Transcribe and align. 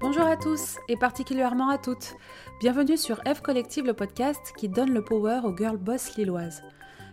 Bonjour 0.00 0.26
à 0.26 0.36
tous 0.36 0.78
et 0.86 0.96
particulièrement 0.96 1.70
à 1.70 1.76
toutes. 1.76 2.14
Bienvenue 2.60 2.96
sur 2.96 3.16
F 3.26 3.40
Collective, 3.42 3.84
le 3.84 3.94
podcast 3.94 4.52
qui 4.56 4.68
donne 4.68 4.94
le 4.94 5.02
power 5.02 5.40
aux 5.42 5.56
girl 5.56 5.76
boss 5.76 6.14
lilloises. 6.16 6.62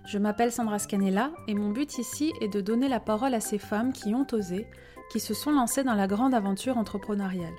Je 0.05 0.19
m'appelle 0.19 0.51
Sandra 0.51 0.77
Scanella 0.77 1.31
et 1.47 1.55
mon 1.55 1.71
but 1.71 1.97
ici 1.97 2.31
est 2.41 2.47
de 2.47 2.61
donner 2.61 2.87
la 2.87 2.99
parole 2.99 3.33
à 3.33 3.39
ces 3.39 3.57
femmes 3.57 3.91
qui 3.91 4.13
ont 4.13 4.27
osé, 4.33 4.67
qui 5.11 5.19
se 5.19 5.33
sont 5.33 5.51
lancées 5.51 5.83
dans 5.83 5.95
la 5.95 6.05
grande 6.05 6.35
aventure 6.35 6.77
entrepreneuriale. 6.77 7.55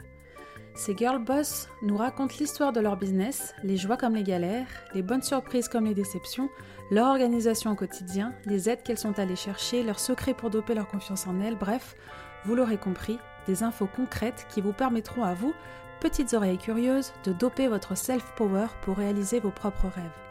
Ces 0.76 0.96
girl 0.96 1.18
boss 1.18 1.68
nous 1.82 1.96
racontent 1.96 2.36
l'histoire 2.38 2.72
de 2.72 2.80
leur 2.80 2.96
business, 2.96 3.52
les 3.64 3.76
joies 3.76 3.96
comme 3.96 4.14
les 4.14 4.22
galères, 4.22 4.68
les 4.94 5.02
bonnes 5.02 5.22
surprises 5.22 5.66
comme 5.66 5.86
les 5.86 5.94
déceptions, 5.94 6.50
leur 6.92 7.08
organisation 7.08 7.72
au 7.72 7.74
quotidien, 7.74 8.32
les 8.44 8.70
aides 8.70 8.84
qu'elles 8.84 8.96
sont 8.96 9.18
allées 9.18 9.34
chercher, 9.34 9.82
leurs 9.82 9.98
secrets 9.98 10.34
pour 10.34 10.50
doper 10.50 10.74
leur 10.74 10.86
confiance 10.86 11.26
en 11.26 11.40
elles, 11.40 11.58
bref, 11.58 11.96
vous 12.44 12.54
l'aurez 12.54 12.76
compris, 12.76 13.18
des 13.46 13.62
infos 13.62 13.88
concrètes 13.94 14.46
qui 14.50 14.60
vous 14.60 14.72
permettront 14.72 15.24
à 15.24 15.34
vous, 15.34 15.54
petites 16.00 16.34
oreilles 16.34 16.58
curieuses, 16.58 17.12
de 17.24 17.32
doper 17.32 17.68
votre 17.68 17.96
self-power 17.96 18.66
pour 18.82 18.96
réaliser 18.96 19.40
vos 19.40 19.50
propres 19.50 19.88
rêves. 19.88 20.26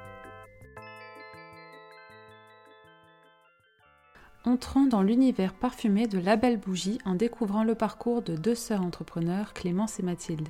Entrons 4.47 4.85
dans 4.85 5.01
l'univers 5.01 5.55
parfumé 5.55 6.05
de 6.05 6.19
La 6.19 6.35
Belle 6.35 6.59
Bougie 6.59 6.99
en 7.03 7.15
découvrant 7.15 7.63
le 7.63 7.73
parcours 7.73 8.21
de 8.21 8.35
deux 8.35 8.53
sœurs 8.53 8.83
entrepreneurs, 8.83 9.53
Clémence 9.53 9.99
et 9.99 10.03
Mathilde. 10.03 10.49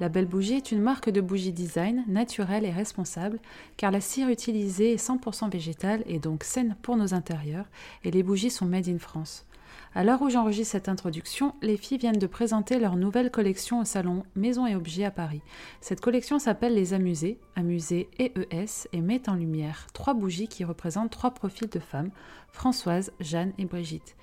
La 0.00 0.10
Belle 0.10 0.26
Bougie 0.26 0.56
est 0.56 0.70
une 0.70 0.82
marque 0.82 1.08
de 1.08 1.22
bougies 1.22 1.52
design 1.52 2.04
naturelle 2.08 2.66
et 2.66 2.70
responsable 2.70 3.38
car 3.78 3.90
la 3.90 4.02
cire 4.02 4.28
utilisée 4.28 4.92
est 4.92 5.02
100% 5.02 5.50
végétale 5.50 6.02
et 6.04 6.18
donc 6.18 6.44
saine 6.44 6.76
pour 6.82 6.98
nos 6.98 7.14
intérieurs 7.14 7.70
et 8.04 8.10
les 8.10 8.22
bougies 8.22 8.50
sont 8.50 8.66
made 8.66 8.88
in 8.88 8.98
France. 8.98 9.46
À 9.94 10.04
l'heure 10.04 10.22
où 10.22 10.30
j'enregistre 10.30 10.72
cette 10.72 10.88
introduction, 10.88 11.54
les 11.60 11.76
filles 11.76 11.98
viennent 11.98 12.18
de 12.18 12.26
présenter 12.26 12.78
leur 12.78 12.96
nouvelle 12.96 13.30
collection 13.30 13.80
au 13.80 13.84
salon 13.84 14.24
Maison 14.34 14.66
et 14.66 14.74
Objets 14.74 15.04
à 15.04 15.10
Paris. 15.10 15.42
Cette 15.82 16.00
collection 16.00 16.38
s'appelle 16.38 16.74
Les 16.74 16.94
Amusées, 16.94 17.38
Amusées 17.56 18.08
ES, 18.18 18.88
et 18.94 19.02
met 19.02 19.28
en 19.28 19.34
lumière 19.34 19.88
trois 19.92 20.14
bougies 20.14 20.48
qui 20.48 20.64
représentent 20.64 21.10
trois 21.10 21.32
profils 21.32 21.68
de 21.68 21.78
femmes, 21.78 22.10
Françoise, 22.48 23.12
Jeanne 23.20 23.52
et 23.58 23.66
Brigitte. 23.66 24.16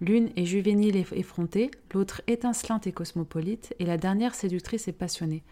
L'une 0.00 0.30
est 0.34 0.44
juvénile 0.44 0.96
et 0.96 1.06
effrontée, 1.12 1.70
l'autre 1.94 2.22
étincelante 2.26 2.88
et 2.88 2.92
cosmopolite, 2.92 3.76
et 3.78 3.86
la 3.86 3.98
dernière 3.98 4.34
séductrice 4.34 4.88
et 4.88 4.92
passionnée. 4.92 5.44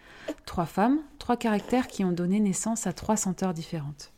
Trois 0.45 0.65
femmes, 0.65 0.99
trois 1.17 1.37
caractères 1.37 1.87
qui 1.87 2.03
ont 2.03 2.11
donné 2.11 2.41
naissance 2.41 2.87
à 2.87 2.91
trois 2.91 3.15
senteurs 3.15 3.53
différentes. 3.53 4.11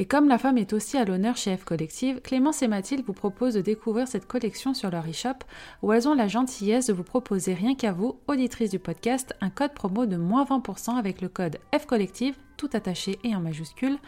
Et 0.00 0.06
comme 0.06 0.28
la 0.28 0.38
femme 0.38 0.58
est 0.58 0.72
aussi 0.72 0.96
à 0.96 1.04
l'honneur 1.04 1.36
chez 1.36 1.56
F 1.56 1.64
Collective, 1.64 2.20
Clémence 2.20 2.62
et 2.62 2.68
Mathilde 2.68 3.04
vous 3.04 3.12
proposent 3.12 3.54
de 3.54 3.60
découvrir 3.60 4.06
cette 4.06 4.28
collection 4.28 4.72
sur 4.72 4.92
leur 4.92 5.08
e-shop 5.10 5.44
où 5.82 5.92
elles 5.92 6.06
ont 6.06 6.14
la 6.14 6.28
gentillesse 6.28 6.86
de 6.86 6.92
vous 6.92 7.02
proposer 7.02 7.52
rien 7.52 7.74
qu'à 7.74 7.90
vous, 7.90 8.20
auditrices 8.28 8.70
du 8.70 8.78
podcast, 8.78 9.34
un 9.40 9.50
code 9.50 9.74
promo 9.74 10.06
de 10.06 10.16
moins 10.16 10.44
20% 10.44 10.96
avec 10.96 11.20
le 11.20 11.28
code 11.28 11.58
F 11.76 11.86
Collective, 11.86 12.36
tout 12.56 12.70
attaché 12.74 13.18
et 13.24 13.34
en 13.34 13.40
majuscule, 13.40 13.98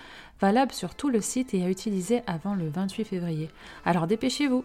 valable 0.41 0.71
sur 0.71 0.95
tout 0.95 1.11
le 1.11 1.21
site 1.21 1.55
et 1.55 1.65
à 1.65 1.69
utiliser 1.69 2.23
avant 2.29 2.55
le 2.55 2.69
28 2.69 3.05
février. 3.05 3.51
Alors 3.85 4.07
dépêchez-vous 4.07 4.65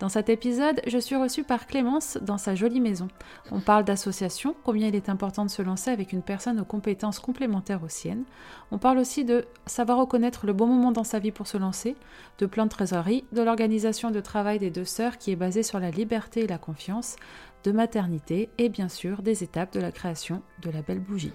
dans 0.00 0.08
cet 0.08 0.30
épisode, 0.30 0.80
je 0.86 0.98
suis 0.98 1.16
reçue 1.16 1.44
par 1.44 1.66
Clémence 1.66 2.18
dans 2.22 2.38
sa 2.38 2.54
jolie 2.54 2.80
maison. 2.80 3.08
On 3.50 3.60
parle 3.60 3.84
d'association, 3.84 4.56
combien 4.64 4.88
il 4.88 4.94
est 4.94 5.10
important 5.10 5.44
de 5.44 5.50
se 5.50 5.60
lancer 5.60 5.90
avec 5.90 6.12
une 6.12 6.22
personne 6.22 6.58
aux 6.58 6.64
compétences 6.64 7.18
complémentaires 7.18 7.82
aux 7.84 7.88
siennes. 7.88 8.24
On 8.70 8.78
parle 8.78 8.98
aussi 8.98 9.24
de 9.26 9.44
savoir 9.66 9.98
reconnaître 9.98 10.46
le 10.46 10.54
bon 10.54 10.66
moment 10.66 10.90
dans 10.90 11.04
sa 11.04 11.18
vie 11.18 11.32
pour 11.32 11.46
se 11.46 11.58
lancer, 11.58 11.96
de 12.38 12.46
plan 12.46 12.64
de 12.64 12.70
trésorerie, 12.70 13.24
de 13.32 13.42
l'organisation 13.42 14.10
de 14.10 14.20
travail 14.20 14.58
des 14.58 14.70
deux 14.70 14.86
sœurs 14.86 15.18
qui 15.18 15.32
est 15.32 15.36
basée 15.36 15.62
sur 15.62 15.78
la 15.78 15.90
liberté 15.90 16.44
et 16.44 16.46
la 16.46 16.58
confiance, 16.58 17.16
de 17.64 17.72
maternité 17.72 18.48
et 18.56 18.70
bien 18.70 18.88
sûr 18.88 19.20
des 19.20 19.44
étapes 19.44 19.74
de 19.74 19.80
la 19.80 19.92
création 19.92 20.42
de 20.62 20.70
la 20.70 20.80
belle 20.80 21.00
bougie. 21.00 21.32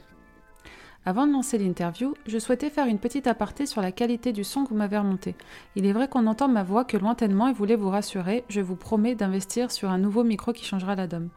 Avant 1.07 1.27
de 1.27 1.31
lancer 1.31 1.59
l'interview, 1.59 2.16
je 2.25 2.39
souhaitais 2.39 2.71
faire 2.71 2.88
une 2.88 2.97
petite 2.97 3.27
aparté 3.27 3.67
sur 3.67 3.79
la 3.79 3.91
qualité 3.91 4.33
du 4.33 4.43
son 4.43 4.63
que 4.63 4.69
vous 4.69 4.75
m'avez 4.75 4.97
remonté. 4.97 5.35
Il 5.75 5.85
est 5.85 5.93
vrai 5.93 6.07
qu'on 6.07 6.25
entend 6.25 6.47
ma 6.47 6.63
voix 6.63 6.83
que 6.83 6.97
lointainement 6.97 7.47
et 7.47 7.53
voulait 7.53 7.75
vous 7.75 7.91
rassurer, 7.91 8.43
je 8.49 8.59
vous 8.59 8.75
promets 8.75 9.13
d'investir 9.13 9.71
sur 9.71 9.91
un 9.91 9.99
nouveau 9.99 10.23
micro 10.23 10.51
qui 10.51 10.65
changera 10.65 10.95
la 10.95 11.05
dame. 11.05 11.29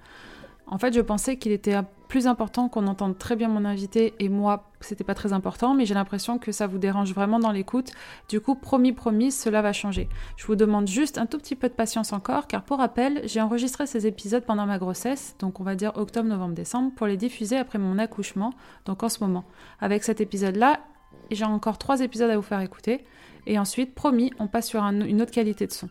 En 0.71 0.77
fait, 0.77 0.93
je 0.93 1.01
pensais 1.01 1.37
qu'il 1.37 1.53
était 1.53 1.77
plus 2.09 2.27
important 2.27 2.69
qu'on 2.69 2.87
entende 2.87 3.17
très 3.17 3.37
bien 3.37 3.49
mon 3.49 3.65
invité 3.65 4.15
et 4.19 4.29
moi, 4.29 4.71
c'était 4.81 5.05
pas 5.05 5.15
très 5.15 5.33
important, 5.33 5.73
mais 5.73 5.87
j'ai 5.87 5.95
l'impression 5.95 6.39
que 6.39 6.53
ça 6.53 6.67
vous 6.67 6.77
dérange 6.77 7.15
vraiment 7.15 7.39
dans 7.39 7.53
l'écoute. 7.53 7.91
Du 8.29 8.41
coup, 8.41 8.55
promis, 8.55 8.93
promis, 8.93 9.33
cela 9.33 9.63
va 9.63 9.73
changer. 9.73 10.11
Je 10.37 10.47
vous 10.47 10.57
demande 10.57 10.87
juste 10.87 11.17
un 11.17 11.25
tout 11.25 11.39
petit 11.39 11.57
peu 11.57 11.69
de 11.69 11.75
patience 11.75 12.13
encore, 12.13 12.47
car 12.47 12.65
pour 12.65 12.79
rappel, 12.79 13.23
j'ai 13.25 13.41
enregistré 13.41 13.87
ces 13.87 14.07
épisodes 14.07 14.45
pendant 14.45 14.67
ma 14.67 14.79
grossesse, 14.79 15.37
donc 15.39 15.59
on 15.59 15.65
va 15.65 15.75
dire 15.75 15.93
octobre, 15.97 16.29
novembre, 16.29 16.55
décembre, 16.55 16.93
pour 16.95 17.07
les 17.07 17.17
diffuser 17.17 17.57
après 17.57 17.79
mon 17.79 17.99
accouchement, 17.99 18.53
donc 18.85 19.03
en 19.03 19.09
ce 19.09 19.21
moment. 19.25 19.45
Avec 19.81 20.05
cet 20.05 20.21
épisode-là, 20.21 20.81
j'ai 21.31 21.45
encore 21.45 21.79
trois 21.79 22.01
épisodes 22.01 22.31
à 22.31 22.37
vous 22.37 22.43
faire 22.43 22.61
écouter, 22.61 23.05
et 23.47 23.59
ensuite, 23.59 23.95
promis, 23.95 24.33
on 24.39 24.49
passe 24.49 24.69
sur 24.69 24.83
une 24.83 25.23
autre 25.23 25.33
qualité 25.33 25.67
de 25.67 25.73
son. 25.73 25.89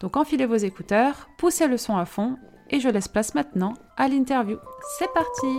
Donc 0.00 0.16
enfilez 0.16 0.46
vos 0.46 0.56
écouteurs, 0.56 1.28
poussez 1.38 1.68
le 1.68 1.76
son 1.76 1.96
à 1.96 2.04
fond 2.04 2.36
et 2.70 2.80
je 2.80 2.88
laisse 2.88 3.08
place 3.08 3.34
maintenant 3.34 3.74
à 3.96 4.08
l'interview. 4.08 4.58
C'est 4.98 5.12
parti 5.12 5.56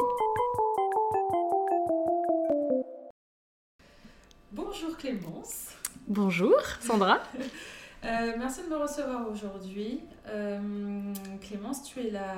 Bonjour 4.52 4.97
Clémence. 4.97 5.69
Bonjour 6.08 6.56
Sandra. 6.81 7.19
Euh, 8.06 8.31
merci 8.38 8.62
de 8.64 8.69
me 8.69 8.78
recevoir 8.78 9.30
aujourd'hui. 9.30 10.00
Euh, 10.30 10.58
Clémence, 11.42 11.84
tu 11.84 12.00
es 12.00 12.09
la, 12.09 12.34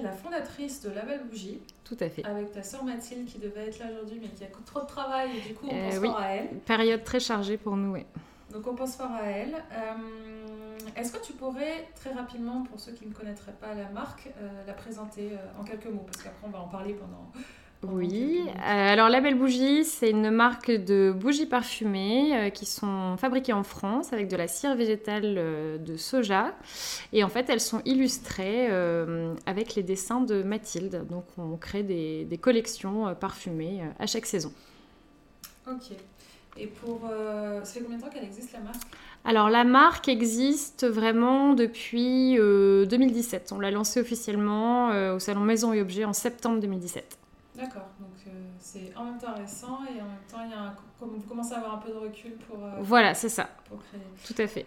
la 0.00 0.12
fondatrice 0.12 0.82
de 0.82 0.90
La 0.90 1.02
Belle 1.02 1.24
Bougie. 1.28 1.58
Tout 1.82 1.96
à 1.98 2.08
fait. 2.08 2.24
Avec 2.24 2.52
ta 2.52 2.62
soeur 2.62 2.84
Mathilde 2.84 3.26
qui 3.26 3.38
devait 3.38 3.66
être 3.66 3.80
là 3.80 3.86
aujourd'hui 3.92 4.20
mais 4.22 4.28
qui 4.28 4.44
a 4.44 4.46
trop 4.64 4.82
de 4.82 4.86
travail 4.86 5.30
et 5.36 5.48
du 5.48 5.54
coup 5.54 5.66
on 5.68 5.74
euh, 5.74 5.90
pense 5.90 5.98
fort 5.98 6.20
à 6.20 6.28
elle. 6.28 6.48
Période 6.64 7.02
très 7.02 7.18
chargée 7.18 7.56
pour 7.56 7.76
nous, 7.76 7.94
oui. 7.94 8.06
Donc 8.52 8.68
on 8.68 8.76
pense 8.76 8.94
fort 8.94 9.10
à 9.10 9.24
elle. 9.24 9.56
Est-ce 10.96 11.12
que 11.12 11.24
tu 11.24 11.32
pourrais 11.32 11.88
très 11.94 12.12
rapidement, 12.12 12.62
pour 12.62 12.80
ceux 12.80 12.92
qui 12.92 13.06
ne 13.06 13.12
connaîtraient 13.12 13.56
pas 13.60 13.74
la 13.74 13.88
marque, 13.90 14.28
euh, 14.40 14.48
la 14.66 14.72
présenter 14.72 15.30
euh, 15.32 15.60
en 15.60 15.64
quelques 15.64 15.86
mots? 15.86 16.04
Parce 16.06 16.22
qu'après, 16.22 16.46
on 16.46 16.50
va 16.50 16.60
en 16.60 16.68
parler 16.68 16.94
pendant. 16.94 17.94
oui, 17.94 18.42
euh, 18.46 18.52
alors 18.62 19.08
La 19.08 19.20
Belle 19.20 19.38
Bougie, 19.38 19.84
c'est 19.84 20.10
une 20.10 20.30
marque 20.30 20.70
de 20.70 21.12
bougies 21.16 21.46
parfumées 21.46 22.50
qui 22.52 22.66
sont 22.66 23.16
fabriquées 23.16 23.54
en 23.54 23.62
France 23.62 24.12
avec 24.12 24.28
de 24.28 24.36
la 24.36 24.48
cire 24.48 24.74
végétale 24.76 25.82
de 25.82 25.96
soja. 25.96 26.54
Et 27.12 27.24
en 27.24 27.28
fait, 27.28 27.48
elles 27.48 27.60
sont 27.60 27.80
illustrées 27.86 28.68
avec 29.46 29.74
les 29.76 29.82
dessins 29.82 30.20
de 30.20 30.42
Mathilde. 30.42 31.06
Donc, 31.08 31.24
on 31.38 31.56
crée 31.56 31.82
des, 31.82 32.24
des 32.26 32.38
collections 32.38 33.14
parfumées 33.14 33.82
à 33.98 34.06
chaque 34.06 34.26
saison. 34.26 34.52
Ok. 35.66 35.92
Et 36.56 36.66
pour. 36.66 37.00
ça 37.62 37.72
fait 37.72 37.80
combien 37.80 37.98
de 37.98 38.02
temps 38.02 38.10
qu'elle 38.10 38.24
existe 38.24 38.52
la 38.52 38.60
marque? 38.60 38.82
Alors 39.24 39.50
la 39.50 39.64
marque 39.64 40.08
existe 40.08 40.86
vraiment 40.86 41.52
depuis 41.52 42.36
2017. 42.36 43.52
Euh, 43.52 43.54
On 43.54 43.60
l'a 43.60 43.70
lancée 43.70 44.00
officiellement 44.00 44.90
euh, 44.90 45.16
au 45.16 45.18
salon 45.18 45.40
Maison 45.40 45.72
et 45.72 45.80
Objets 45.80 46.04
en 46.04 46.12
septembre 46.12 46.60
2017. 46.60 47.18
D'accord, 47.56 47.88
donc 48.00 48.08
euh, 48.26 48.30
c'est 48.58 48.92
en 48.96 49.04
même 49.04 49.18
temps 49.18 49.34
récent 49.34 49.80
et 49.84 50.00
en 50.00 50.06
même 50.06 50.24
temps 50.30 50.38
il 50.44 50.50
y 50.50 50.54
a 50.54 50.74
vous 51.02 51.20
commencez 51.26 51.54
à 51.54 51.58
avoir 51.58 51.74
un 51.74 51.78
peu 51.78 51.88
de 51.88 51.96
recul 51.96 52.32
pour... 52.46 52.58
voilà, 52.80 53.14
c'est 53.14 53.30
ça. 53.30 53.48
Tout 54.26 54.34
à 54.36 54.46
fait. 54.46 54.66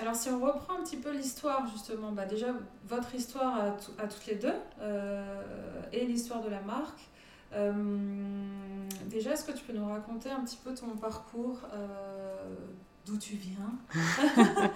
alors 0.00 0.14
si 0.14 0.28
on 0.30 0.38
reprend 0.38 0.74
un 0.78 0.84
petit 0.84 0.96
peu 0.96 1.10
l'histoire 1.10 1.66
justement, 1.72 2.12
bah, 2.12 2.26
déjà 2.26 2.46
votre 2.86 3.12
histoire 3.12 3.56
à, 3.56 4.06
toutes 4.06 4.26
les 4.28 4.36
deux 4.36 4.54
et 5.92 6.06
l'histoire 6.06 6.42
de 6.42 6.48
la 6.48 6.60
marque. 6.60 7.00
Déjà, 9.06 9.32
est-ce 9.32 9.44
que 9.44 9.52
tu 9.52 9.64
peux 9.64 9.72
nous 9.72 9.88
raconter 9.88 10.30
un 10.30 10.40
petit 10.44 10.58
peu 10.62 10.74
ton 10.74 10.96
parcours 10.96 11.60
D'où 13.06 13.16
tu 13.16 13.36
viens 13.36 14.04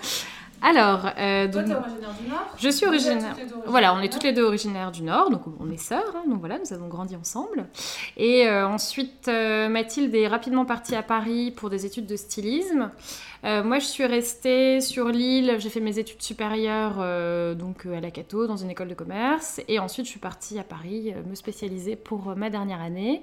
Alors, 0.62 1.06
euh, 1.18 1.50
Toi, 1.50 1.62
es 1.62 1.74
originaire 1.74 2.14
du 2.18 2.28
Nord 2.28 2.54
Je 2.56 2.68
suis 2.70 2.86
originaire. 2.86 3.36
Voilà, 3.66 3.94
on 3.94 4.00
est 4.00 4.10
toutes 4.10 4.22
les 4.22 4.32
deux 4.32 4.44
originaires 4.44 4.92
du 4.92 5.02
Nord, 5.02 5.30
donc 5.30 5.42
on 5.60 5.70
est 5.70 5.76
sœurs, 5.76 6.14
hein, 6.14 6.22
donc 6.28 6.38
voilà, 6.38 6.58
nous 6.58 6.72
avons 6.72 6.86
grandi 6.86 7.16
ensemble. 7.16 7.66
Et 8.16 8.46
euh, 8.46 8.66
ensuite, 8.66 9.26
euh, 9.26 9.68
Mathilde 9.68 10.14
est 10.14 10.28
rapidement 10.28 10.64
partie 10.64 10.94
à 10.94 11.02
Paris 11.02 11.50
pour 11.50 11.68
des 11.68 11.84
études 11.84 12.06
de 12.06 12.16
stylisme. 12.16 12.90
Moi, 13.42 13.78
je 13.78 13.86
suis 13.86 14.06
restée 14.06 14.80
sur 14.80 15.08
l'île, 15.08 15.56
j'ai 15.58 15.68
fait 15.68 15.80
mes 15.80 15.98
études 15.98 16.22
supérieures 16.22 16.96
donc 17.56 17.86
à 17.86 18.00
la 18.00 18.10
Cato, 18.10 18.46
dans 18.46 18.56
une 18.56 18.70
école 18.70 18.88
de 18.88 18.94
commerce. 18.94 19.60
Et 19.68 19.78
ensuite, 19.78 20.06
je 20.06 20.10
suis 20.10 20.20
partie 20.20 20.58
à 20.58 20.64
Paris 20.64 21.12
me 21.28 21.34
spécialiser 21.34 21.96
pour 21.96 22.36
ma 22.36 22.50
dernière 22.50 22.80
année. 22.80 23.22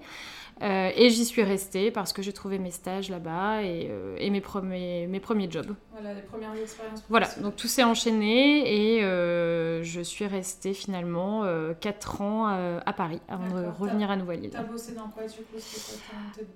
Euh, 0.61 0.91
et 0.95 1.09
j'y 1.09 1.23
suis 1.23 1.43
restée 1.43 1.89
parce 1.89 2.11
que 2.11 2.21
j'ai 2.21 2.33
trouvé 2.33 2.59
mes 2.59 2.71
stages 2.71 3.09
là-bas 3.09 3.63
et, 3.63 3.87
euh, 3.89 4.17
et, 4.19 4.29
mes, 4.29 4.41
premiers, 4.41 5.07
mes 5.07 5.21
premiers 5.21 5.49
jobs. 5.49 5.73
Voilà, 5.93 6.13
les 6.13 6.21
premières 6.21 6.53
expériences. 6.53 7.03
Voilà, 7.09 7.29
donc 7.41 7.55
tout 7.55 7.67
s'est 7.67 7.83
enchaîné 7.83 8.97
et 8.97 9.03
euh, 9.03 9.83
je 9.83 10.01
suis 10.01 10.25
restée 10.25 10.73
finalement 10.73 11.45
4 11.79 12.21
ans 12.21 12.47
à 12.47 12.93
Paris 12.93 13.21
avant 13.29 13.47
de 13.47 13.67
revenir 13.67 14.11
à 14.11 14.17
Nouvelle-Île. 14.17 14.51
T'as 14.51 14.63
bossé 14.63 14.93
dans 14.93 15.07
quoi 15.07 15.23
du 15.23 15.37
coup? 15.37 15.57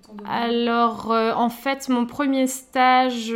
Ton, 0.03 0.15
ton 0.15 0.25
Alors, 0.25 1.11
en 1.11 1.49
fait, 1.49 1.87
mon 1.87 2.05
premier 2.05 2.47
stage, 2.47 3.33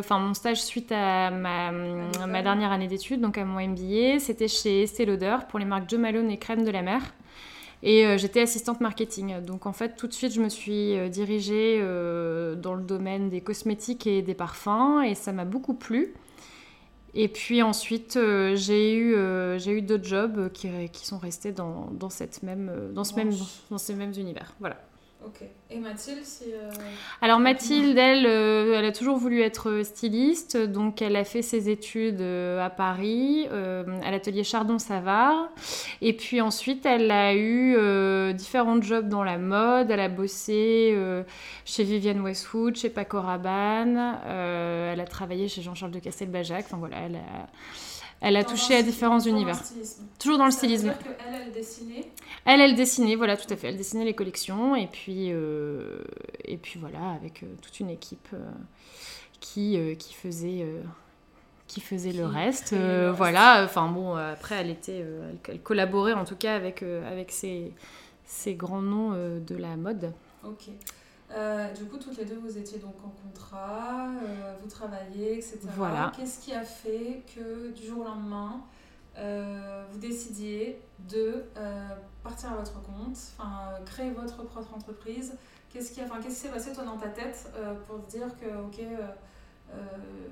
enfin 0.00 0.18
mon 0.18 0.34
stage 0.34 0.62
suite 0.62 0.92
à 0.92 1.30
ma, 1.30 1.70
ma 1.70 2.42
dernière 2.42 2.72
année 2.72 2.86
d'études, 2.88 3.20
donc 3.20 3.38
à 3.38 3.44
mon 3.44 3.60
MBA, 3.60 4.18
c'était 4.18 4.48
chez 4.48 4.82
Estée 4.82 5.04
Lauder 5.04 5.36
pour 5.48 5.58
les 5.58 5.64
marques 5.64 5.88
Joe 5.88 6.00
Malone 6.00 6.30
et 6.30 6.38
Crème 6.38 6.64
de 6.64 6.70
la 6.70 6.82
Mer. 6.82 7.02
Et 7.82 8.18
j'étais 8.18 8.40
assistante 8.40 8.80
marketing. 8.80 9.40
Donc 9.42 9.66
en 9.66 9.72
fait, 9.72 9.96
tout 9.96 10.08
de 10.08 10.12
suite, 10.12 10.32
je 10.32 10.40
me 10.40 10.48
suis 10.48 10.96
dirigée 11.10 11.78
dans 11.78 12.74
le 12.74 12.82
domaine 12.82 13.28
des 13.28 13.42
cosmétiques 13.42 14.06
et 14.06 14.22
des 14.22 14.34
parfums 14.34 15.02
et 15.04 15.14
ça 15.14 15.32
m'a 15.32 15.44
beaucoup 15.44 15.74
plu. 15.74 16.14
Et 17.14 17.28
puis 17.28 17.62
ensuite, 17.62 18.18
j'ai 18.54 18.94
eu, 18.94 19.14
eu 19.14 19.82
d'autres 19.82 20.04
jobs 20.04 20.50
qui, 20.52 20.68
qui, 20.90 21.06
sont 21.06 21.18
restés 21.18 21.52
dans, 21.52 21.88
dans, 21.92 22.10
cette 22.10 22.42
même, 22.42 22.90
dans, 22.92 23.04
ce 23.04 23.14
même, 23.14 23.32
dans 23.70 23.78
ces 23.78 23.94
mêmes 23.94 24.14
univers. 24.16 24.54
Voilà. 24.58 24.76
Ok. 25.26 25.42
Et 25.70 25.80
Mathilde, 25.80 26.22
si, 26.22 26.44
euh, 26.52 26.70
Alors 27.20 27.40
Mathilde, 27.40 27.98
elle, 27.98 28.26
euh, 28.26 28.78
elle 28.78 28.84
a 28.84 28.92
toujours 28.92 29.16
voulu 29.16 29.40
être 29.40 29.82
styliste, 29.82 30.56
donc 30.56 31.02
elle 31.02 31.16
a 31.16 31.24
fait 31.24 31.42
ses 31.42 31.68
études 31.68 32.20
euh, 32.20 32.64
à 32.64 32.70
Paris, 32.70 33.48
à 33.48 34.10
l'atelier 34.12 34.44
Chardon-Savard. 34.44 35.48
Et 36.00 36.12
puis 36.12 36.40
ensuite, 36.40 36.86
elle 36.86 37.10
a 37.10 37.34
eu 37.34 37.76
différents 38.34 38.80
jobs 38.80 39.08
dans 39.08 39.24
la 39.24 39.38
mode. 39.38 39.90
Elle 39.90 39.98
a 39.98 40.08
bossé 40.08 40.96
chez 41.64 41.82
Vivienne 41.82 42.20
Westwood, 42.20 42.76
chez 42.76 42.90
Paco 42.90 43.20
Rabanne. 43.20 44.20
elle 44.26 45.00
a 45.00 45.06
travaillé 45.06 45.48
chez 45.48 45.62
Jean-Charles 45.62 45.92
de 45.92 45.98
Castelbajac. 45.98 46.66
Enfin 46.66 46.76
voilà, 46.76 46.98
elle 47.06 47.16
a 47.16 47.48
elle 48.20 48.36
a 48.36 48.44
touché 48.44 48.76
à 48.76 48.82
différents 48.82 49.20
univers. 49.20 49.60
Toujours 50.18 50.38
dans 50.38 50.46
le 50.46 50.50
stylisme. 50.50 50.94
Elle, 51.26 51.42
elle 51.46 51.52
dessinait 51.52 52.04
Elle, 52.44 52.60
elle 52.60 52.74
dessinait, 52.74 53.14
voilà, 53.14 53.36
tout 53.36 53.52
à 53.52 53.56
fait. 53.56 53.68
Elle 53.68 53.76
dessinait 53.76 54.04
les 54.04 54.14
collections 54.14 54.74
et 54.74 54.86
puis, 54.86 55.32
euh, 55.32 55.98
et 56.44 56.56
puis 56.56 56.78
voilà, 56.80 57.10
avec 57.10 57.42
euh, 57.42 57.46
toute 57.60 57.78
une 57.80 57.90
équipe 57.90 58.28
euh, 58.32 58.50
qui, 59.40 59.78
qui 59.98 60.14
faisait, 60.14 60.66
qui 61.66 61.80
faisait 61.80 62.12
le 62.12 62.24
reste. 62.24 62.74
voilà, 63.14 63.62
enfin 63.64 63.88
bon, 63.88 64.14
après, 64.14 64.56
elle 64.56 64.70
était, 64.70 65.04
elle, 65.48 65.60
collaborait 65.60 66.14
en 66.14 66.24
tout 66.24 66.36
cas 66.36 66.56
avec, 66.56 66.82
avec 66.82 67.30
ces, 67.30 67.72
ces 68.24 68.54
grands 68.54 68.82
noms 68.82 69.10
de 69.12 69.56
la 69.56 69.76
mode. 69.76 70.12
Ok. 70.42 70.70
Euh, 71.32 71.72
du 71.72 71.84
coup, 71.84 71.98
toutes 71.98 72.16
les 72.16 72.24
deux, 72.24 72.36
vous 72.36 72.56
étiez 72.56 72.78
donc 72.78 72.94
en 73.04 73.08
contrat, 73.08 74.08
euh, 74.22 74.54
vous 74.62 74.68
travaillez, 74.68 75.38
etc. 75.38 75.60
Voilà. 75.76 76.12
Qu'est-ce 76.16 76.38
qui 76.40 76.52
a 76.52 76.62
fait 76.62 77.22
que 77.34 77.72
du 77.72 77.86
jour 77.86 78.00
au 78.00 78.04
lendemain, 78.04 78.62
euh, 79.18 79.84
vous 79.90 79.98
décidiez 79.98 80.80
de 81.10 81.44
partir 82.22 82.52
à 82.52 82.56
votre 82.56 82.80
compte, 82.82 83.16
créer 83.86 84.10
votre 84.10 84.44
propre 84.44 84.74
entreprise? 84.74 85.34
Qu'est-ce 85.70 85.92
qui, 85.92 86.02
enfin, 86.02 86.16
qu'est-ce 86.22 86.34
qui 86.34 86.40
s'est 86.46 86.52
passé 86.52 86.72
toi 86.72 86.84
dans 86.84 86.96
ta 86.96 87.08
tête 87.08 87.50
pour 87.86 88.04
te 88.06 88.10
dire 88.10 88.28
que, 88.40 88.46
ok, 88.46 88.80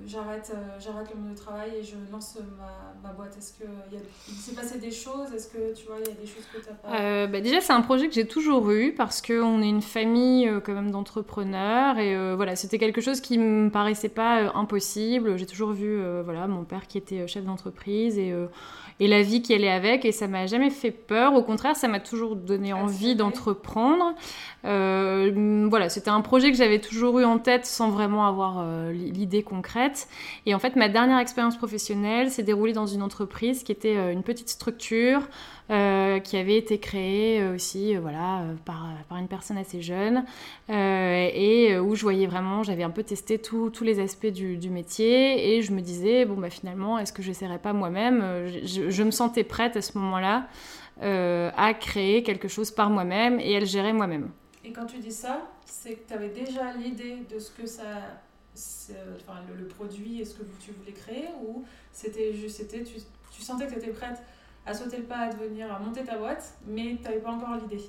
j'arrête, 0.07 0.53
euh, 0.55 0.79
j'arrête 0.81 1.09
le 1.15 1.21
monde 1.21 1.31
du 1.31 1.35
travail 1.35 1.71
et 1.79 1.83
je 1.83 1.95
lance 2.13 2.39
ma, 2.59 3.09
ma 3.09 3.15
boîte 3.15 3.37
Est-ce 3.37 3.55
qu'il 3.55 4.35
s'est 4.35 4.55
passé 4.55 4.79
des 4.79 4.91
choses? 4.91 5.33
Est-ce 5.35 5.49
que 5.49 5.75
tu 5.75 5.87
vois, 5.87 5.97
il 6.01 6.09
y 6.09 6.13
a 6.13 6.15
des 6.15 6.27
choses 6.27 6.45
que 6.53 6.59
tu 6.59 6.65
pas 6.83 7.01
euh, 7.01 7.27
bah 7.27 7.41
Déjà, 7.41 7.61
c'est 7.61 7.73
un 7.73 7.81
projet 7.81 8.09
que 8.09 8.15
j'ai 8.15 8.27
toujours 8.27 8.71
eu 8.71 8.93
parce 8.93 9.23
qu'on 9.23 9.63
est 9.63 9.69
une 9.69 9.83
famille 9.83 10.51
quand 10.65 10.75
même 10.75 10.91
d'entrepreneurs 10.91 11.99
et 11.99 12.35
voilà, 12.35 12.57
c'était 12.57 12.79
quelque 12.79 13.01
chose 13.01 13.21
qui 13.21 13.39
me 13.39 13.71
paraissait 13.71 14.09
pas 14.09 14.53
impossible. 14.55 15.37
J'ai 15.39 15.47
toujours 15.47 15.73
vu 15.73 16.01
voilà, 16.23 16.47
mon 16.47 16.65
père 16.65 16.87
qui 16.87 16.99
était 16.99 17.27
chef 17.27 17.45
d'entreprise 17.45 18.19
et 18.19 18.35
et 19.01 19.09
la 19.09 19.23
vie 19.23 19.43
qui 19.43 19.55
allait 19.55 19.71
avec. 19.71 20.05
Et 20.05 20.13
ça 20.13 20.29
m'a 20.29 20.47
jamais 20.47 20.71
fait 20.71 20.91
peur. 20.91 21.35
Au 21.35 21.43
contraire, 21.43 21.77
ça 21.77 21.89
m'a 21.89 22.01
toujours 22.01 22.37
donné 22.37 22.73
envie 22.73 23.17
d'entreprendre. 23.17 24.15
Euh, 24.65 25.67
voilà, 25.69 25.89
c'était 25.89 26.11
un 26.11 26.21
projet 26.21 26.51
que 26.51 26.57
j'avais 26.57 26.81
toujours 26.81 27.19
eu 27.21 27.25
en 27.25 27.39
tête 27.39 27.67
sans 27.67 27.91
vraiment 27.91 28.27
avoir 28.27 28.61
euh, 28.61 28.93
l'idée 29.25 29.43
concrète. 29.43 30.07
Et 30.45 30.55
en 30.55 30.59
fait, 30.59 30.77
ma 30.77 30.89
dernière 30.89 31.19
expérience 31.19 31.57
professionnelle 31.57 32.31
s'est 32.31 32.43
déroulée 32.43 32.75
dans 32.75 32.87
une 32.87 33.03
entreprise 33.03 33.63
qui 33.63 33.73
était 33.73 33.97
euh, 33.97 34.13
une 34.13 34.23
petite 34.23 34.51
structure 34.51 35.23
euh, 35.71 36.19
qui 36.21 36.37
avait 36.37 36.59
été 36.59 36.79
créé 36.79 37.41
euh, 37.41 37.55
aussi 37.55 37.97
voilà, 37.97 38.43
par, 38.67 38.87
par, 39.09 39.17
une 39.17 39.29
personne 39.29 39.57
assez 39.57 39.81
jeune 39.81 40.25
et 40.69 41.79
où 41.79 41.95
je 41.95 42.03
voyais 42.03 42.27
vraiment, 42.27 42.63
j'avais 42.63 42.83
un 42.83 42.91
peu 42.91 43.03
testé 43.03 43.39
tous 43.39 43.73
les 43.83 43.99
aspects 44.01 44.27
du, 44.27 44.71
métier 44.71 45.57
et 45.57 45.63
je 45.63 45.73
me 45.73 45.81
disais, 45.81 46.27
bon, 46.27 46.35
bah, 46.35 46.51
finalement, 46.51 46.99
est-ce 46.99 47.13
que 47.13 47.23
je 47.23 47.29
n'essaierais 47.29 47.59
pas 47.59 47.73
moi-même 47.73 48.23
je, 48.65 48.91
je, 48.91 49.03
me 49.03 49.11
sentais 49.11 49.45
prête 49.45 49.77
à 49.77 49.83
ce 49.83 49.97
moment-là 49.99 50.49
à 51.01 51.75
créer 51.75 52.23
quelque 52.23 52.49
chose 52.49 52.71
par 52.71 52.91
moi-même 52.91 53.41
et 53.41 53.57
à 53.57 53.61
le 53.61 53.67
gérer 53.67 53.93
moi-même. 53.93 54.31
Et 54.65 54.73
quand 54.73 54.87
tu 54.87 54.99
dis 54.99 55.13
ça, 55.13 55.43
c'est 55.65 55.95
que 55.95 56.09
tu 56.09 56.15
avais 56.15 56.31
déjà 56.31 56.73
l'idée 56.73 57.19
de 57.31 57.39
ce 57.39 57.51
que 57.51 57.67
ça 57.67 57.85
enfin, 58.55 59.41
le, 59.59 59.67
produit 59.67 60.21
et 60.21 60.25
ce 60.25 60.35
que 60.35 60.45
tu 60.61 60.73
voulais 60.73 60.93
créer 60.93 61.29
ou 61.43 61.65
c'était 61.93 62.33
juste 62.33 62.57
c'était 62.57 62.85
tu, 62.85 62.95
tu 63.31 63.43
sentais 63.43 63.67
que 63.67 63.73
tu 63.73 63.79
étais 63.79 63.91
prête 63.91 64.19
à 64.67 64.73
sauter 64.73 64.97
le 64.99 65.03
pas, 65.03 65.17
à 65.17 65.29
devenir, 65.29 65.67
à 65.71 65.79
monter 65.79 66.03
ta 66.05 66.17
boîte, 66.17 66.55
mais 66.67 66.97
tu 66.97 67.03
n'avais 67.05 67.19
pas 67.19 67.31
encore 67.31 67.57
l'idée? 67.61 67.85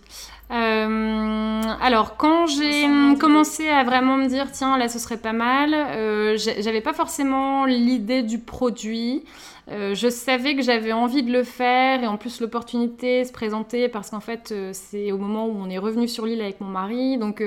Euh, 0.51 1.61
Alors, 1.81 2.17
quand 2.17 2.47
j'ai 2.47 2.85
commencé 3.17 3.69
à 3.69 3.83
vraiment 3.83 4.17
me 4.17 4.27
dire, 4.27 4.51
tiens, 4.51 4.77
là, 4.77 4.89
ce 4.89 4.99
serait 4.99 5.17
pas 5.17 5.31
mal, 5.31 5.73
euh, 5.73 6.37
j'avais 6.37 6.81
pas 6.81 6.93
forcément 6.93 7.65
l'idée 7.65 8.23
du 8.23 8.39
produit. 8.39 9.23
Euh, 9.71 9.95
je 9.95 10.09
savais 10.09 10.55
que 10.55 10.61
j'avais 10.61 10.91
envie 10.91 11.23
de 11.23 11.31
le 11.31 11.43
faire 11.43 12.03
et 12.03 12.07
en 12.07 12.17
plus 12.17 12.39
l'opportunité 12.39 13.25
se 13.25 13.31
présentait 13.31 13.89
parce 13.89 14.11
qu'en 14.11 14.19
fait 14.19 14.53
c'est 14.73 15.11
au 15.11 15.17
moment 15.17 15.47
où 15.47 15.57
on 15.57 15.71
est 15.71 15.79
revenu 15.79 16.07
sur 16.07 16.27
l'île 16.27 16.41
avec 16.41 16.61
mon 16.61 16.67
mari 16.67 17.17
donc 17.17 17.43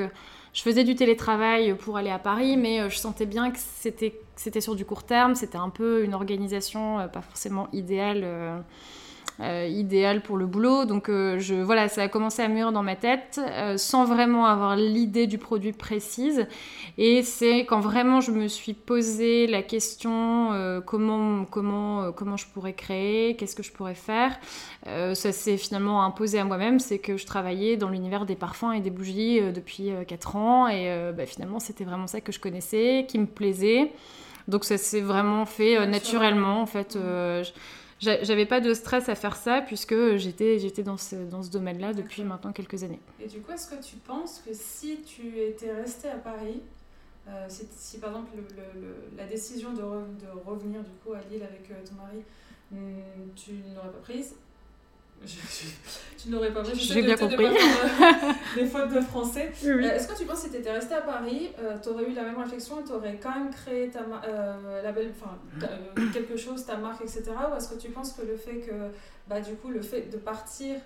je 0.59 0.65
faisais 0.65 0.83
du 0.83 0.97
télétravail 0.97 1.73
pour 1.75 1.97
aller 1.99 2.11
à 2.11 2.19
Paris 2.19 2.57
mais 2.57 2.91
je 2.91 2.97
sentais 2.97 3.27
bien 3.27 3.53
que 3.53 3.59
c'était 3.61 4.61
sur 4.61 4.75
du 4.75 4.85
court 4.85 5.05
terme 5.05 5.37
c'était 5.37 5.57
un 5.57 5.71
peu 5.71 6.03
une 6.03 6.15
organisation 6.15 7.09
pas 7.13 7.21
forcément 7.21 7.69
idéale 7.73 8.23
euh, 8.25 8.59
idéal 9.40 10.20
pour 10.23 10.37
le 10.37 10.46
boulot. 10.46 10.85
Donc 10.85 11.08
euh, 11.08 11.38
je, 11.38 11.55
voilà, 11.55 11.88
ça 11.88 12.02
a 12.02 12.08
commencé 12.08 12.43
à 12.43 12.49
mûrir 12.49 12.73
dans 12.73 12.82
ma 12.82 12.96
tête 12.96 13.40
euh, 13.43 13.76
sans 13.76 14.05
vraiment 14.05 14.46
avoir 14.46 14.76
l'idée 14.76 15.26
du 15.26 15.38
produit 15.38 15.73
précise. 15.73 16.46
Et 16.96 17.23
c'est 17.23 17.61
quand 17.61 17.81
vraiment 17.81 18.20
je 18.20 18.32
me 18.32 18.49
suis 18.49 18.75
posé 18.75 19.46
la 19.46 19.62
question 19.62 20.81
comment, 20.85 21.44
comment, 21.44 22.12
comment 22.12 22.37
je 22.37 22.46
pourrais 22.46 22.73
créer, 22.73 23.37
qu'est-ce 23.37 23.55
que 23.55 23.62
je 23.62 23.70
pourrais 23.70 23.94
faire. 23.94 24.37
ça 24.85 25.32
s'est 25.32 25.56
finalement 25.56 26.02
imposé 26.02 26.38
à 26.38 26.44
moi-même, 26.44 26.81
c'est 26.81 26.99
que 26.99 27.17
je 27.17 27.26
travaillais 27.26 27.76
dans 27.76 27.88
l'univers 27.88 28.26
des 28.26 28.35
parfums 28.35 28.73
et 28.75 28.81
des 28.81 28.90
bougies 28.90 29.40
depuis 29.52 29.93
4 30.08 30.37
ans. 30.37 30.69
Et 30.69 31.12
bah, 31.17 31.26
finalement, 31.26 31.61
c'était 31.61 31.85
vraiment 31.85 32.09
ça 32.09 32.21
que 32.21 32.33
je 32.33 32.40
connaissais, 32.40 33.07
qui 33.09 33.18
me 33.18 33.26
plaisait. 33.26 33.92
Donc 34.49 34.64
ça 34.64 34.78
s'est 34.78 35.00
vraiment 35.00 35.45
fait 35.47 35.87
naturellement 35.87 36.61
en 36.61 36.66
fait. 36.66 36.99
J'avais 38.00 38.47
pas 38.47 38.61
de 38.61 38.75
stress 38.75 39.09
à 39.09 39.14
faire 39.14 39.37
ça 39.37 39.61
puisque 39.61 40.17
j'étais 40.17 40.59
j'étais 40.59 40.83
dans 40.83 40.97
ce, 40.97 41.17
dans 41.17 41.43
ce 41.43 41.50
domaine-là 41.50 41.93
depuis 41.93 42.23
maintenant 42.23 42.52
quelques 42.52 42.85
années. 42.85 43.00
Et 43.21 43.26
du 43.26 43.40
coup, 43.40 43.52
est-ce 43.52 43.69
que 43.69 43.83
tu 43.83 43.97
penses 43.97 44.43
que 44.47 44.55
si 44.55 45.00
tu 45.02 45.40
étais 45.40 45.73
resté 45.73 46.09
à 46.09 46.17
Paris, 46.17 46.61
euh, 47.28 47.47
si, 47.49 47.99
par 47.99 48.11
exemple 48.11 48.31
le, 48.57 49.17
la 49.17 49.26
décision 49.26 49.73
de, 49.73 49.81
de, 49.81 50.40
revenir 50.47 50.81
du 50.83 50.90
coup 51.05 51.12
à 51.12 51.21
Lille 51.31 51.43
avec 51.43 51.71
euh, 51.71 51.75
ton 51.87 51.97
mari, 51.97 52.23
hmm, 52.71 53.33
tu 53.35 53.52
n'aurais 53.75 53.90
pas 53.90 53.99
prise, 54.02 54.35
tu 56.21 56.31
n'aurais 56.31 56.53
pas 56.53 56.63
J'ai 56.75 57.03
bien 57.03 57.17
compris. 57.17 57.47
des 58.57 58.67
fautes 58.67 58.93
de 58.93 59.01
français. 59.01 59.53
Euh, 59.65 59.81
est-ce 59.81 60.09
que 60.09 60.19
tu 60.19 60.25
penses 60.25 60.43
que 60.43 60.47
si 60.47 60.51
tu 60.51 60.59
étais 60.59 60.73
resté 60.73 60.95
à 60.95 61.01
Paris, 61.01 61.51
euh, 61.59 61.77
tu 61.83 61.91
aurais 61.91 62.05
eu 62.05 62.13
la 62.13 62.23
même 62.23 62.39
réflexion 62.39 62.81
et 62.81 62.85
tu 62.85 62.93
aurais 62.93 63.19
quand 63.23 63.35
même 63.35 63.51
créé 63.51 63.89
ta 63.89 64.01
euh, 64.01 64.83
la 64.83 64.93
belle, 64.93 65.13
quelque 66.13 66.37
chose, 66.37 66.65
ta 66.65 66.77
marque, 66.77 67.03
etc. 67.03 67.25
Ou 67.51 67.57
est-ce 67.57 67.69
que 67.69 67.81
tu 67.81 67.91
penses 67.91 68.13
que 68.13 68.27
le 68.27 68.37
fait 68.37 68.57
que, 68.57 68.73
bah, 69.29 69.41
du 69.41 69.55
coup, 69.55 69.69
le 69.69 69.83
fait 69.83 70.11
de 70.11 70.17
partir 70.17 70.77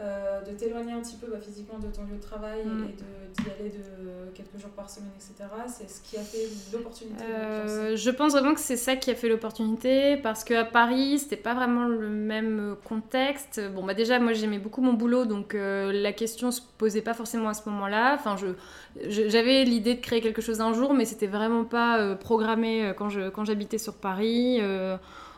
euh, 0.00 0.40
de 0.42 0.52
t'éloigner 0.52 0.92
un 0.92 1.00
petit 1.00 1.16
peu 1.16 1.26
bah, 1.26 1.38
physiquement 1.40 1.78
de 1.80 1.88
ton 1.88 2.02
lieu 2.04 2.16
de 2.16 2.22
travail 2.22 2.64
mm. 2.64 2.84
et 2.84 3.42
d'y 3.42 3.50
aller 3.50 3.70
de 3.70 4.30
quelques 4.32 4.56
jours 4.56 4.70
par 4.70 4.88
semaine, 4.88 5.10
etc. 5.16 5.50
C'est 5.66 5.90
ce 5.90 6.00
qui 6.00 6.16
a 6.16 6.20
fait 6.20 6.46
l'opportunité 6.72 7.24
euh, 7.24 7.96
Je 7.96 8.10
pense 8.10 8.32
vraiment 8.32 8.54
que 8.54 8.60
c'est 8.60 8.76
ça 8.76 8.94
qui 8.94 9.10
a 9.10 9.16
fait 9.16 9.28
l'opportunité 9.28 10.16
parce 10.16 10.44
qu'à 10.44 10.64
Paris, 10.64 11.18
c'était 11.18 11.36
pas 11.36 11.52
vraiment 11.52 11.86
le 11.88 12.08
même 12.08 12.76
contexte. 12.84 13.60
Bon, 13.74 13.84
bah 13.84 13.94
déjà, 13.94 14.20
moi 14.20 14.34
j'aimais 14.34 14.60
beaucoup 14.60 14.82
mon 14.82 14.92
boulot 14.92 15.24
donc 15.24 15.56
euh, 15.56 15.90
la 15.92 16.12
question 16.12 16.52
se 16.52 16.60
posait 16.78 17.02
pas 17.02 17.14
forcément 17.14 17.48
à 17.48 17.54
ce 17.54 17.68
moment-là. 17.68 18.14
Enfin, 18.14 18.36
je, 18.36 18.48
j'avais 19.08 19.64
l'idée 19.64 19.96
de 19.96 20.00
créer 20.00 20.20
quelque 20.20 20.42
chose 20.42 20.60
un 20.60 20.74
jour, 20.74 20.94
mais 20.94 21.06
c'était 21.06 21.26
vraiment 21.26 21.64
pas 21.64 22.14
programmé 22.14 22.92
quand 22.96 23.08
j'habitais 23.08 23.78
quand 23.78 23.82
sur 23.82 23.94
Paris. 23.94 24.60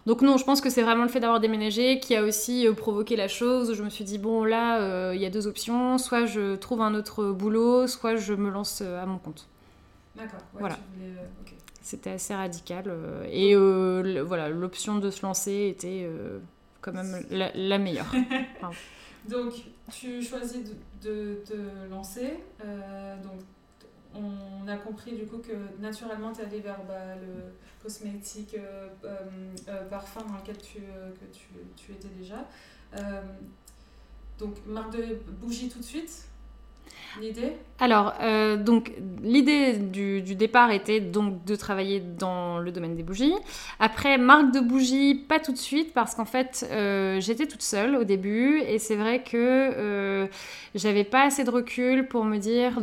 Donc 0.06 0.22
non, 0.22 0.36
je 0.38 0.44
pense 0.44 0.60
que 0.60 0.70
c'est 0.70 0.82
vraiment 0.82 1.02
le 1.02 1.08
fait 1.08 1.20
d'avoir 1.20 1.40
déménagé 1.40 2.00
qui 2.00 2.16
a 2.16 2.22
aussi 2.22 2.66
euh, 2.66 2.72
provoqué 2.72 3.16
la 3.16 3.28
chose. 3.28 3.74
Je 3.74 3.82
me 3.82 3.90
suis 3.90 4.04
dit, 4.04 4.18
bon 4.18 4.44
là, 4.44 4.80
euh, 4.80 5.12
il 5.14 5.20
y 5.20 5.26
a 5.26 5.30
deux 5.30 5.46
options. 5.46 5.98
Soit 5.98 6.26
je 6.26 6.56
trouve 6.56 6.80
un 6.80 6.94
autre 6.94 7.32
boulot, 7.32 7.86
soit 7.86 8.16
je 8.16 8.32
me 8.32 8.50
lance 8.50 8.82
euh, 8.82 9.02
à 9.02 9.06
mon 9.06 9.18
compte. 9.18 9.46
D'accord. 10.16 10.40
voilà. 10.54 10.78
C'était 11.82 12.10
assez 12.10 12.34
radical. 12.34 12.92
et 13.30 13.56
voilà, 13.56 14.48
l'option 14.48 14.98
de 14.98 15.10
se 15.10 15.22
lancer 15.22 15.68
était 15.68 16.08
quand 16.80 16.92
même 16.92 17.24
la, 17.30 17.78
meilleure. 17.78 18.12
donc, 19.28 19.54
tu 19.90 20.22
choisis 20.22 20.60
de, 21.02 21.40
te 21.44 21.54
lancer. 21.90 22.34
donc, 22.60 23.40
on 24.14 24.66
a 24.68 24.76
compris 24.76 25.12
du 25.12 25.26
coup 25.26 25.38
que 25.38 25.80
naturellement 25.80 26.32
tu 26.32 26.40
es 26.40 26.44
allé 26.44 26.60
vers 26.60 26.82
bah, 26.84 27.14
le 27.16 27.52
cosmétique, 27.82 28.56
euh, 28.58 28.88
euh, 29.04 29.16
euh, 29.68 29.84
parfum 29.88 30.22
dans 30.22 30.36
lequel 30.36 30.58
tu, 30.58 30.78
que 30.78 31.24
tu, 31.32 31.48
tu, 31.76 31.92
étais 31.92 32.08
déjà. 32.08 32.46
Donc, 34.38 34.54
marque 34.66 34.96
de 34.96 35.18
bougie 35.40 35.68
tout 35.68 35.80
de 35.80 35.84
suite 35.84 36.26
L'idée 37.18 37.56
Alors, 37.80 38.14
euh, 38.22 38.56
donc 38.56 38.92
l'idée 39.22 39.74
du, 39.78 40.22
départ 40.22 40.70
était 40.70 41.00
donc 41.00 41.44
de 41.44 41.56
travailler 41.56 42.00
dans 42.00 42.58
le 42.58 42.70
domaine 42.70 42.94
des 42.94 43.02
bougies. 43.02 43.34
Après, 43.80 44.16
marque 44.16 44.52
de 44.52 44.60
bougies, 44.60 45.14
pas 45.14 45.40
tout 45.40 45.52
de 45.52 45.58
suite 45.58 45.92
parce 45.92 46.14
qu'en 46.14 46.24
fait, 46.24 46.66
euh, 46.70 47.20
j'étais 47.20 47.46
toute 47.46 47.62
seule 47.62 47.96
au 47.96 48.04
début 48.04 48.60
et 48.60 48.78
c'est 48.78 48.94
vrai 48.94 49.22
que 49.22 49.34
euh, 49.34 50.26
j'avais 50.74 51.04
pas 51.04 51.24
assez 51.24 51.42
de 51.42 51.50
recul 51.50 52.06
pour 52.06 52.24
me 52.24 52.36
dire 52.36 52.78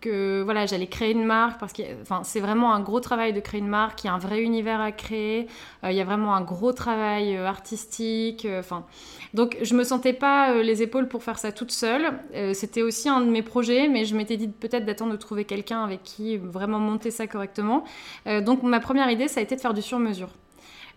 que 0.00 0.42
voilà, 0.42 0.66
j'allais 0.66 0.86
créer 0.86 1.10
une 1.10 1.24
marque 1.24 1.58
parce 1.58 1.72
que 1.72 1.82
enfin, 2.02 2.22
c'est 2.24 2.40
vraiment 2.40 2.72
un 2.72 2.80
gros 2.80 3.00
travail 3.00 3.32
de 3.32 3.40
créer 3.40 3.60
une 3.60 3.68
marque. 3.68 4.04
Il 4.04 4.06
y 4.06 4.10
a 4.10 4.14
un 4.14 4.18
vrai 4.18 4.42
univers 4.42 4.80
à 4.80 4.92
créer. 4.92 5.48
il 5.82 5.92
y 5.92 6.00
a 6.00 6.04
vraiment 6.04 6.34
un 6.36 6.42
gros 6.42 6.72
travail 6.72 7.36
artistique. 7.36 8.46
Enfin, 8.58 8.84
donc 9.34 9.58
je 9.60 9.74
me 9.74 9.82
sentais 9.82 10.12
pas 10.12 10.62
les 10.62 10.82
épaules 10.82 11.08
pour 11.08 11.24
faire 11.24 11.38
ça 11.38 11.50
toute 11.50 11.72
seule. 11.72 12.12
C'était 12.54 12.82
aussi 12.82 13.08
un 13.08 13.20
de 13.20 13.30
mes 13.30 13.42
mais 13.88 14.04
je 14.04 14.16
m'étais 14.16 14.36
dit 14.36 14.48
peut-être 14.48 14.84
d'attendre 14.84 15.12
de 15.12 15.16
trouver 15.16 15.44
quelqu'un 15.44 15.84
avec 15.84 16.02
qui 16.02 16.36
vraiment 16.36 16.78
monter 16.78 17.10
ça 17.10 17.26
correctement. 17.26 17.84
Euh, 18.26 18.40
donc 18.40 18.62
ma 18.62 18.80
première 18.80 19.10
idée, 19.10 19.28
ça 19.28 19.40
a 19.40 19.42
été 19.42 19.56
de 19.56 19.60
faire 19.60 19.74
du 19.74 19.82
sur-mesure. 19.82 20.30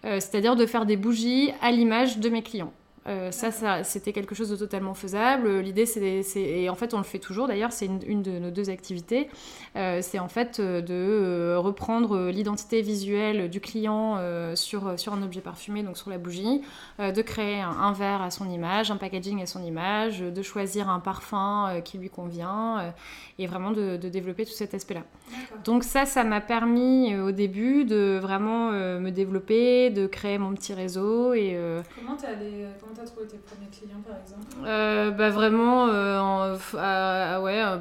Euh, 0.05 0.19
c'est-à-dire 0.19 0.55
de 0.55 0.65
faire 0.65 0.85
des 0.85 0.97
bougies 0.97 1.51
à 1.62 1.71
l'image 1.71 2.19
de 2.19 2.29
mes 2.29 2.43
clients. 2.43 2.74
Euh, 3.07 3.29
ça, 3.31 3.83
c'était 3.83 4.13
quelque 4.13 4.33
chose 4.33 4.50
de 4.50 4.55
totalement 4.55 4.93
faisable. 4.93 5.59
L'idée, 5.59 5.85
c'est, 5.85 6.24
et 6.35 6.69
en 6.69 6.75
fait, 6.75 6.93
on 6.93 6.97
le 6.97 7.03
fait 7.03 7.19
toujours 7.19 7.47
d'ailleurs, 7.47 7.71
c'est 7.71 7.85
une, 7.85 8.24
de 8.24 8.39
nos 8.39 8.50
deux 8.50 8.69
activités, 8.69 9.29
euh, 9.75 10.00
c'est 10.01 10.17
en 10.17 10.27
fait 10.27 10.59
euh, 10.59 10.81
de 10.81 11.55
reprendre 11.55 12.29
l'identité 12.29 12.81
visuelle 12.81 13.50
du 13.50 13.59
client 13.59 14.19
sur, 14.55 15.00
sur 15.00 15.13
un 15.13 15.21
objet 15.21 15.41
parfumé, 15.41 15.83
donc 15.83 15.97
sur 15.97 16.09
la 16.09 16.17
bougie, 16.17 16.62
de 17.00 17.21
créer 17.21 17.62
un, 17.62 17.91
verre 17.93 18.21
à 18.21 18.31
son 18.31 18.50
image, 18.50 18.91
un 18.91 18.97
packaging 18.97 19.41
à 19.41 19.45
son 19.45 19.63
image, 19.63 20.19
de 20.19 20.41
choisir 20.41 20.89
un 20.89 21.00
parfum 21.00 21.81
qui 21.83 21.97
lui 21.97 22.09
convient, 22.09 22.93
et 23.38 23.47
vraiment 23.47 23.71
de, 23.71 23.97
développer 23.97 24.45
tout 24.45 24.53
cet 24.53 24.74
aspect-là. 24.74 25.03
Donc 25.63 25.84
ça, 25.84 26.05
ça 26.05 26.24
m'a 26.24 26.41
permis 26.41 27.17
au 27.17 27.32
début 27.32 27.86
de 27.86 28.20
vraiment 28.22 28.72
me 28.72 29.10
développer, 29.10 29.89
de 29.89 30.08
créer 30.08 30.38
mon 30.38 30.53
petit 30.53 30.74
réseau. 30.74 31.34
Et, 31.34 31.58
Comment 31.96 32.15
tu 32.15 32.25
as 32.25 32.36
t'as 32.96 33.03
trouvé 33.03 33.27
tes 33.27 33.38
premiers 33.38 33.70
clients 33.70 34.01
par 34.05 34.17
exemple? 34.20 34.46
Euh, 34.65 35.12
bah, 35.12 35.29
Vraiment 35.29 35.88
euh, 35.88 36.20
en, 36.20 36.53
ouais, 37.41 37.62
euh, 37.62 37.77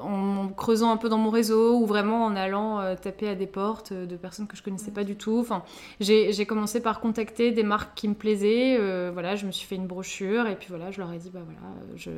en, 0.00 0.48
creusant 0.48 0.92
un 0.92 0.96
peu 0.96 1.08
dans 1.08 1.18
mon 1.18 1.30
réseau 1.30 1.78
ou 1.78 1.86
vraiment 1.86 2.24
en 2.24 2.36
allant 2.36 2.94
taper 2.96 3.28
à 3.28 3.34
des 3.34 3.46
portes 3.46 3.92
de 3.92 4.16
personnes 4.16 4.46
que 4.46 4.56
je 4.56 4.62
connaissais 4.62 4.90
pas 4.90 5.04
du 5.04 5.16
tout. 5.16 5.38
Enfin, 5.40 5.62
j'ai 6.00 6.46
commencé 6.46 6.80
par 6.80 7.00
contacter 7.00 7.52
des 7.52 7.62
marques 7.62 7.94
qui 7.94 8.08
me 8.08 8.14
plaisaient. 8.14 8.78
voilà, 9.12 9.36
je 9.36 9.46
me 9.46 9.52
suis 9.52 9.66
fait 9.66 9.76
une 9.76 9.86
brochure 9.86 10.46
et 10.46 10.56
puis 10.56 10.68
voilà, 10.68 10.90
je 10.90 10.98
leur 10.98 11.12
ai 11.12 11.18
dit 11.18 11.30
bah 11.30 11.40
voilà, 11.44 11.74
je 11.96 12.10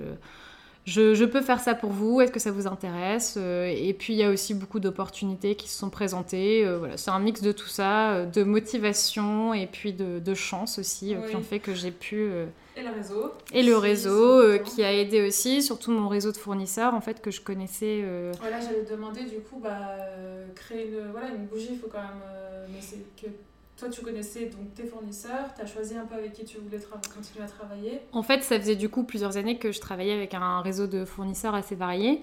je, 0.85 1.25
peux 1.25 1.41
faire 1.41 1.61
ça 1.61 1.75
pour 1.75 1.91
vous, 1.91 2.21
est-ce 2.21 2.33
que 2.33 2.41
ça 2.41 2.51
vous 2.51 2.67
intéresse 2.67 3.37
euh, 3.37 3.67
Et 3.67 3.93
puis 3.93 4.15
il 4.15 4.17
y 4.17 4.25
a 4.25 4.31
aussi 4.31 4.53
beaucoup 4.53 4.81
d'opportunités 4.81 5.55
qui 5.55 5.69
se 5.69 5.79
sont 5.79 5.91
présentées. 5.91 6.65
Euh, 6.65 6.79
voilà, 6.79 6.97
c'est 6.97 7.11
un 7.11 7.21
mix 7.21 7.41
de 7.41 7.53
tout 7.53 7.69
ça, 7.69 8.13
euh, 8.13 8.27
de 8.27 8.43
motivation 8.43 9.55
et 9.55 9.67
puis 9.67 9.93
de, 9.93 10.35
chance 10.35 10.79
aussi, 10.79 11.15
qui 11.29 11.37
ont 11.37 11.43
fait 11.43 11.59
que 11.61 11.75
j'ai 11.75 11.91
pu... 11.91 12.31
et 12.77 12.83
le 12.83 12.91
réseau. 12.91 13.33
Et 13.53 13.63
le 13.63 13.77
réseau 13.77 14.59
qui 14.65 14.83
a 14.83 14.93
aidé 14.93 15.27
aussi, 15.27 15.63
surtout 15.63 15.93
mon 15.93 16.09
réseau 16.09 16.33
de 16.33 16.37
fournisseurs 16.37 16.95
en 16.95 17.01
fait 17.01 17.21
que 17.21 17.31
je 17.31 17.41
connaissais. 17.41 18.03
Voilà, 18.41 18.61
j'allais 18.61 18.85
demander 18.91 19.25
du 19.25 19.41
coup, 19.41 19.61
bah, 19.63 19.79
créer 20.55 20.89
une, 20.89 21.11
voilà, 21.13 21.29
une 21.29 21.47
bougie, 21.47 21.69
il 21.73 21.79
faut 21.79 21.89
quand 21.89 21.99
même. 21.99 22.23
mais 22.73 22.81
c'est 22.81 22.99
que 23.21 23.29
toi, 23.83 23.91
tu 23.91 24.03
connaissais 24.03 24.47
donc 24.47 24.75
tes 24.75 24.85
fournisseurs, 24.85 25.53
tu 25.57 25.63
as 25.63 25.67
choisi 25.67 25.97
un 25.97 26.07
peu 26.07 26.15
avec 26.15 26.33
qui 26.33 26.45
tu 26.45 26.59
voulais 26.59 26.79
continuer 26.79 27.45
à 27.45 27.49
travailler. 27.49 28.01
En 28.13 28.23
fait, 28.23 28.43
ça 28.45 28.59
faisait 28.61 28.77
du 28.77 28.89
coup 28.89 29.03
plusieurs 29.03 29.37
années 29.37 29.59
que 29.59 29.73
je 29.73 29.81
travaillais 29.81 30.13
avec 30.13 30.35
un 30.35 30.61
réseau 30.61 30.87
de 30.87 31.05
fournisseurs 31.05 31.57
assez 31.57 31.75
varié. 31.75 32.21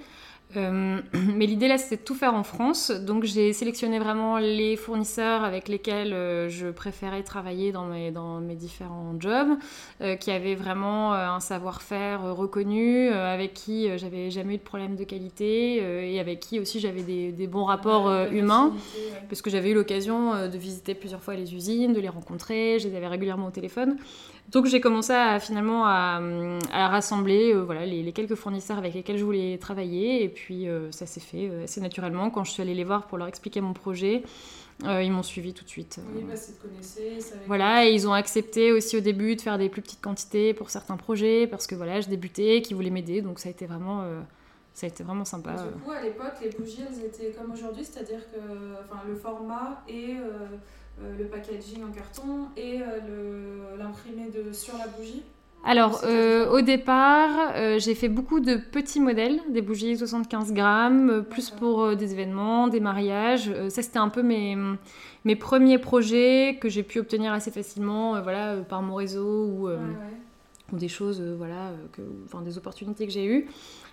Euh, 0.58 1.02
mais 1.36 1.46
l'idée 1.46 1.68
là, 1.68 1.78
c'était 1.78 1.98
de 1.98 2.02
tout 2.02 2.16
faire 2.16 2.34
en 2.34 2.44
France. 2.44 2.92
Donc 2.92 3.24
j'ai 3.24 3.54
sélectionné 3.54 4.00
vraiment 4.00 4.38
les 4.38 4.76
fournisseurs 4.76 5.44
avec 5.44 5.68
lesquels 5.68 6.14
euh, 6.14 6.50
je 6.50 6.68
préférais 6.68 7.24
travailler 7.24 7.72
dans 7.72 7.86
mes, 7.86 8.12
dans 8.12 8.40
mes 8.40 8.56
différents 8.56 9.16
jobs, 9.20 9.58
euh, 10.02 10.16
qui 10.16 10.32
avaient 10.32 10.56
vraiment 10.56 11.14
un 11.14 11.40
savoir-faire 11.40 12.36
reconnu, 12.36 13.10
avec 13.10 13.54
qui 13.54 13.88
j'avais 13.98 14.30
jamais 14.32 14.56
eu 14.56 14.58
de 14.58 14.64
problème 14.64 14.96
de 14.96 15.04
qualité 15.04 16.12
et 16.12 16.20
avec 16.20 16.40
qui 16.40 16.60
aussi 16.60 16.80
j'avais 16.80 17.04
des, 17.04 17.32
des, 17.32 17.48
bons 17.48 17.66
rapports 17.66 18.12
humains, 18.32 18.74
parce 19.28 19.42
que 19.42 19.50
j'avais 19.50 19.72
eu 19.72 19.74
l'occasion 19.74 20.48
de 20.48 20.58
visiter 20.58 20.96
plusieurs 20.96 21.22
fois 21.22 21.36
les 21.36 21.54
usines, 21.54 21.94
de 21.94 22.00
les 22.00 22.10
rencontrer, 22.10 22.80
je 22.80 22.88
les 22.88 22.96
avais 22.96 23.08
régulièrement 23.08 23.48
au 23.48 23.52
téléphone. 23.52 23.98
Donc 24.52 24.66
j'ai 24.66 24.82
commencé 24.82 25.14
à, 25.14 25.40
finalement 25.40 25.86
à, 25.86 26.20
rassembler 26.72 27.54
euh, 27.54 27.62
voilà, 27.64 27.86
les, 27.86 28.12
quelques 28.14 28.36
fournisseurs 28.36 28.78
avec 28.78 28.94
lesquels 28.94 29.18
je 29.18 29.24
voulais 29.24 29.58
travailler 29.58 30.24
et 30.24 30.30
puis 30.30 30.68
euh, 30.68 30.92
ça 30.92 31.06
s'est 31.06 31.20
fait 31.20 31.50
euh, 31.50 31.66
assez 31.66 31.82
naturellement. 31.82 32.32
Quand 32.32 32.44
je 32.44 32.52
suis 32.52 32.62
allée 32.62 32.74
les 32.74 32.84
voir 32.84 33.08
pour 33.08 33.18
leur 33.18 33.28
expliquer 33.28 33.62
mon 33.62 33.74
projet, 33.74 34.24
ils 34.82 35.12
m'ont 35.12 35.24
suivi 35.24 35.54
tout 35.54 35.66
de 35.66 35.70
suite. 35.70 36.00
Oui, 36.16 36.24
bah, 36.24 36.36
te 36.36 36.62
connaissaient, 36.62 37.18
Voilà, 37.48 37.86
et 37.86 37.92
ils 37.92 38.08
ont 38.08 38.14
accepté 38.14 38.72
aussi 38.72 38.96
au 38.96 39.02
début 39.02 39.36
de 39.36 39.42
faire 39.42 39.58
des 39.58 39.68
plus 39.68 39.82
petites 39.82 40.02
quantités 40.02 40.54
pour 40.54 40.70
certains 40.70 40.96
projets 40.96 41.48
parce 41.48 41.68
que 41.68 41.76
voilà, 41.76 42.00
je 42.00 42.08
débutais, 42.08 42.62
qu'ils 42.62 42.78
voulaient 42.78 42.90
m'aider, 42.90 43.22
donc 43.22 43.40
ça 43.40 43.50
a 43.50 43.52
été 43.52 43.66
vraiment 43.66 44.06
ça 44.80 44.86
a 44.86 44.90
été 44.90 45.04
vraiment 45.04 45.26
sympa. 45.26 45.52
du 45.52 45.82
coup, 45.82 45.92
à 45.92 46.02
l'époque, 46.02 46.36
les 46.42 46.50
bougies, 46.52 46.84
elles 46.88 47.06
étaient 47.06 47.38
comme 47.38 47.52
aujourd'hui, 47.52 47.84
c'est-à-dire 47.84 48.22
que 48.32 48.38
enfin, 48.82 49.02
le 49.06 49.16
format 49.16 49.84
et 49.90 50.12
euh, 50.14 50.56
le 51.18 51.26
packaging 51.26 51.84
en 51.84 51.92
carton 51.92 52.48
et 52.58 52.82
euh, 52.82 53.78
l'imprimé 53.78 54.30
sur 54.52 54.78
la 54.78 54.88
bougie 54.88 55.24
alors, 55.66 56.06
euh, 56.06 56.50
au 56.52 56.62
départ, 56.62 57.52
j'ai 57.80 57.94
fait 57.94 58.08
beaucoup 58.08 58.40
de 58.40 58.56
petits 58.56 59.02
modèles, 59.02 59.42
des 59.50 59.62
bougies 59.62 59.98
75 59.98 60.54
grammes, 60.54 61.26
plus 61.30 61.50
pour 61.50 61.98
des 61.98 62.14
événements, 62.14 62.70
des 62.70 62.80
mariages. 62.80 63.52
ça, 63.68 63.82
c'était 63.82 64.00
un 64.00 64.08
peu 64.08 64.24
mes, 64.24 64.56
mes 65.26 65.36
premiers 65.36 65.78
projets 65.78 66.58
que 66.62 66.70
j'ai 66.70 66.82
pu 66.82 67.00
obtenir 67.00 67.34
assez 67.34 67.52
facilement 67.52 68.22
voilà, 68.22 68.56
par 68.70 68.82
mon 68.82 68.96
réseau 68.96 69.48
ou, 69.48 69.70
ou 70.72 70.78
des 70.78 70.88
choses, 70.88 71.22
voilà, 71.38 71.74
que, 71.92 72.04
enfin, 72.24 72.42
des 72.42 72.58
opportunités 72.58 73.06
que 73.06 73.12
j'ai 73.12 73.26
eues. 73.26 73.50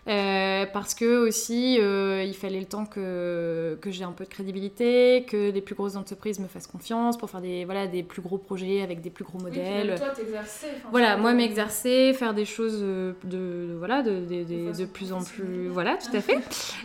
Euh, 0.09 0.67
parce 0.73 0.95
que 0.95 1.27
aussi 1.27 1.79
euh, 1.81 2.23
il 2.25 2.35
fallait 2.35 2.61
le 2.61 2.67
temps 2.67 2.87
que, 2.87 3.77
que 3.81 3.91
j'ai 3.91 4.05
un 4.05 4.13
peu 4.13 4.25
de 4.25 4.29
crédibilité, 4.29 5.25
que 5.29 5.51
les 5.51 5.61
plus 5.61 5.75
grosses 5.75 5.97
entreprises 5.97 6.39
me 6.39 6.47
fassent 6.47 6.69
confiance 6.69 7.19
pour 7.19 7.29
faire 7.29 7.41
des, 7.41 7.65
voilà, 7.65 7.89
des 7.89 8.05
plus 8.05 8.23
gros 8.23 8.39
projets 8.39 8.83
avec 8.83 9.01
des 9.01 9.11
plus 9.11 9.25
gros 9.25 9.39
modèles. 9.39 9.91
Oui, 9.91 9.99
toi 9.99 10.09
t'exercer. 10.11 10.69
Voilà, 10.93 11.17
moi 11.17 11.33
m'exercer, 11.33 12.13
faire 12.15 12.35
des 12.35 12.45
choses 12.45 12.81
de, 12.81 13.75
voilà, 13.79 14.03
de, 14.03 14.25
de, 14.25 14.79
de, 14.79 14.85
plus 14.85 15.13
en 15.13 15.23
plus. 15.25 15.69
Voilà, 15.69 15.97
tout 15.97 16.17
à 16.17 16.21
fait. 16.21 16.39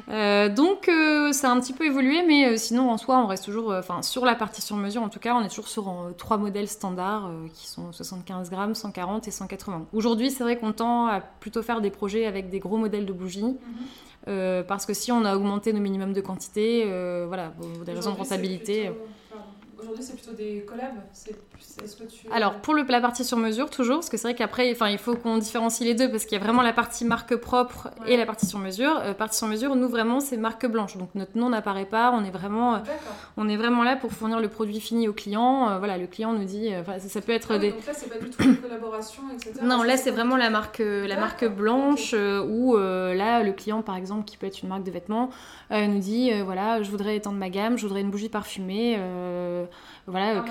euh, 0.10 0.50
donc 0.50 0.90
ça 1.32 1.50
a 1.50 1.52
un 1.52 1.60
petit 1.60 1.74
peu 1.74 1.86
évolué, 1.86 2.24
mais 2.28 2.58
sinon 2.58 2.90
en 2.90 2.98
soi 2.98 3.20
on 3.20 3.28
reste 3.28 3.46
toujours, 3.46 3.72
enfin 3.72 4.02
sur 4.02 4.26
la 4.26 4.34
partie 4.34 4.62
sur 4.64 4.76
mesure 4.76 5.04
en 5.04 5.10
tout 5.10 5.20
cas, 5.20 5.36
on 5.36 5.44
est 5.44 5.50
toujours 5.50 5.68
sur 5.68 5.94
trois 6.18 6.38
modèles 6.38 6.68
standards 6.68 7.30
qui 7.54 7.68
sont 7.68 7.92
75 7.92 8.50
grammes, 8.50 8.74
140 8.74 9.28
et 9.28 9.32
180. 9.32 9.86
Aujourd'hui 9.94 10.32
c'est 10.32 10.44
vrai 10.44 10.58
qu'on 10.58 10.72
tend 10.72 11.06
à 11.06 11.22
plutôt 11.22 11.62
faire 11.62 11.82
des 11.82 11.92
projets 11.92 12.26
avec 12.26 12.50
des 12.50 12.60
gros 12.60 12.78
modèles 12.78 13.06
de 13.06 13.11
bougies. 13.14 13.44
Mhm. 13.44 13.58
Euh, 14.28 14.64
parce 14.64 14.86
que 14.86 14.94
si 14.94 15.12
on 15.12 15.26
a 15.26 15.36
augmenté 15.36 15.74
nos 15.74 15.80
minimums 15.80 16.14
de 16.14 16.22
quantité, 16.22 16.84
euh, 16.86 17.26
voilà, 17.28 17.50
pour 17.50 17.86
des 17.86 17.94
raisons 17.94 18.12
de 18.12 18.18
rentabilité. 18.18 18.92
Aujourd'hui, 19.82 20.04
c'est 20.04 20.14
plutôt 20.14 20.34
des 20.34 20.64
collabs 20.68 20.94
Alors, 22.32 22.56
pour 22.56 22.74
le, 22.74 22.84
la 22.88 23.02
partie 23.02 23.24
sur 23.24 23.38
mesure, 23.38 23.70
toujours, 23.70 23.98
parce 23.98 24.10
que 24.10 24.18
c'est 24.18 24.28
vrai 24.28 24.36
qu'après, 24.36 24.70
il 24.70 24.98
faut 24.98 25.16
qu'on 25.16 25.38
différencie 25.38 25.88
les 25.88 25.96
deux, 25.96 26.10
parce 26.10 26.26
qu'il 26.26 26.38
y 26.38 26.42
a 26.42 26.44
vraiment 26.44 26.62
la 26.62 26.74
partie 26.74 27.04
marque 27.04 27.36
propre 27.36 27.90
et 28.06 28.16
la 28.16 28.26
partie 28.26 28.46
sur 28.46 28.60
mesure. 28.60 29.00
Euh, 29.02 29.14
partie 29.14 29.38
sur 29.38 29.48
mesure, 29.48 29.76
nous, 29.76 29.88
vraiment, 29.88 30.20
c'est 30.20 30.38
marque 30.38 30.68
blanche. 30.68 30.98
Donc, 30.98 31.10
notre 31.16 31.36
nom 31.36 31.50
n'apparaît 31.50 31.86
pas. 31.86 32.12
On 32.12 32.24
est, 32.24 32.30
vraiment, 32.30 32.76
euh, 32.76 32.80
on 33.38 33.50
est 33.50 33.58
vraiment 33.58 33.84
là 33.84 33.96
pour 33.96 34.12
fournir 34.12 34.40
le 34.40 34.50
produit 34.50 34.80
fini 34.80 35.08
au 35.08 35.14
client. 35.14 35.70
Euh, 35.70 35.78
voilà, 35.80 35.98
le 35.98 36.06
client 36.06 36.34
nous 36.34 36.46
dit... 36.46 36.72
ça, 37.00 37.22
peut 37.22 37.32
être 37.32 37.54
ah 37.56 37.58
des... 37.58 37.72
Donc 37.72 37.86
là, 37.86 37.94
c'est 37.94 38.10
pas 38.10 38.20
du 38.20 38.30
tout 38.30 38.44
une 38.44 38.58
collaboration, 38.58 39.24
etc. 39.34 39.62
Non, 39.64 39.82
là, 39.82 39.98
c'est 39.98 40.12
vraiment 40.12 40.38
la 40.38 40.52
marque, 40.52 40.80
la 40.80 41.18
marque 41.18 41.46
blanche, 41.46 42.14
où 42.14 42.76
là, 42.76 43.42
le 43.42 43.52
client, 43.54 43.82
par 43.82 43.96
exemple, 43.96 44.26
qui 44.26 44.38
peut 44.38 44.48
être 44.48 44.62
une 44.62 44.70
marque 44.70 44.84
de 44.84 44.92
vêtements, 44.92 45.32
nous 45.72 46.00
dit, 46.00 46.32
voilà, 46.44 46.84
je 46.84 46.92
voudrais 46.92 47.16
étendre 47.16 47.38
ma 47.38 47.50
gamme, 47.50 47.78
je 47.78 47.84
voudrais 47.84 48.02
une 48.02 48.12
bougie 48.12 48.30
parfumée 48.30 49.00
voilà, 50.08 50.44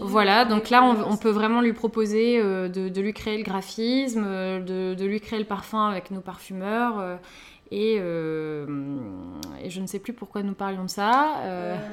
voilà 0.00 0.44
donc 0.44 0.70
là, 0.70 0.84
on, 0.84 1.16
peut 1.16 1.30
vraiment 1.30 1.60
lui 1.60 1.72
proposer 1.72 2.38
euh, 2.38 2.68
de, 2.68 3.00
lui 3.00 3.12
créer 3.12 3.38
le 3.38 3.44
graphisme, 3.44 4.24
euh, 4.26 4.94
de, 4.94 5.04
lui 5.04 5.20
créer 5.20 5.38
le 5.38 5.44
parfum 5.44 5.88
avec 5.88 6.10
nos 6.10 6.20
parfumeurs. 6.20 6.98
Euh, 7.00 7.16
et, 7.70 7.94
et, 7.94 9.70
je 9.70 9.80
ne 9.80 9.86
sais 9.86 9.98
plus 9.98 10.12
pourquoi 10.12 10.42
nous 10.42 10.52
parlions 10.52 10.84
de 10.84 10.90
ça. 10.90 11.36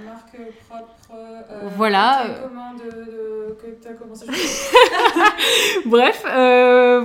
marque 0.05 0.37
propre. 0.67 1.77
voilà. 1.77 2.25
Que 3.61 3.87
as 3.89 3.93
commencé 3.93 4.25
Bref, 5.85 6.21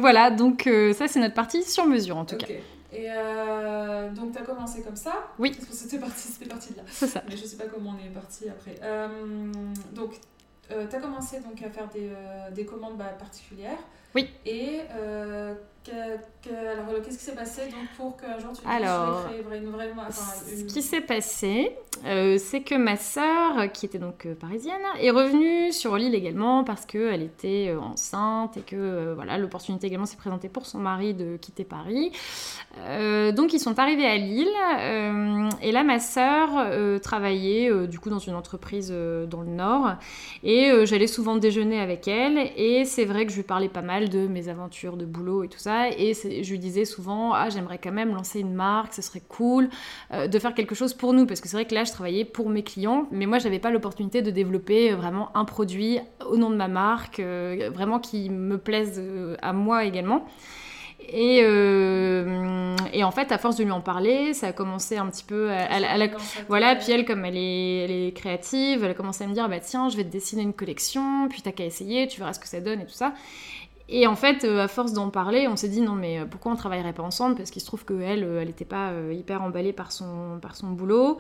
voilà, 0.01 0.31
donc 0.31 0.69
ça 0.93 1.07
c'est 1.07 1.21
notre 1.21 1.35
partie 1.35 1.63
sur 1.63 1.87
mesure 1.87 2.17
en 2.17 2.25
tout 2.25 2.37
cas. 2.37 2.47
Et 2.95 3.07
euh, 3.11 4.11
donc, 4.11 4.33
tu 4.33 4.39
as 4.39 4.43
commencé 4.43 4.83
comme 4.83 4.97
ça? 4.97 5.31
Oui. 5.39 5.51
Parce 5.51 5.69
que 5.69 5.75
c'était 5.75 5.99
parti, 5.99 6.29
parti 6.49 6.73
de 6.73 6.79
là. 6.79 6.85
C'est 6.89 7.09
ça. 7.09 7.23
Mais 7.29 7.37
je 7.37 7.45
sais 7.45 7.57
pas 7.57 7.67
comment 7.67 7.95
on 7.99 8.07
est 8.07 8.11
parti 8.11 8.49
après. 8.49 8.77
Euh, 8.83 9.53
donc, 9.93 10.15
euh, 10.71 10.87
tu 10.89 10.97
as 10.97 11.01
commencé 11.01 11.41
donc, 11.41 11.61
à 11.63 11.71
faire 11.71 11.89
des, 11.89 12.11
des 12.55 12.65
commandes 12.65 12.97
bah, 12.97 13.15
particulières. 13.19 13.79
Oui. 14.15 14.31
Et 14.47 14.81
alors, 14.93 17.03
qu'est-ce 17.03 17.19
qui 17.19 17.25
s'est 17.25 17.35
passé 17.35 17.63
donc, 17.63 17.89
pour 17.97 18.17
qu'un 18.17 18.39
jour 18.39 18.53
tu 18.53 18.67
alors, 18.67 19.27
une 19.53 19.71
vraie, 19.71 19.93
Ce 20.13 20.65
qui 20.65 20.83
s'est 20.83 21.01
passé, 21.01 21.77
euh, 22.05 22.37
c'est 22.39 22.61
que 22.61 22.75
ma 22.75 22.97
sœur, 22.97 23.73
qui 23.73 23.87
était 23.87 23.99
donc 23.99 24.27
euh, 24.27 24.35
parisienne, 24.35 24.75
est 25.01 25.11
revenue 25.11 25.73
sur 25.73 25.97
l'île 25.97 26.15
également 26.15 26.63
parce 26.63 26.85
qu'elle 26.85 27.23
était 27.23 27.69
euh, 27.69 27.81
enceinte 27.81 28.59
et 28.59 28.61
que 28.61 29.15
voilà 29.15 29.39
l'opportunité 29.39 29.87
également 29.87 30.05
s'est 30.05 30.17
présentée 30.17 30.49
pour 30.49 30.67
son 30.67 30.79
mari 30.79 31.15
de 31.15 31.37
quitter 31.37 31.65
Paris. 31.65 32.13
donc 33.33 33.53
ils 33.53 33.61
sont 33.61 33.79
arrivés 33.79 34.07
à 34.07 34.17
Lille 34.17 34.49
et 35.63 35.73
là 35.73 35.85
ma 35.85 35.99
sœur 35.99 37.01
travaillait 37.01 37.87
du 37.87 37.99
coup 37.99 38.11
dans 38.11 38.19
une 38.19 38.35
entreprise 38.35 38.91
dans 38.91 39.41
le 39.41 39.51
Nord 39.51 39.95
et 40.43 40.71
j'allais 40.85 41.07
souvent 41.07 41.37
déjeuner 41.37 41.81
avec 41.81 42.09
elle 42.09 42.51
et 42.57 42.85
c'est 42.85 43.05
vrai 43.05 43.27
que 43.27 43.33
je 43.33 43.37
lui 43.37 43.45
parlais 43.45 43.69
pas 43.69 43.83
mal 43.83 44.09
de 44.09 44.27
mes 44.27 44.49
aventures 44.49 44.97
de 44.97 45.05
boulot 45.05 45.45
et 45.45 45.49
tout 45.49 45.59
ça 45.59 45.89
et 45.91 46.15
je 46.15 46.51
lui 46.51 46.59
disais 46.59 46.85
souvent, 46.85 47.33
ah, 47.33 47.49
j'aimerais 47.49 47.79
quand 47.79 47.93
même 47.93 48.15
lancer 48.15 48.41
une 48.41 48.55
marque, 48.55 48.95
ce 48.95 49.03
serait 49.03 49.23
cool 49.27 49.69
de 50.13 50.39
faire 50.39 50.55
quelque 50.55 50.75
chose 50.75 50.95
pour 50.95 51.13
nous. 51.13 51.27
Parce 51.27 51.41
que 51.41 51.49
c'est 51.49 51.57
vrai 51.57 51.65
que 51.65 51.75
là, 51.75 51.85
je 51.85 51.93
travaillais 51.95 52.25
pour 52.25 52.51
mes 52.51 52.63
clients, 52.63 53.07
mais 53.11 53.27
moi, 53.27 53.39
j'avais 53.39 53.59
pas 53.59 53.71
l'opportunité 53.71 54.23
de 54.23 54.31
développer 54.31 54.93
euh, 54.93 54.97
vraiment 54.97 55.31
un 55.37 55.45
produit 55.45 55.99
au 56.29 56.37
nom 56.37 56.51
de 56.51 56.57
ma 56.57 56.69
marque, 56.69 57.21
euh, 57.21 57.71
vraiment 57.73 57.99
qui 57.99 58.31
me 58.31 58.59
plaise 58.59 59.03
à 59.41 59.53
moi 59.53 59.85
également. 59.85 60.27
Et, 61.07 61.41
et, 61.41 63.05
en 63.05 63.11
fait, 63.11 63.31
à 63.31 63.37
force 63.37 63.57
de 63.57 63.65
lui 63.65 63.71
en 63.71 63.83
parler, 63.83 64.33
ça 64.33 64.47
a 64.49 64.53
commencé 64.53 64.97
un 64.97 65.07
petit 65.09 65.25
peu. 65.25 65.51
voilà, 66.49 66.77
puis 66.77 66.93
elle, 66.93 67.05
comme 67.05 67.27
elle 67.27 67.37
est, 67.37 67.77
elle 67.85 67.91
est, 67.91 68.13
créative, 68.17 68.83
elle 68.83 68.93
a 68.93 68.95
commencé 68.95 69.23
à 69.23 69.27
me 69.27 69.35
dire 69.35 69.47
bah 69.51 69.61
tiens, 69.61 69.91
je 69.91 69.99
vais 69.99 70.05
te 70.05 70.09
dessiner 70.09 70.41
une 70.41 70.55
collection, 70.55 71.29
puis 71.29 71.43
t'as 71.43 71.53
qu'à 71.53 71.67
essayer, 71.67 72.09
tu 72.09 72.21
verras 72.21 72.33
ce 72.33 72.41
que 72.41 72.49
ça 72.49 72.61
donne 72.61 72.81
et 72.81 72.87
tout 72.87 72.93
ça. 72.93 73.13
Et 73.91 74.07
en 74.07 74.17
fait, 74.17 74.45
euh, 74.45 74.65
à 74.65 74.69
force 74.69 74.95
d'en 74.95 75.11
parler, 75.11 75.47
on 75.47 75.57
s'est 75.57 75.69
dit 75.69 75.83
non 75.83 75.93
mais 75.93 76.19
euh, 76.19 76.25
pourquoi 76.25 76.53
on 76.53 76.57
travaillerait 76.57 76.95
pas 76.95 77.03
ensemble? 77.03 77.35
Parce 77.35 77.51
qu'il 77.51 77.61
se 77.61 77.67
trouve 77.67 77.85
qu'elle, 77.85 78.23
elle 78.23 78.47
n'était 78.47 78.65
pas 78.65 78.91
euh, 78.91 79.13
hyper 79.13 79.43
emballée 79.43 79.75
par 79.75 79.93
son, 79.93 80.39
par 80.41 80.57
son 80.57 80.69
boulot. 80.69 81.19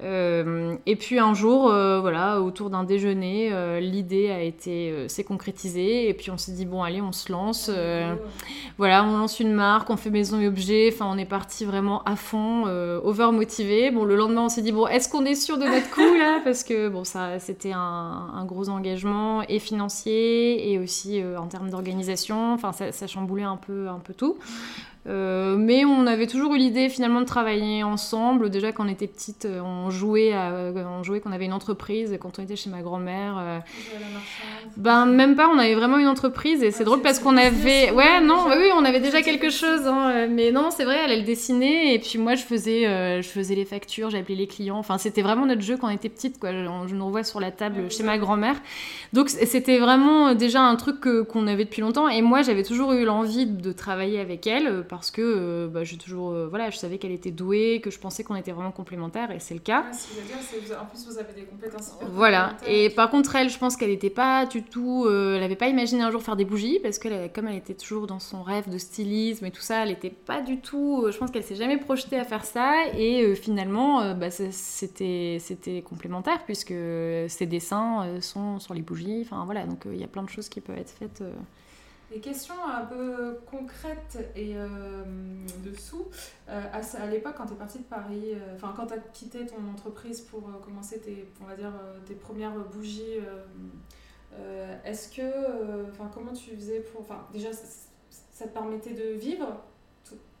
et 0.00 0.96
puis 0.98 1.18
un 1.18 1.34
jour, 1.34 1.64
voilà, 1.64 2.40
autour 2.40 2.70
d'un 2.70 2.84
déjeuner, 2.84 3.80
l'idée 3.80 4.30
a 4.30 4.40
été, 4.40 5.08
s'est 5.08 5.24
concrétisée. 5.24 6.08
Et 6.08 6.14
puis 6.14 6.30
on 6.30 6.38
s'est 6.38 6.52
dit 6.52 6.64
bon 6.64 6.82
allez, 6.82 7.02
on 7.02 7.12
se 7.12 7.30
lance. 7.30 7.70
voilà, 8.78 9.04
on 9.04 9.18
lance 9.18 9.40
une 9.40 9.52
marque, 9.52 9.90
on 9.90 9.96
fait 9.96 10.10
maison 10.10 10.40
et 10.40 10.48
objet. 10.48 10.90
Enfin, 10.92 11.06
on 11.10 11.18
est 11.18 11.26
parti 11.26 11.64
vraiment 11.64 12.02
à 12.04 12.16
fond, 12.16 12.64
over 12.66 13.30
motivé. 13.32 13.90
Bon, 13.90 14.04
le 14.04 14.16
lendemain, 14.16 14.42
on 14.42 14.48
s'est 14.48 14.62
dit 14.62 14.72
bon, 14.72 14.86
est-ce 14.86 15.08
qu'on 15.08 15.24
est 15.24 15.34
sûr 15.34 15.58
de 15.58 15.64
notre 15.64 15.90
coup 15.90 16.14
là? 16.18 16.40
Parce 16.44 16.64
que 16.64 16.88
bon, 16.88 17.04
ça, 17.04 17.38
c'était 17.38 17.72
un, 17.72 18.30
un, 18.34 18.44
gros 18.44 18.68
engagement 18.68 19.42
et 19.48 19.58
financier 19.58 20.72
et 20.72 20.78
aussi 20.78 21.22
en 21.36 21.46
termes 21.46 21.70
d'organisation 21.70 22.05
Enfin, 22.54 22.72
ça, 22.72 22.92
ça, 22.92 23.06
chamboulait 23.06 23.42
un 23.42 23.56
peu, 23.56 23.88
un 23.88 23.98
peu 23.98 24.14
tout. 24.14 24.38
Euh, 25.08 25.56
mais 25.56 25.84
on 25.84 26.06
avait 26.06 26.26
toujours 26.26 26.54
eu 26.54 26.58
l'idée 26.58 26.88
finalement 26.88 27.20
de 27.20 27.26
travailler 27.26 27.84
ensemble. 27.84 28.50
Déjà 28.50 28.72
quand 28.72 28.84
on 28.86 28.88
était 28.88 29.06
petite, 29.06 29.44
euh, 29.44 29.60
on 29.60 29.90
jouait, 29.90 30.32
on 30.34 31.02
jouait 31.02 31.20
qu'on 31.20 31.32
avait 31.32 31.44
une 31.44 31.52
entreprise. 31.52 32.16
Quand 32.20 32.38
on 32.38 32.42
était 32.42 32.56
chez 32.56 32.70
ma 32.70 32.82
grand-mère, 32.82 33.36
euh, 33.38 33.58
ben 34.76 35.06
même 35.06 35.36
pas. 35.36 35.48
On 35.48 35.58
avait 35.58 35.74
vraiment 35.74 35.98
une 35.98 36.08
entreprise 36.08 36.62
et 36.62 36.72
c'est 36.72 36.84
drôle 36.84 37.02
parce 37.02 37.20
qu'on 37.20 37.36
avait, 37.36 37.92
ouais, 37.92 38.20
non, 38.20 38.46
oui, 38.48 38.68
on 38.76 38.84
avait 38.84 39.00
déjà 39.00 39.22
quelque 39.22 39.50
chose. 39.50 39.86
Hein. 39.86 40.26
Mais 40.28 40.50
non, 40.50 40.70
c'est 40.70 40.84
vrai, 40.84 40.98
elle, 41.04 41.12
elle 41.12 41.24
dessinait 41.24 41.94
et 41.94 41.98
puis 41.98 42.18
moi 42.18 42.34
je 42.34 42.42
faisais, 42.42 43.22
je 43.22 43.28
faisais 43.28 43.54
les 43.54 43.64
factures, 43.64 44.10
j'appelais 44.10 44.34
les 44.34 44.48
clients. 44.48 44.78
Enfin, 44.78 44.98
c'était 44.98 45.22
vraiment 45.22 45.46
notre 45.46 45.62
jeu 45.62 45.76
quand 45.76 45.86
on 45.86 45.90
était 45.90 46.08
petite. 46.08 46.38
Quoi. 46.40 46.50
Je 46.52 46.94
nous 46.94 47.06
revois 47.06 47.22
sur 47.22 47.38
la 47.40 47.52
table 47.52 47.90
chez 47.90 48.02
ma 48.02 48.18
grand-mère. 48.18 48.56
Donc 49.12 49.28
c'était 49.28 49.78
vraiment 49.78 50.34
déjà 50.34 50.62
un 50.62 50.74
truc 50.74 50.96
qu'on 51.28 51.46
avait 51.46 51.64
depuis 51.64 51.82
longtemps. 51.82 52.08
Et 52.08 52.22
moi, 52.22 52.42
j'avais 52.42 52.64
toujours 52.64 52.92
eu 52.92 53.04
l'envie 53.04 53.46
de 53.46 53.70
travailler 53.70 54.18
avec 54.18 54.46
elle 54.46 54.84
parce 54.96 55.10
que 55.10 55.22
euh, 55.22 55.68
bah, 55.68 55.84
j'ai 55.84 55.96
toujours, 55.96 56.30
euh, 56.30 56.48
voilà, 56.48 56.70
je 56.70 56.76
savais 56.76 56.98
qu'elle 56.98 57.12
était 57.12 57.30
douée, 57.30 57.80
que 57.82 57.90
je 57.90 57.98
pensais 57.98 58.24
qu'on 58.24 58.34
était 58.34 58.52
vraiment 58.52 58.72
complémentaires 58.72 59.30
et 59.30 59.38
c'est 59.38 59.54
le 59.54 59.60
cas. 59.60 59.84
dire, 60.60 60.82
en 60.82 60.86
plus 60.86 61.06
vous 61.06 61.18
avez 61.18 61.32
des 61.32 61.44
compétences. 61.44 61.92
Voilà. 62.12 62.56
Et 62.66 62.90
par 62.90 63.10
contre 63.10 63.36
elle, 63.36 63.50
je 63.50 63.58
pense 63.58 63.76
qu'elle 63.76 63.90
n'était 63.90 64.10
pas 64.10 64.46
du 64.46 64.62
tout, 64.62 65.04
euh, 65.06 65.34
elle 65.34 65.40
n'avait 65.40 65.56
pas 65.56 65.68
imaginé 65.68 66.02
un 66.02 66.10
jour 66.10 66.22
faire 66.22 66.36
des 66.36 66.44
bougies 66.44 66.78
parce 66.82 66.98
que 66.98 67.28
comme 67.28 67.48
elle 67.48 67.56
était 67.56 67.74
toujours 67.74 68.06
dans 68.06 68.20
son 68.20 68.42
rêve 68.42 68.68
de 68.68 68.78
stylisme 68.78 69.44
et 69.46 69.50
tout 69.50 69.60
ça, 69.60 69.82
elle 69.82 69.90
n'était 69.90 70.10
pas 70.10 70.40
du 70.40 70.60
tout, 70.60 71.06
je 71.10 71.16
pense 71.16 71.30
qu'elle 71.30 71.44
s'est 71.44 71.54
jamais 71.54 71.78
projetée 71.78 72.18
à 72.18 72.24
faire 72.24 72.44
ça 72.44 72.72
et 72.96 73.34
finalement 73.34 74.14
bah, 74.14 74.30
c'était 74.30 75.38
c'était 75.40 75.82
complémentaire 75.82 76.44
puisque 76.44 76.74
ses 77.28 77.46
dessins 77.46 78.20
sont 78.20 78.58
sur 78.58 78.74
les 78.74 78.82
bougies. 78.82 79.22
Enfin 79.24 79.44
voilà, 79.44 79.66
donc 79.66 79.84
il 79.86 80.00
y 80.00 80.04
a 80.04 80.08
plein 80.08 80.22
de 80.22 80.30
choses 80.30 80.48
qui 80.48 80.60
peuvent 80.60 80.78
être 80.78 80.90
faites. 80.90 81.22
Des 82.10 82.20
questions 82.20 82.54
un 82.64 82.84
peu 82.84 83.40
concrètes 83.50 84.30
et 84.36 84.52
euh, 84.54 84.68
dessous. 85.64 86.06
Euh, 86.48 86.62
à, 86.72 87.06
l'époque, 87.06 87.34
quand 87.36 87.46
tu 87.46 87.54
es 87.54 87.56
partie 87.56 87.78
de 87.78 87.84
Paris, 87.84 88.32
euh, 88.34 88.54
enfin 88.54 88.72
quand 88.76 88.86
tu 88.86 88.94
as 88.94 88.98
quitté 88.98 89.44
ton 89.44 89.56
entreprise 89.68 90.20
pour 90.20 90.42
commencer 90.60 91.00
tes, 91.00 91.28
on 91.42 91.46
va 91.46 91.56
dire, 91.56 91.72
tes 92.06 92.14
premières 92.14 92.56
bougies, 92.72 93.18
est-ce 94.84 95.08
que, 95.16 95.90
comment 96.14 96.32
tu 96.32 96.54
faisais 96.54 96.80
pour, 96.80 97.00
enfin 97.00 97.26
déjà 97.32 97.48
ça 97.52 98.46
te 98.46 98.52
permettait 98.52 98.94
de 98.94 99.18
vivre 99.18 99.64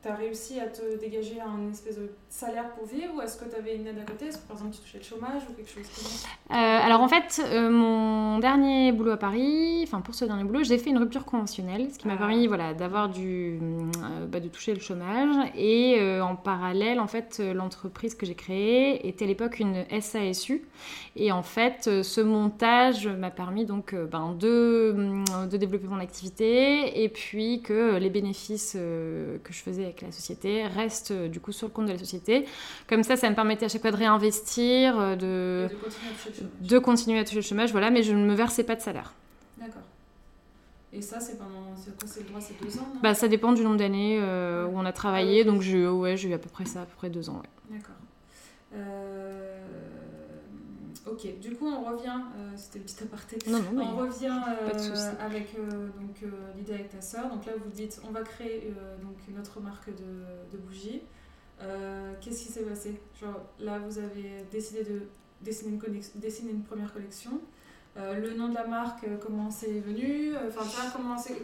tu 0.06 0.12
as 0.12 0.14
réussi 0.14 0.60
à 0.60 0.66
te 0.66 0.98
dégager 1.00 1.40
un 1.40 1.70
espèce 1.70 1.96
de 1.96 2.10
salaire 2.28 2.70
pour 2.74 2.86
vivre 2.86 3.14
ou 3.16 3.20
est-ce 3.22 3.38
que 3.38 3.48
tu 3.48 3.56
avais 3.56 3.76
une 3.76 3.86
aide 3.86 3.98
à 3.98 4.04
côté? 4.04 4.26
Est-ce 4.26 4.38
que 4.38 4.46
par 4.46 4.56
exemple 4.56 4.74
tu 4.74 4.80
touchais 4.80 4.98
le 4.98 5.04
chômage 5.04 5.42
ou 5.48 5.52
quelque 5.54 5.70
chose 5.70 5.82
comme 5.82 6.04
ça? 6.04 6.28
Euh, 6.50 6.86
Alors 6.86 7.00
en 7.00 7.08
fait, 7.08 7.42
euh, 7.44 7.70
mon 7.70 8.38
dernier 8.38 8.92
boulot 8.92 9.12
à 9.12 9.16
Paris, 9.16 9.80
enfin 9.82 10.00
pour 10.00 10.14
ce 10.14 10.24
dernier 10.24 10.44
boulot, 10.44 10.62
j'ai 10.62 10.78
fait 10.78 10.90
une 10.90 10.98
rupture 10.98 11.24
conventionnelle, 11.24 11.88
ce 11.92 11.98
qui 11.98 12.06
m'a 12.06 12.14
ah. 12.14 12.18
permis 12.18 12.46
voilà, 12.46 12.74
d'avoir 12.74 13.08
du, 13.08 13.58
euh, 13.58 14.26
bah, 14.26 14.40
de 14.40 14.48
toucher 14.48 14.74
le 14.74 14.80
chômage. 14.80 15.34
Et 15.56 16.00
en 16.20 16.36
parallèle, 16.36 17.00
en 17.00 17.06
fait, 17.06 17.42
l'entreprise 17.54 18.14
que 18.14 18.26
j'ai 18.26 18.34
créée 18.34 19.08
était 19.08 19.24
à 19.24 19.28
l'époque 19.28 19.58
une 19.58 19.84
SASU. 20.00 20.62
Et 21.16 21.32
en 21.32 21.42
fait, 21.42 22.02
ce 22.02 22.20
montage 22.20 23.08
m'a 23.08 23.30
permis 23.30 23.64
donc 23.64 23.94
ben, 23.94 24.36
de, 24.38 24.94
de 25.46 25.56
développer 25.56 25.88
mon 25.88 25.98
activité 25.98 27.02
et 27.02 27.08
puis 27.08 27.62
que 27.62 27.96
les 27.96 28.10
bénéfices 28.10 28.72
que 28.74 29.52
je 29.52 29.62
faisais 29.62 29.84
avec 29.84 29.95
la 30.02 30.12
société 30.12 30.66
reste 30.66 31.10
euh, 31.10 31.28
du 31.28 31.40
coup 31.40 31.52
sur 31.52 31.66
le 31.68 31.72
compte 31.72 31.86
de 31.86 31.92
la 31.92 31.98
société. 31.98 32.46
Comme 32.88 33.02
ça, 33.02 33.16
ça 33.16 33.28
me 33.30 33.34
permettait 33.34 33.66
à 33.66 33.68
chaque 33.68 33.82
fois 33.82 33.90
de 33.90 33.96
réinvestir, 33.96 34.98
euh, 34.98 35.16
de, 35.16 35.68
de, 36.60 36.78
continuer, 36.78 37.18
à 37.18 37.24
toucher 37.24 37.36
le 37.36 37.42
chômage, 37.42 37.72
voilà, 37.72 37.90
mais 37.90 38.02
je 38.02 38.12
ne 38.12 38.24
me 38.24 38.34
versais 38.34 38.64
pas 38.64 38.76
de 38.76 38.80
salaire. 38.80 39.14
D'accord. 39.58 39.82
Et 40.92 41.02
ça, 41.02 41.20
c'est 41.20 41.38
pendant. 41.38 41.74
C'est 41.76 41.98
quoi 41.98 42.08
C'est 42.08 42.20
le 42.20 42.28
droit 42.28 42.40
C'est 42.40 42.60
deux 42.62 42.78
ans 42.78 42.88
bah, 43.02 43.14
Ça 43.14 43.28
dépend 43.28 43.52
du 43.52 43.62
nombre 43.62 43.76
d'années 43.76 44.18
euh, 44.20 44.66
où 44.66 44.78
on 44.78 44.84
a 44.84 44.92
travaillé, 44.92 45.42
ah 45.42 45.44
donc 45.44 45.62
j'ai 45.62 45.86
ouais, 45.86 46.14
eu 46.14 46.32
à 46.32 46.38
peu 46.38 46.48
près 46.48 46.64
ça, 46.64 46.82
à 46.82 46.84
peu 46.84 46.94
près 46.96 47.10
deux 47.10 47.28
ans. 47.28 47.40
Ouais. 47.42 47.76
D'accord. 47.76 47.94
Euh... 48.74 49.55
Ok, 51.06 51.38
du 51.38 51.54
coup 51.54 51.66
on 51.68 51.84
revient, 51.84 52.20
euh, 52.36 52.50
c'était 52.56 52.80
le 52.80 52.84
petit 52.84 53.04
aparté, 53.04 53.38
non, 53.48 53.62
non, 53.72 53.84
on 53.92 53.96
revient 53.96 54.40
euh, 54.48 55.12
avec 55.20 55.54
euh, 55.56 55.88
donc 56.00 56.32
l'idée 56.56 56.74
avec 56.74 56.90
ta 56.90 57.00
sœur. 57.00 57.28
Donc 57.30 57.46
là 57.46 57.52
vous 57.62 57.70
dites 57.70 58.00
on 58.06 58.10
va 58.10 58.22
créer 58.22 58.72
donc 59.02 59.16
notre 59.34 59.60
marque 59.60 59.88
de, 59.90 60.52
de 60.52 60.58
bougies. 60.58 61.02
Qu'est-ce 62.20 62.46
qui 62.46 62.52
s'est 62.52 62.64
passé? 62.64 63.00
Genre 63.20 63.40
là 63.60 63.78
vous 63.78 63.98
avez 63.98 64.44
décidé 64.50 64.82
de 64.82 65.02
dessiner 65.42 65.78
une, 65.78 66.20
dessiner 66.20 66.50
une 66.50 66.62
première 66.64 66.92
collection. 66.92 67.40
Euh, 67.98 68.20
le 68.20 68.34
nom 68.34 68.48
de 68.48 68.54
la 68.54 68.66
marque, 68.66 69.04
euh, 69.04 69.16
comment 69.24 69.50
c'est 69.50 69.80
venu 69.80 70.32
euh, 70.34 70.50
Enfin, 70.50 70.66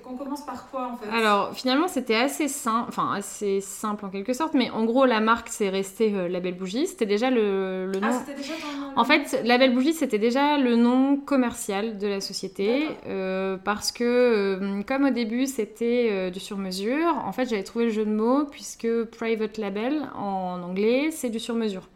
on 0.04 0.16
commence 0.16 0.44
par 0.44 0.68
quoi 0.70 0.92
en 0.92 0.96
fait 0.98 1.08
Alors, 1.10 1.54
finalement, 1.54 1.88
c'était 1.88 2.14
assez 2.14 2.46
simple, 2.46 2.88
enfin 2.88 3.14
assez 3.14 3.62
simple 3.62 4.04
en 4.04 4.10
quelque 4.10 4.34
sorte, 4.34 4.52
mais 4.52 4.68
en 4.68 4.84
gros, 4.84 5.06
la 5.06 5.20
marque, 5.20 5.48
c'est 5.48 5.70
resté 5.70 6.10
La 6.28 6.40
Belle 6.40 6.58
Bougie. 6.58 6.86
C'était 6.86 7.06
déjà 7.06 7.30
le, 7.30 7.86
le 7.86 7.98
ah, 8.02 8.06
nom. 8.06 8.08
Ah, 8.12 8.22
c'était 8.26 8.36
déjà 8.36 8.52
ton... 8.52 9.00
En 9.00 9.04
fait, 9.04 9.40
La 9.44 9.56
Belle 9.56 9.72
Bougie, 9.72 9.94
c'était 9.94 10.18
déjà 10.18 10.58
le 10.58 10.76
nom 10.76 11.16
commercial 11.16 11.96
de 11.96 12.06
la 12.06 12.20
société, 12.20 12.86
parce 13.64 13.90
que 13.90 14.82
comme 14.86 15.06
au 15.06 15.10
début, 15.10 15.46
c'était 15.46 16.30
du 16.30 16.40
sur-mesure. 16.40 17.16
En 17.24 17.32
fait, 17.32 17.48
j'avais 17.48 17.64
trouvé 17.64 17.86
le 17.86 17.90
jeu 17.90 18.04
de 18.04 18.10
mots 18.10 18.44
puisque 18.44 19.04
private 19.04 19.56
label 19.56 20.02
en 20.14 20.62
anglais, 20.62 21.10
c'est 21.12 21.30
du 21.30 21.40
sur-mesure. 21.40 21.88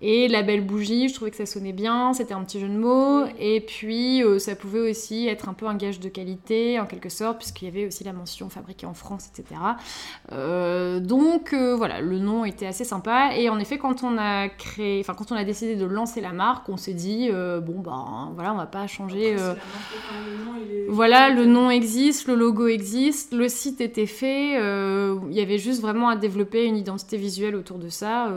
Et 0.00 0.28
la 0.28 0.42
belle 0.42 0.64
bougie, 0.64 1.08
je 1.08 1.14
trouvais 1.14 1.30
que 1.30 1.36
ça 1.36 1.46
sonnait 1.46 1.72
bien, 1.72 2.12
c'était 2.12 2.34
un 2.34 2.44
petit 2.44 2.60
jeu 2.60 2.68
de 2.68 2.78
mots. 2.78 3.24
Et 3.38 3.60
puis, 3.60 4.22
euh, 4.22 4.38
ça 4.38 4.54
pouvait 4.54 4.90
aussi 4.90 5.26
être 5.26 5.48
un 5.48 5.54
peu 5.54 5.66
un 5.66 5.74
gage 5.74 5.98
de 5.98 6.08
qualité, 6.08 6.78
en 6.78 6.86
quelque 6.86 7.08
sorte, 7.08 7.38
puisqu'il 7.38 7.64
y 7.64 7.68
avait 7.68 7.86
aussi 7.86 8.04
la 8.04 8.12
mention 8.12 8.48
fabriquée 8.48 8.86
en 8.86 8.94
France, 8.94 9.28
etc. 9.32 9.60
Euh, 10.32 11.00
donc, 11.00 11.52
euh, 11.52 11.74
voilà, 11.74 12.00
le 12.00 12.18
nom 12.18 12.44
était 12.44 12.66
assez 12.66 12.84
sympa. 12.84 13.30
Et 13.36 13.48
en 13.48 13.58
effet, 13.58 13.78
quand 13.78 14.04
on 14.04 14.18
a 14.18 14.48
créé, 14.48 15.00
enfin, 15.00 15.14
quand 15.14 15.32
on 15.32 15.36
a 15.36 15.44
décidé 15.44 15.74
de 15.74 15.84
lancer 15.84 16.20
la 16.20 16.32
marque, 16.32 16.68
on 16.68 16.76
s'est 16.76 16.94
dit, 16.94 17.30
bon, 17.30 17.80
ben, 17.80 18.30
voilà, 18.34 18.52
on 18.52 18.56
va 18.56 18.66
pas 18.66 18.86
changer. 18.86 19.36
Voilà, 20.88 21.30
le 21.30 21.44
nom 21.44 21.70
existe, 21.70 22.28
le 22.28 22.34
logo 22.34 22.68
existe, 22.68 23.32
le 23.32 23.48
site 23.48 23.80
était 23.80 24.06
fait. 24.06 24.52
Il 24.52 25.34
y 25.34 25.40
avait 25.40 25.58
juste 25.58 25.80
vraiment 25.82 26.08
à 26.08 26.16
développer 26.16 26.64
une 26.64 26.76
identité 26.76 27.16
visuelle 27.16 27.56
autour 27.56 27.78
de 27.78 27.88
ça. 27.88 28.28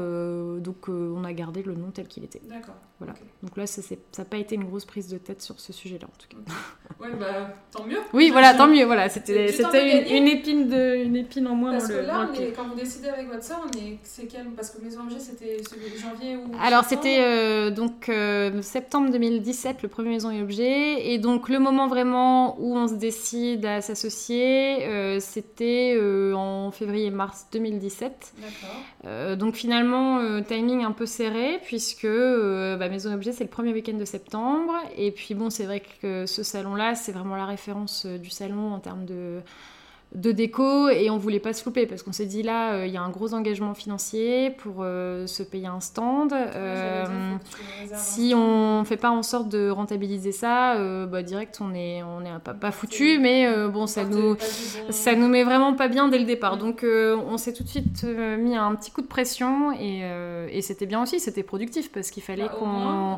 donc, 0.60 0.90
on 0.92 1.24
a 1.24 1.34
gardé 1.34 1.64
le 1.64 1.76
nom 1.76 1.92
tel 1.92 2.08
qu'il 2.08 2.24
était. 2.24 2.42
D'accord. 2.44 2.76
Voilà. 3.02 3.16
Donc 3.42 3.58
là, 3.58 3.66
ça 3.66 3.82
n'a 4.20 4.26
pas 4.26 4.38
été 4.38 4.54
une 4.54 4.66
grosse 4.66 4.86
prise 4.86 5.08
de 5.08 5.18
tête. 5.18 5.42
sur 5.42 5.60
ce 5.60 5.74
sujet-là 5.74 6.06
en 6.08 6.18
tout 6.20 6.28
cas. 6.28 6.54
Oui, 7.00 7.08
bah 7.20 7.48
tant 7.72 7.84
mieux. 7.86 7.98
Oui, 8.14 8.30
voilà, 8.32 8.54
tant 8.54 8.68
mieux. 8.68 8.86
Voilà, 8.86 9.10
c'était 9.10 9.48
c'était 9.52 10.16
une, 10.16 10.28
épine 10.28 10.68
de 10.70 10.98
une 11.04 11.16
épine 11.16 11.48
en 11.48 11.56
moins 11.56 11.72
Parce 11.72 11.88
dans 11.88 11.96
que 11.96 12.00
le. 12.02 12.06
là, 12.06 12.30
on 12.30 12.34
est- 12.40 12.52
quand 12.56 12.68
vous 12.68 12.76
décidez 12.76 13.08
avec 13.08 13.28
votre 13.28 13.44
soeur, 13.44 13.60
on 13.66 13.76
est 13.80 13.98
c'est 14.04 14.28
quel 14.28 14.46
Parce 14.52 14.70
que 14.70 14.84
Maison 14.84 15.02
Objet 15.02 15.20
c'était 15.20 15.58
celui 15.64 15.90
de 15.90 15.98
janvier 15.98 16.36
ou 16.36 16.52
Alors 16.62 16.84
c'était 16.84 17.22
euh, 17.22 17.72
donc 17.72 18.08
euh, 18.10 18.62
septembre 18.62 19.10
2017 19.12 19.82
le 19.82 19.88
premier 19.90 20.10
Maison 20.10 20.30
et 20.30 20.44
Objet 20.44 21.12
et 21.12 21.18
donc 21.18 21.50
le 21.50 21.58
moment 21.58 21.88
vraiment 21.88 22.60
où 22.60 22.76
on 22.78 22.88
se 22.88 22.94
décide 22.96 23.66
à 23.66 23.82
s'associer 23.82 24.86
euh, 24.86 25.20
c'était 25.20 25.98
en 26.36 26.70
février-mars 26.72 27.48
2017 27.52 28.34
D'accord. 28.38 29.38
Donc 29.38 29.56
finalement 29.56 30.42
timing 30.44 30.84
un 30.84 30.92
peu 30.92 31.06
serré 31.08 31.60
puisque 31.64 32.06
bah, 32.06 32.90
Maison 32.92 33.12
et 33.12 33.16
Objet 33.16 33.32
c'est 33.32 33.44
le 33.44 33.50
premier 33.50 33.74
week-end 33.74 33.98
de 33.98 34.06
septembre. 34.06 34.74
Et 34.96 35.12
puis 35.12 35.34
bon 35.34 35.50
c'est 35.50 35.66
vrai 35.66 35.82
que 36.02 36.26
ce 36.26 36.44
salon 36.44 36.76
là 36.76 36.96
c'est 36.96 37.12
vraiment 37.12 37.36
la 37.36 37.46
référence 37.46 38.06
euh, 38.06 38.18
du 38.18 38.30
salon 38.30 38.74
en 38.74 38.80
termes 38.80 39.06
de 39.06 39.40
de 40.14 40.34
déco 40.34 40.90
et 40.90 41.10
on 41.10 41.18
voulait 41.18 41.40
pas 41.40 41.54
se 41.54 41.64
louper 41.64 41.86
parce 41.86 42.04
qu'on 42.04 42.12
s'est 42.12 42.26
dit 42.26 42.44
là 42.44 42.74
euh, 42.74 42.86
il 42.86 42.92
y 42.94 42.98
a 42.98 43.02
un 43.02 43.10
gros 43.10 43.34
engagement 43.34 43.74
financier 43.74 44.50
pour 44.50 44.78
euh, 44.80 45.26
se 45.26 45.42
payer 45.42 45.68
un 45.68 45.80
stand 45.80 46.34
Euh, 46.34 47.06
dire, 47.06 47.96
un 47.96 47.98
si 47.98 48.34
on 48.36 48.84
fait 48.84 48.98
pas 48.98 49.10
en 49.12 49.24
sorte 49.24 49.48
de 49.48 49.70
rentabiliser 49.70 50.32
ça, 50.34 50.76
bah, 51.06 51.24
direct 51.24 51.60
on 51.62 51.74
est, 51.74 52.04
on 52.04 52.26
est 52.26 52.40
pas, 52.44 52.54
pas 52.54 52.72
foutu, 52.72 53.20
mais 53.20 53.48
bon, 53.68 53.88
ça 53.88 54.04
nous, 54.04 54.36
ça 54.90 55.16
nous 55.16 55.28
met 55.28 55.44
vraiment 55.44 55.74
pas 55.76 55.88
bien 55.88 56.08
dès 56.10 56.20
le 56.20 56.26
départ. 56.26 56.58
Donc 56.58 56.84
on 56.84 57.38
s'est 57.38 57.54
tout 57.54 57.64
de 57.64 57.70
suite 57.70 58.04
mis 58.04 58.56
un 58.56 58.76
petit 58.76 58.92
coup 58.92 59.02
de 59.02 59.08
pression 59.08 59.72
et, 59.72 60.02
et 60.52 60.62
c'était 60.62 60.86
bien 60.86 61.02
aussi, 61.04 61.20
c'était 61.20 61.44
productif 61.44 61.92
parce 61.92 62.12
qu'il 62.12 62.24
fallait 62.24 62.44
Bah, 62.44 62.56
qu'on. 62.60 63.18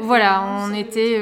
Voilà, 0.00 0.42
on 0.64 0.72
était, 0.74 1.18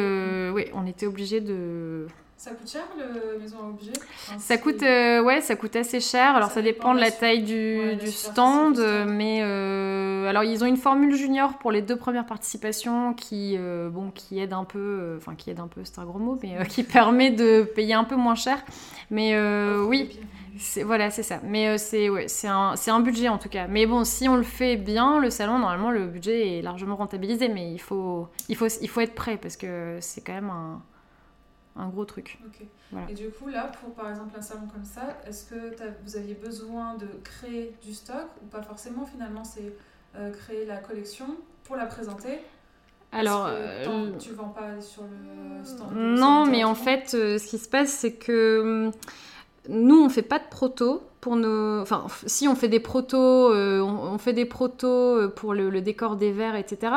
oui, 0.54 0.64
on 0.74 0.86
était 0.86 1.06
obligé 1.06 1.40
de. 1.40 2.06
Ça 2.44 2.50
coûte 2.50 2.70
cher 2.70 2.82
le 2.98 3.38
Maison 3.38 3.56
à 3.64 3.68
Objet 3.70 3.92
Enfin, 4.28 4.38
Ça 4.38 4.58
coûte, 4.58 4.82
euh, 4.82 5.22
ouais, 5.22 5.40
ça 5.40 5.56
coûte 5.56 5.76
assez 5.76 5.98
cher. 5.98 6.36
Alors 6.36 6.50
Ça 6.50 6.56
ça, 6.56 6.60
dépend 6.62 6.90
dépend 6.90 6.94
de 6.94 7.00
la 7.00 7.10
taille 7.10 7.42
du, 7.42 7.78
ouais, 7.78 8.06
stand, 8.06 8.76
stand. 8.76 9.06
mais 9.08 9.40
euh, 9.42 10.28
alors 10.28 10.44
ils 10.44 10.62
ont 10.62 10.66
une 10.66 10.76
formule 10.76 11.14
junior 11.14 11.56
pour 11.56 11.72
les 11.72 11.80
deux 11.80 11.96
premières 11.96 12.26
participations 12.26 13.14
qui, 13.14 13.54
euh, 13.56 13.88
bon, 13.88 14.10
qui 14.10 14.40
aide 14.40 14.52
un 14.52 14.64
peu, 14.64 14.78
euh, 14.78 15.16
enfin 15.16 15.34
qui 15.36 15.48
aide 15.48 15.58
un 15.58 15.68
peu, 15.68 15.80
c'est 15.84 15.98
un 15.98 16.04
gros 16.04 16.18
mot, 16.18 16.38
mais 16.42 16.58
euh, 16.58 16.64
qui 16.64 16.82
permet 16.82 17.30
de 17.30 17.62
payer 17.62 17.94
un 17.94 18.04
peu 18.04 18.16
moins 18.16 18.34
cher. 18.34 18.62
Mais 19.10 19.30
euh, 19.34 19.82
oui, 19.82 20.20
voilà, 20.84 21.10
c'est 21.10 21.22
ça. 21.22 21.40
Mais 21.44 21.68
euh, 21.68 21.76
c'est 21.78 22.10
ouais, 22.10 22.28
c'est 22.28 22.48
un, 22.48 22.76
c'est 22.76 22.90
un 22.90 23.00
budget 23.00 23.30
en 23.30 23.38
tout 23.38 23.48
cas. 23.48 23.68
Mais 23.68 23.86
bon, 23.86 24.04
si 24.04 24.28
on 24.28 24.36
le 24.36 24.42
fait 24.42 24.76
bien, 24.76 25.18
le 25.18 25.30
salon, 25.30 25.58
normalement, 25.60 25.90
le 25.90 26.04
budget 26.08 26.58
est 26.58 26.62
largement 26.62 26.96
rentabilisé, 26.96 27.48
mais 27.48 27.72
il 27.72 27.80
faut, 27.80 28.28
il 28.50 28.56
faut, 28.56 28.66
il 28.82 28.88
faut 28.90 29.00
être 29.00 29.14
prêt 29.14 29.38
parce 29.38 29.56
que 29.56 29.96
c'est 30.02 30.20
quand 30.20 30.34
même 30.34 30.50
un, 30.50 30.82
un 31.76 31.88
gros 31.88 32.04
truc. 32.04 32.38
Voilà. 32.92 33.10
Et 33.10 33.14
du 33.14 33.30
coup, 33.30 33.48
là, 33.48 33.70
pour 33.80 33.94
par 33.94 34.08
exemple 34.10 34.34
un 34.38 34.42
salon 34.42 34.66
comme 34.72 34.84
ça, 34.84 35.18
est-ce 35.26 35.44
que 35.50 35.74
vous 36.04 36.16
aviez 36.16 36.34
besoin 36.34 36.94
de 36.96 37.06
créer 37.24 37.74
du 37.82 37.92
stock 37.92 38.26
ou 38.42 38.46
pas 38.46 38.62
forcément 38.62 39.04
Finalement, 39.06 39.44
c'est 39.44 39.72
euh, 40.16 40.30
créer 40.30 40.66
la 40.66 40.76
collection 40.76 41.26
pour 41.64 41.76
la 41.76 41.86
présenter? 41.86 42.40
Alors, 43.12 43.46
que 43.46 43.50
euh, 43.52 43.84
tant- 43.84 44.18
tu 44.18 44.32
vends 44.32 44.48
pas 44.48 44.80
sur 44.80 45.02
le 45.02 45.64
stand. 45.64 45.92
Non, 45.94 46.46
mais 46.46 46.64
en 46.64 46.74
fait, 46.74 47.14
euh, 47.14 47.38
ce 47.38 47.46
qui 47.46 47.58
se 47.58 47.68
passe, 47.68 47.90
c'est 47.90 48.14
que 48.14 48.60
hum, 48.60 48.92
nous, 49.68 50.00
on 50.02 50.08
fait 50.08 50.22
pas 50.22 50.38
de 50.38 50.48
proto 50.50 51.02
pour 51.24 51.36
nos. 51.36 51.80
Enfin, 51.80 52.04
si 52.26 52.46
on 52.48 52.54
fait 52.54 52.68
des 52.68 52.80
protos, 52.80 53.50
euh, 53.50 53.80
on, 53.80 54.12
on 54.14 54.18
fait 54.18 54.34
des 54.34 54.44
protos 54.44 54.86
euh, 55.16 55.28
pour 55.28 55.54
le, 55.54 55.70
le 55.70 55.80
décor 55.80 56.16
des 56.16 56.32
verres, 56.32 56.54
etc. 56.54 56.92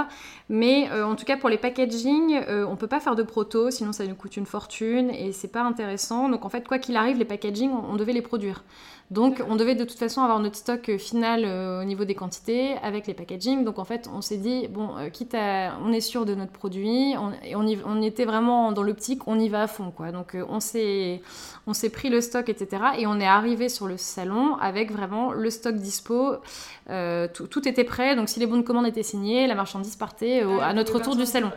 Mais 0.50 0.90
euh, 0.92 1.06
en 1.06 1.16
tout 1.16 1.24
cas, 1.24 1.38
pour 1.38 1.48
les 1.48 1.58
packaging, 1.58 2.36
euh, 2.50 2.66
on 2.70 2.76
peut 2.76 2.88
pas 2.88 3.00
faire 3.00 3.16
de 3.16 3.24
proto, 3.24 3.72
sinon 3.72 3.94
ça 3.94 4.06
nous 4.06 4.16
coûte 4.16 4.36
une 4.36 4.46
fortune 4.46 5.10
et 5.12 5.32
c'est 5.32 5.48
pas 5.48 5.62
intéressant. 5.64 6.28
Donc 6.28 6.44
en 6.44 6.50
fait, 6.50 6.68
quoi 6.68 6.78
qu'il 6.78 6.98
arrive, 6.98 7.18
les 7.18 7.26
packaging, 7.26 7.72
on, 7.72 7.94
on 7.94 7.96
devait 7.96 8.12
les 8.12 8.22
produire. 8.22 8.64
Donc 9.10 9.42
on 9.50 9.56
devait 9.56 9.76
de 9.76 9.86
toute 9.86 9.98
façon 9.98 10.22
avoir 10.22 10.40
notre 10.42 10.58
stock 10.58 10.98
final 10.98 11.46
au 11.82 11.86
niveau 11.86 12.04
des 12.04 12.14
quantités 12.14 12.76
avec 12.84 13.08
les 13.08 13.14
packaging. 13.14 13.64
Donc 13.64 13.80
en 13.80 13.86
fait, 13.86 14.10
on 14.14 14.20
s'est 14.20 14.36
dit, 14.36 14.68
bon, 14.68 14.90
quitte 15.14 15.34
à. 15.34 15.78
On 15.86 15.94
est 15.94 16.02
sûr 16.02 16.26
de 16.26 16.36
notre 16.36 16.52
produit, 16.52 17.16
on, 17.18 17.32
et 17.46 17.56
on, 17.56 17.66
y- 17.66 17.80
on 17.86 18.02
était 18.02 18.26
vraiment 18.26 18.74
dans 18.74 18.84
l'optique, 18.84 19.26
on 19.26 19.40
y 19.40 19.48
va 19.48 19.62
à 19.64 19.68
fond, 19.68 19.92
quoi. 19.96 20.12
Donc 20.12 20.36
on 20.50 20.60
s'est 20.60 21.22
on 21.68 21.74
s'est 21.74 21.90
pris 21.90 22.10
le 22.10 22.20
stock, 22.20 22.50
etc. 22.50 22.84
Et 22.98 23.08
on 23.08 23.18
est 23.22 23.26
arrivé 23.26 23.70
sur 23.70 23.88
le 23.88 23.96
salon 24.18 24.56
avec 24.58 24.92
vraiment 24.92 25.32
le 25.32 25.50
stock 25.50 25.76
dispo. 25.76 26.38
Euh, 26.90 27.28
tout, 27.34 27.48
tout 27.48 27.68
était 27.68 27.84
prêt. 27.84 28.16
Donc 28.16 28.30
si 28.30 28.40
les 28.40 28.48
bons 28.48 28.58
de 28.58 28.62
commande 28.64 28.88
étaient 28.88 29.04
signés, 29.04 29.48
la 29.48 29.56
marchandise 29.56 29.96
partait 29.96 30.44
euh, 30.44 30.58
Ouais, 30.58 30.64
à 30.64 30.74
notre 30.74 30.94
retour 30.96 31.16
du 31.16 31.26
salon. 31.26 31.52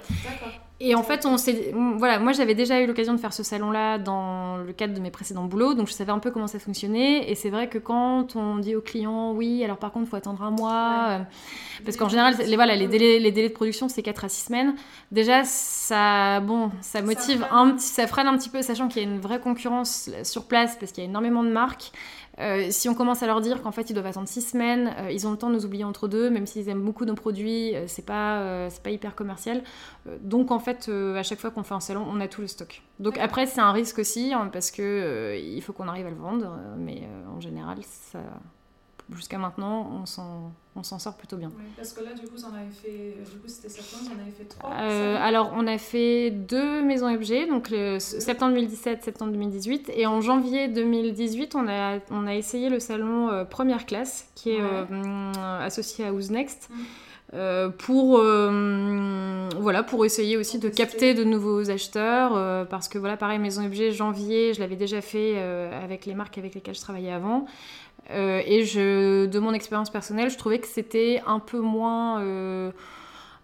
Et 0.83 0.95
en 0.95 1.03
fait, 1.03 1.27
on 1.27 1.37
s'est, 1.37 1.75
voilà, 1.99 2.19
moi 2.19 2.33
j'avais 2.33 2.55
déjà 2.55 2.81
eu 2.81 2.87
l'occasion 2.87 3.13
de 3.13 3.21
faire 3.21 3.35
ce 3.35 3.43
salon-là 3.43 3.99
dans 3.99 4.57
le 4.57 4.73
cadre 4.73 4.95
de 4.95 5.01
mes 5.01 5.11
précédents 5.11 5.45
boulots, 5.45 5.75
donc 5.75 5.89
je 5.89 5.93
savais 5.93 6.11
un 6.11 6.19
peu 6.19 6.31
comment 6.31 6.47
ça 6.47 6.59
fonctionnait. 6.59 7.31
Et 7.31 7.35
c'est 7.35 7.51
vrai 7.51 7.69
que 7.69 7.77
quand 7.77 8.35
on 8.35 8.57
dit 8.57 8.75
aux 8.75 8.81
clients, 8.81 9.33
oui, 9.33 9.63
alors 9.63 9.77
par 9.77 9.93
contre, 9.93 10.07
il 10.07 10.09
faut 10.09 10.17
attendre 10.17 10.43
un 10.43 10.51
mois, 10.51 11.07
Ouais. 11.09 11.15
euh, 11.17 11.85
parce 11.85 11.99
qu'en 11.99 12.09
général, 12.09 12.35
les, 12.47 12.57
voilà, 12.57 12.77
les 12.77 12.89
délais, 12.89 13.19
les 13.19 13.31
délais 13.31 13.51
de 13.51 13.55
production, 13.55 13.91
c'est 13.91 14.03
4 14.03 14.25
à 14.25 14.29
6 14.31 14.47
semaines. 14.47 14.75
Déjà, 15.13 15.45
ça, 15.45 16.41
bon, 16.41 16.71
ça 16.81 17.03
motive 17.03 17.47
un 17.51 17.73
petit, 17.73 17.87
ça 17.87 18.07
freine 18.07 18.27
un 18.27 18.39
petit 18.39 18.49
peu, 18.49 18.63
sachant 18.63 18.89
qu'il 18.89 19.03
y 19.03 19.05
a 19.05 19.09
une 19.09 19.21
vraie 19.21 19.41
concurrence 19.41 20.09
sur 20.23 20.45
place, 20.47 20.77
parce 20.81 20.93
qu'il 20.93 21.05
y 21.05 21.07
a 21.07 21.11
énormément 21.11 21.45
de 21.45 21.51
marques. 21.51 21.93
Euh, 22.41 22.69
si 22.71 22.89
on 22.89 22.95
commence 22.95 23.23
à 23.23 23.27
leur 23.27 23.41
dire 23.41 23.63
qu'en 23.63 23.73
fait 23.73 23.91
ils 23.91 23.93
doivent 23.93 24.07
attendre 24.07 24.29
6 24.29 24.41
semaines, 24.41 24.95
euh, 24.99 25.11
ils 25.11 25.27
ont 25.27 25.31
le 25.31 25.37
temps 25.37 25.51
de 25.51 25.55
nous 25.55 25.67
oublier 25.67 25.85
entre 25.85 26.09
deux, 26.09 26.31
même 26.31 26.47
s'ils 26.47 26.69
aiment 26.69 26.83
beaucoup 26.83 27.05
nos 27.05 27.15
produits, 27.15 27.77
euh, 27.77 27.85
c'est 27.87 28.05
pas, 28.05 28.69
c'est 28.71 28.83
pas 28.83 28.91
hyper 28.91 29.15
commercial. 29.15 29.63
Donc 30.23 30.51
en 30.51 30.59
fait, 30.59 30.89
à 30.89 31.23
chaque 31.23 31.39
fois 31.39 31.51
qu'on 31.51 31.63
fait 31.63 31.75
un 31.75 31.81
salon, 31.81 32.07
on 32.09 32.21
a 32.21 32.29
tout 32.29 32.41
le 32.41 32.47
stock. 32.47 32.83
Donc 32.99 33.19
après, 33.19 33.47
c'est 33.47 33.61
un 33.61 33.73
risque 33.73 33.99
aussi, 33.99 34.33
hein, 34.33 34.49
parce 34.53 34.71
que 34.71 35.39
il 35.39 35.61
faut 35.63 35.73
qu'on 35.73 35.89
arrive 35.89 36.07
à 36.07 36.11
le 36.11 36.17
vendre, 36.17 36.57
mais 36.79 37.03
en 37.35 37.41
général, 37.41 37.79
ça, 37.83 38.21
jusqu'à 39.15 39.39
maintenant, 39.39 39.91
on 40.01 40.07
s'en, 40.07 40.53
on 40.77 40.83
s'en 40.83 40.99
sort 40.99 41.17
plutôt 41.17 41.37
bien. 41.37 41.51
Oui, 41.57 41.65
parce 41.77 41.93
que 41.93 42.03
là, 42.05 42.13
du 42.15 42.23
coup, 42.27 42.35
vous 42.37 42.45
en 42.45 42.55
avez 42.55 42.71
fait. 42.71 43.17
Du 43.31 43.39
coup, 43.39 43.49
c'était 43.49 43.69
septembre, 43.69 44.05
vous 44.05 44.17
en 44.19 44.23
avez 44.23 44.31
fait 44.31 44.45
trois. 44.45 44.71
Euh, 44.73 45.17
alors, 45.21 45.53
on 45.57 45.67
a 45.67 45.79
fait 45.79 46.31
deux 46.31 46.83
maisons 46.83 47.09
et 47.09 47.17
objets, 47.17 47.47
donc 47.47 47.71
le 47.71 47.99
septembre 47.99 48.53
2017, 48.55 49.03
septembre 49.05 49.33
2018. 49.33 49.91
Et 49.95 50.07
en 50.07 50.21
janvier 50.21 50.69
2018, 50.69 51.55
on 51.57 51.67
a, 51.69 51.99
on 52.11 52.27
a 52.27 52.35
essayé 52.35 52.69
le 52.69 52.79
salon 52.81 53.29
euh, 53.31 53.45
Première 53.45 53.87
Classe, 53.87 54.29
qui 54.35 54.51
est 54.51 54.63
Ouais. 54.63 54.69
euh, 54.71 54.85
hum, 54.91 55.33
associé 55.61 56.05
à 56.07 56.13
Who's 56.13 56.31
Next. 56.31 56.69
Mm. 56.71 56.75
Euh, 57.33 57.69
pour 57.69 58.19
euh, 58.19 59.49
voilà 59.61 59.85
pour 59.85 60.05
essayer 60.05 60.37
aussi 60.37 60.59
de 60.59 60.69
capter 60.69 61.15
de 61.15 61.23
nouveaux 61.23 61.71
acheteurs 61.71 62.33
euh, 62.35 62.65
parce 62.65 62.89
que 62.89 62.99
voilà 62.99 63.17
pareil 63.17 63.39
maison 63.39 63.63
et 63.63 63.67
objets 63.67 63.93
janvier 63.93 64.53
je 64.53 64.59
l'avais 64.59 64.75
déjà 64.75 65.01
fait 65.01 65.39
avec 65.83 66.07
les 66.07 66.15
marques 66.15 66.39
avec 66.39 66.55
lesquelles 66.55 66.75
je 66.75 66.81
travaillais 66.81 67.13
avant. 67.13 67.47
Et 68.13 68.65
je, 68.65 69.27
de 69.27 69.39
mon 69.39 69.53
expérience 69.53 69.89
personnelle, 69.89 70.31
je 70.31 70.37
trouvais 70.37 70.59
que 70.59 70.67
c'était 70.67 71.23
un 71.29 71.39
peu 71.39 71.61
moins, 71.61 72.21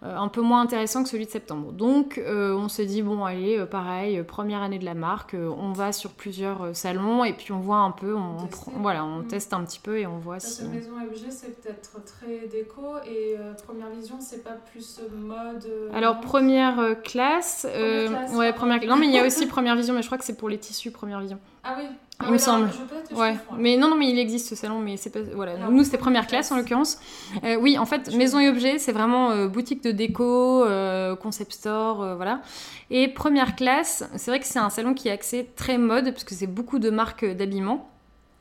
un 0.03 0.27
peu 0.27 0.41
moins 0.41 0.61
intéressant 0.61 1.01
que 1.03 1.09
celui 1.09 1.25
de 1.25 1.31
septembre. 1.31 1.71
Donc, 1.71 2.17
euh, 2.19 2.53
on 2.55 2.69
s'est 2.69 2.85
dit 2.85 3.01
bon, 3.01 3.25
allez, 3.25 3.57
euh, 3.57 3.65
pareil, 3.65 4.19
euh, 4.19 4.23
première 4.23 4.61
année 4.61 4.77
de 4.79 4.85
la 4.85 4.93
marque, 4.93 5.33
euh, 5.33 5.49
on 5.57 5.71
va 5.73 5.91
sur 5.91 6.11
plusieurs 6.11 6.61
euh, 6.61 6.73
salons 6.73 7.23
et 7.23 7.33
puis 7.33 7.51
on 7.51 7.59
voit 7.59 7.77
un 7.77 7.91
peu, 7.91 8.13
on, 8.15 8.37
on 8.39 8.47
Tester. 8.47 8.71
prend- 8.71 8.79
voilà, 8.81 9.03
on 9.05 9.19
Mm. 9.19 9.27
teste 9.27 9.53
un 9.53 9.63
petit 9.63 9.79
peu 9.79 9.97
et 9.99 10.05
on 10.05 10.17
voit 10.19 10.35
Parce 10.35 10.45
si. 10.45 10.63
que 10.63 10.67
maison 10.67 10.91
et 11.03 11.07
objet, 11.07 11.31
c'est 11.31 11.59
peut-être 11.61 12.03
très 12.05 12.47
déco 12.47 12.97
et 13.05 13.35
euh, 13.39 13.53
première 13.65 13.89
vision, 13.89 14.17
c'est 14.19 14.43
pas 14.43 14.57
plus 14.71 14.99
euh, 14.99 15.15
mode. 15.15 15.65
euh, 15.65 15.89
Alors 15.93 16.19
première 16.21 16.79
euh, 16.79 16.93
classe, 16.93 17.65
euh, 17.69 18.09
classe, 18.09 18.31
ouais 18.33 18.53
première. 18.53 18.85
Non 18.85 18.97
mais 18.97 19.07
il 19.07 19.13
y 19.13 19.19
a 19.19 19.25
aussi 19.25 19.47
première 19.47 19.75
vision, 19.75 19.93
mais 19.95 20.01
je 20.03 20.07
crois 20.07 20.17
que 20.19 20.25
c'est 20.25 20.37
pour 20.37 20.49
les 20.49 20.59
tissus 20.59 20.91
première 20.91 21.19
vision. 21.19 21.39
Ah 21.63 21.75
oui. 21.77 21.85
Ah 22.19 22.23
Il 22.23 22.27
oui, 22.27 22.33
me 22.33 22.37
semble. 22.39 22.69
Ouais, 23.15 23.37
mais 23.57 23.77
non, 23.77 23.89
non, 23.89 23.95
mais 23.95 24.09
il 24.09 24.17
existe 24.17 24.47
ce 24.49 24.55
salon, 24.55 24.79
mais 24.79 24.97
c'est 24.97 25.11
pas. 25.11 25.19
Voilà, 25.35 25.53
Alors, 25.53 25.71
nous 25.71 25.83
c'était 25.83 25.99
première 25.99 26.25
classe 26.25 26.51
en 26.51 26.57
l'occurrence. 26.57 26.99
Euh, 27.43 27.57
oui, 27.57 27.77
en 27.77 27.85
fait, 27.85 28.09
Je 28.11 28.17
maison 28.17 28.39
et 28.39 28.49
objets, 28.49 28.79
c'est 28.79 28.91
vraiment 28.91 29.29
euh, 29.29 29.47
boutique 29.47 29.83
de 29.83 29.91
déco, 29.91 30.63
euh, 30.65 31.15
concept 31.15 31.53
store, 31.53 32.15
voilà. 32.15 32.41
Et 32.89 33.07
première 33.07 33.55
classe, 33.55 34.03
c'est 34.15 34.31
vrai 34.31 34.39
que 34.39 34.47
c'est 34.47 34.57
un 34.57 34.71
salon 34.71 34.95
qui 34.95 35.09
est 35.09 35.11
axé 35.11 35.47
très 35.55 35.77
mode, 35.77 36.05
parce 36.05 36.23
que 36.23 36.33
c'est 36.33 36.47
beaucoup 36.47 36.79
de 36.79 36.89
marques 36.89 37.25
d'habillement. 37.25 37.87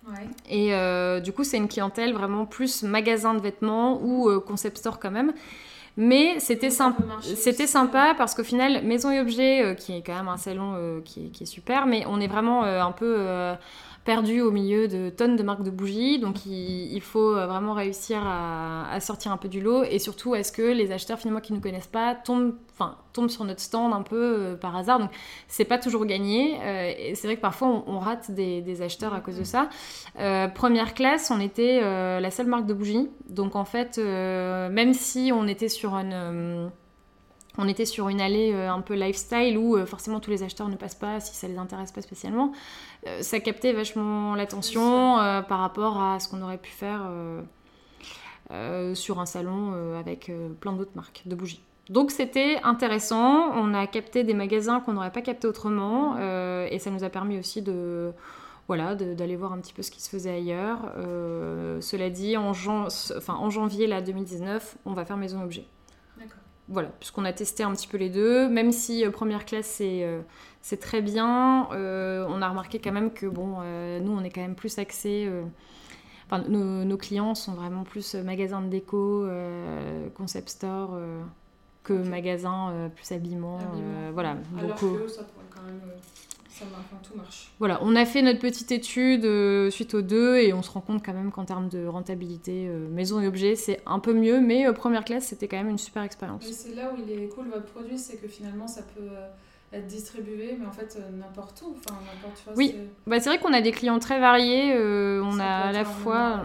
Ouais. 0.09 0.29
Et 0.49 1.21
du 1.21 1.33
coup, 1.33 1.45
c'est 1.45 1.59
une 1.59 1.69
clientèle 1.69 2.15
vraiment 2.15 2.47
plus 2.47 2.83
magasin 2.83 3.35
de 3.35 3.41
vêtements 3.41 4.01
ou 4.03 4.41
concept 4.41 4.79
store 4.79 4.99
quand 4.99 5.11
même. 5.11 5.33
Mais 5.97 6.41
c'était 6.41 6.71
sympa. 6.71 7.03
C'était 7.23 7.67
sympa 7.67 8.15
parce 8.17 8.35
qu'au 8.35 8.45
final, 8.45 8.83
Maison 8.85 9.11
et 9.11 9.21
Objets, 9.21 9.65
euh, 9.65 9.75
qui 9.75 9.97
est 9.97 10.03
quand 10.03 10.15
même 10.15 10.29
un 10.29 10.37
salon 10.37 10.75
euh, 10.77 11.01
qui, 11.03 11.27
est, 11.27 11.29
qui 11.31 11.45
est 11.45 11.47
super, 11.47 11.87
mais 11.87 12.05
on 12.07 12.21
est 12.21 12.27
vraiment 12.27 12.65
euh, 12.65 12.83
un 12.83 12.93
peu 12.93 13.17
euh, 13.19 13.55
perdu 14.07 14.41
au 14.41 14.53
milieu 14.53 14.87
de 14.87 15.11
tonnes 15.11 15.37
de 15.37 15.43
marques 15.43 15.65
de 15.65 15.71
bougies. 15.71 16.19
Donc 16.19 16.47
il, 16.47 17.01
faut 17.03 17.35
euh, 17.35 17.47
vraiment 17.47 17.75
réussir 17.75 18.23
à, 18.25 18.99
sortir 19.01 19.33
un 19.33 19.37
peu 19.37 19.49
du 19.49 19.61
lot. 19.61 19.83
Et 19.83 19.99
surtout, 19.99 20.35
est-ce 20.35 20.53
que 20.53 20.63
les 20.63 20.93
acheteurs 20.93 21.19
finalement 21.19 21.41
qui 21.41 21.53
ne 21.53 21.59
nous 21.59 21.63
connaissent 21.63 21.89
pas 21.89 22.15
tombent, 22.15 22.55
tombent 23.13 23.29
sur 23.29 23.45
notre 23.45 23.61
stand 23.61 23.93
un 23.93 24.03
peu 24.03 24.17
euh, 24.17 24.57
par 24.57 24.77
hasard 24.77 25.01
Donc 25.01 25.11
c'est 25.49 25.65
pas 25.65 25.79
toujours 25.79 26.07
gagné. 26.07 26.57
Euh, 26.63 27.13
c'est 27.15 27.27
vrai 27.27 27.37
que 27.37 27.43
parfois 27.43 27.85
on, 27.87 27.99
rate 27.99 28.31
des, 28.31 28.81
acheteurs 28.81 29.13
à 29.13 29.21
cause 29.21 29.39
de 29.39 29.45
ça. 29.45 29.69
Première 30.55 30.95
classe, 30.95 31.31
on 31.31 31.41
était 31.41 31.81
la 31.81 32.31
seule 32.31 32.47
marque 32.47 32.67
de 32.67 32.75
bougies. 32.75 33.11
Donc 33.29 33.57
en 33.57 33.65
fait, 33.65 33.99
même 33.99 34.95
si 34.95 35.33
on 35.35 35.49
était 35.49 35.69
sur 35.69 35.95
une, 35.95 36.71
on 37.59 37.69
était 37.69 37.85
sur 37.85 38.09
une 38.09 38.21
allée 38.21 38.53
un 38.53 38.81
peu 38.81 38.95
lifestyle 38.95 39.59
où 39.59 39.85
forcément 39.87 40.21
tous 40.21 40.31
les 40.31 40.43
acheteurs 40.43 40.69
ne 40.69 40.77
passent 40.77 40.95
pas 40.95 41.21
si 41.21 41.35
ça 41.35 41.49
les 41.49 41.59
intéresse 41.59 41.93
pas 41.93 42.03
spécialement. 42.03 42.53
ça 43.21 43.41
captait 43.41 43.73
vachement 43.73 44.35
l'attention 44.35 45.17
par 45.49 45.59
rapport 45.59 46.03
à 46.03 46.21
ce 46.21 46.29
qu'on 46.29 46.43
aurait 46.43 46.59
pu 46.59 46.71
faire 46.71 47.11
sur 48.95 49.21
un 49.21 49.27
salon 49.27 49.95
avec 49.99 50.31
plein 50.61 50.73
d'autres 50.73 50.95
marques 50.95 51.23
de 51.27 51.35
bougies. 51.35 51.63
Donc 51.89 52.11
c'était 52.11 52.59
intéressant, 52.65 53.53
on 53.55 53.73
a 53.73 53.87
capté 53.87 54.25
des 54.25 54.35
magasins 54.35 54.81
qu'on 54.81 54.95
n'aurait 54.95 55.13
pas 55.13 55.23
capté 55.23 55.47
autrement 55.47 56.17
euh, 56.19 56.67
et 56.71 56.81
ça 56.81 56.91
nous 56.91 57.05
a 57.05 57.09
permis 57.09 57.39
aussi 57.39 57.63
de 57.63 58.13
voilà 58.67 58.97
d'aller 58.97 59.37
voir 59.37 59.53
un 59.53 59.59
petit 59.59 59.73
peu 59.73 59.83
ce 59.83 59.93
qui 59.93 60.03
se 60.03 60.11
faisait 60.11 60.35
ailleurs. 60.35 60.79
Euh, 60.99 61.81
cela 61.81 62.11
dit, 62.11 62.37
en, 62.37 62.51
enfin, 62.51 63.35
en 63.35 63.51
janvier 63.51 63.87
là, 63.87 64.03
2019, 64.03 64.79
on 64.85 64.93
va 64.95 65.05
faire 65.05 65.17
Maison 65.17 65.41
Objet. 65.43 65.65
Voilà, 66.69 66.89
puisqu'on 66.99 67.25
a 67.25 67.33
testé 67.33 67.63
un 67.63 67.73
petit 67.73 67.87
peu 67.87 67.97
les 67.97 68.11
deux, 68.11 68.49
même 68.49 68.73
si 68.73 69.05
euh, 69.05 69.11
première 69.11 69.45
classe 69.45 69.81
c'est 70.63 70.81
très 70.81 71.01
bien, 71.01 71.69
on 71.71 72.43
a 72.43 72.49
remarqué 72.49 72.81
quand 72.81 72.93
même 72.93 73.13
que 73.13 73.27
bon, 73.27 73.61
nous 74.01 74.13
on 74.13 74.25
est 74.25 74.31
quand 74.31 74.41
même 74.41 74.57
plus 74.57 74.79
axé. 74.79 75.31
Enfin, 76.27 76.43
nos, 76.49 76.85
nos, 76.85 76.97
clients 76.97 77.37
sont 77.37 77.55
vraiment 77.55 77.85
plus 77.85 78.17
magasins 78.17 78.63
de 78.63 78.69
déco, 78.69 79.29
concept 80.17 80.49
store 80.49 80.99
que 81.87 81.93
magasin 81.93 82.71
euh, 82.71 82.89
plus 82.89 83.13
habillement. 83.13 83.59
Euh, 83.59 84.11
voilà. 84.13 84.37
Alors 84.59 84.77
que 84.77 85.09
ça 85.09 85.23
quand 85.51 85.63
même. 85.63 85.81
Euh, 86.57 86.65
ça 86.65 86.71
marche, 86.71 87.09
tout 87.09 87.17
marche. 87.17 87.51
Voilà, 87.59 87.79
on 87.83 87.95
a 87.97 88.05
fait 88.05 88.23
notre 88.23 88.41
petite 88.41 88.73
étude 88.73 89.23
suite 89.71 89.95
aux 89.95 90.03
deux 90.03 90.37
et 90.37 90.53
on 90.53 90.63
se 90.63 90.71
rend 90.71 90.81
compte 90.81 91.05
quand 91.05 91.15
même 91.15 91.31
qu'en 91.31 91.45
termes 91.45 91.69
de 91.69 91.87
rentabilité, 91.87 92.69
maison 92.91 93.21
et 93.21 93.27
objet, 93.27 93.57
c'est 93.57 93.81
un 93.87 93.99
peu 93.99 94.13
mieux, 94.13 94.41
mais 94.41 94.73
première 94.73 95.05
classe, 95.05 95.27
c'était 95.27 95.49
quand 95.49 95.57
même 95.57 95.69
une 95.69 95.79
super 95.79 96.03
expérience. 96.03 96.47
Et 96.49 96.53
c'est 96.53 96.75
là 96.75 96.93
où 96.93 97.01
il 97.01 97.11
est 97.11 97.29
cool 97.29 97.49
votre 97.49 97.67
produit, 97.67 97.99
c'est 97.99 98.17
que 98.17 98.29
finalement 98.29 98.69
ça 98.69 98.83
peut 98.83 99.11
être 99.73 99.87
distribué, 99.87 100.57
mais 100.59 100.67
en 100.67 100.73
fait 100.73 100.97
euh, 100.99 101.17
n'importe 101.17 101.63
où. 101.67 101.75
Enfin, 101.79 101.99
n'importe 102.01 102.43
oui, 102.57 102.75
c'est 102.75 103.11
bah, 103.11 103.19
vrai 103.19 103.39
qu'on 103.39 103.53
a 103.53 103.61
des 103.61 103.73
clients 103.73 103.99
très 103.99 104.21
variés. 104.21 104.73
Euh, 104.75 105.23
on 105.25 105.39
a 105.39 105.45
à 105.45 105.73
la 105.73 105.85
fois. 105.85 106.45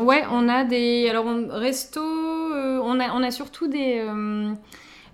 ouais, 0.00 0.24
on 0.30 0.48
a 0.48 0.64
des. 0.64 1.08
Alors, 1.08 1.26
resto, 1.50 2.00
euh, 2.00 2.80
on, 2.82 2.98
a, 3.00 3.12
on 3.14 3.22
a 3.22 3.30
surtout 3.30 3.68
des. 3.68 4.04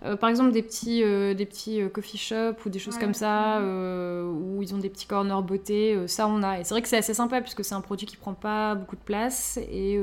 Euh, 0.02 0.16
par 0.16 0.30
exemple, 0.30 0.52
des 0.52 0.62
petits, 0.62 1.02
euh, 1.04 1.34
des 1.34 1.44
petits 1.44 1.82
euh, 1.82 1.88
coffee 1.90 2.16
shops 2.16 2.64
ou 2.64 2.70
des 2.70 2.78
choses 2.78 2.96
comme 2.96 3.12
ça, 3.12 3.60
où 3.60 4.62
ils 4.62 4.74
ont 4.74 4.78
des 4.78 4.88
petits 4.88 5.06
corners 5.06 5.42
beauté, 5.42 5.96
ça 6.06 6.26
on 6.26 6.42
a. 6.42 6.60
Et 6.60 6.64
c'est 6.64 6.74
vrai 6.74 6.82
que 6.82 6.88
c'est 6.88 6.96
assez 6.96 7.14
sympa 7.14 7.40
puisque 7.40 7.64
c'est 7.64 7.74
un 7.74 7.80
produit 7.80 8.06
qui 8.06 8.16
prend 8.16 8.34
pas 8.34 8.74
beaucoup 8.74 8.96
de 8.96 9.00
place 9.00 9.58
et 9.70 10.00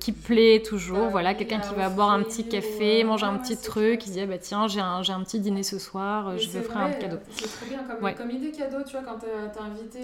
qui 0.00 0.12
plaît 0.12 0.62
toujours. 0.62 0.96
Bah 0.96 1.08
voilà, 1.10 1.34
quelqu'un 1.34 1.60
qui 1.60 1.74
va 1.74 1.88
boire 1.88 2.10
un 2.10 2.22
petit 2.22 2.44
café, 2.44 3.04
manger 3.04 3.26
un 3.26 3.36
petit 3.36 3.56
truc, 3.56 4.00
qui 4.00 4.10
dit 4.10 4.20
ah 4.20 4.26
bah 4.26 4.38
tiens, 4.38 4.68
j'ai 4.68 4.80
un, 4.80 5.02
un 5.06 5.22
petit 5.22 5.40
dîner 5.40 5.62
ce 5.62 5.78
soir, 5.78 6.38
je 6.38 6.48
vais 6.50 6.60
faire 6.60 6.78
un 6.78 6.92
cadeau. 6.92 7.18
C'est 7.30 7.46
très 7.46 7.66
bien 7.66 7.82
comme, 7.84 8.14
comme, 8.14 8.30
idée 8.30 8.50
cadeau, 8.50 8.78
tu 8.84 8.92
vois, 8.92 9.02
quand 9.02 9.18
t'es 9.18 9.60
invité, 9.60 10.00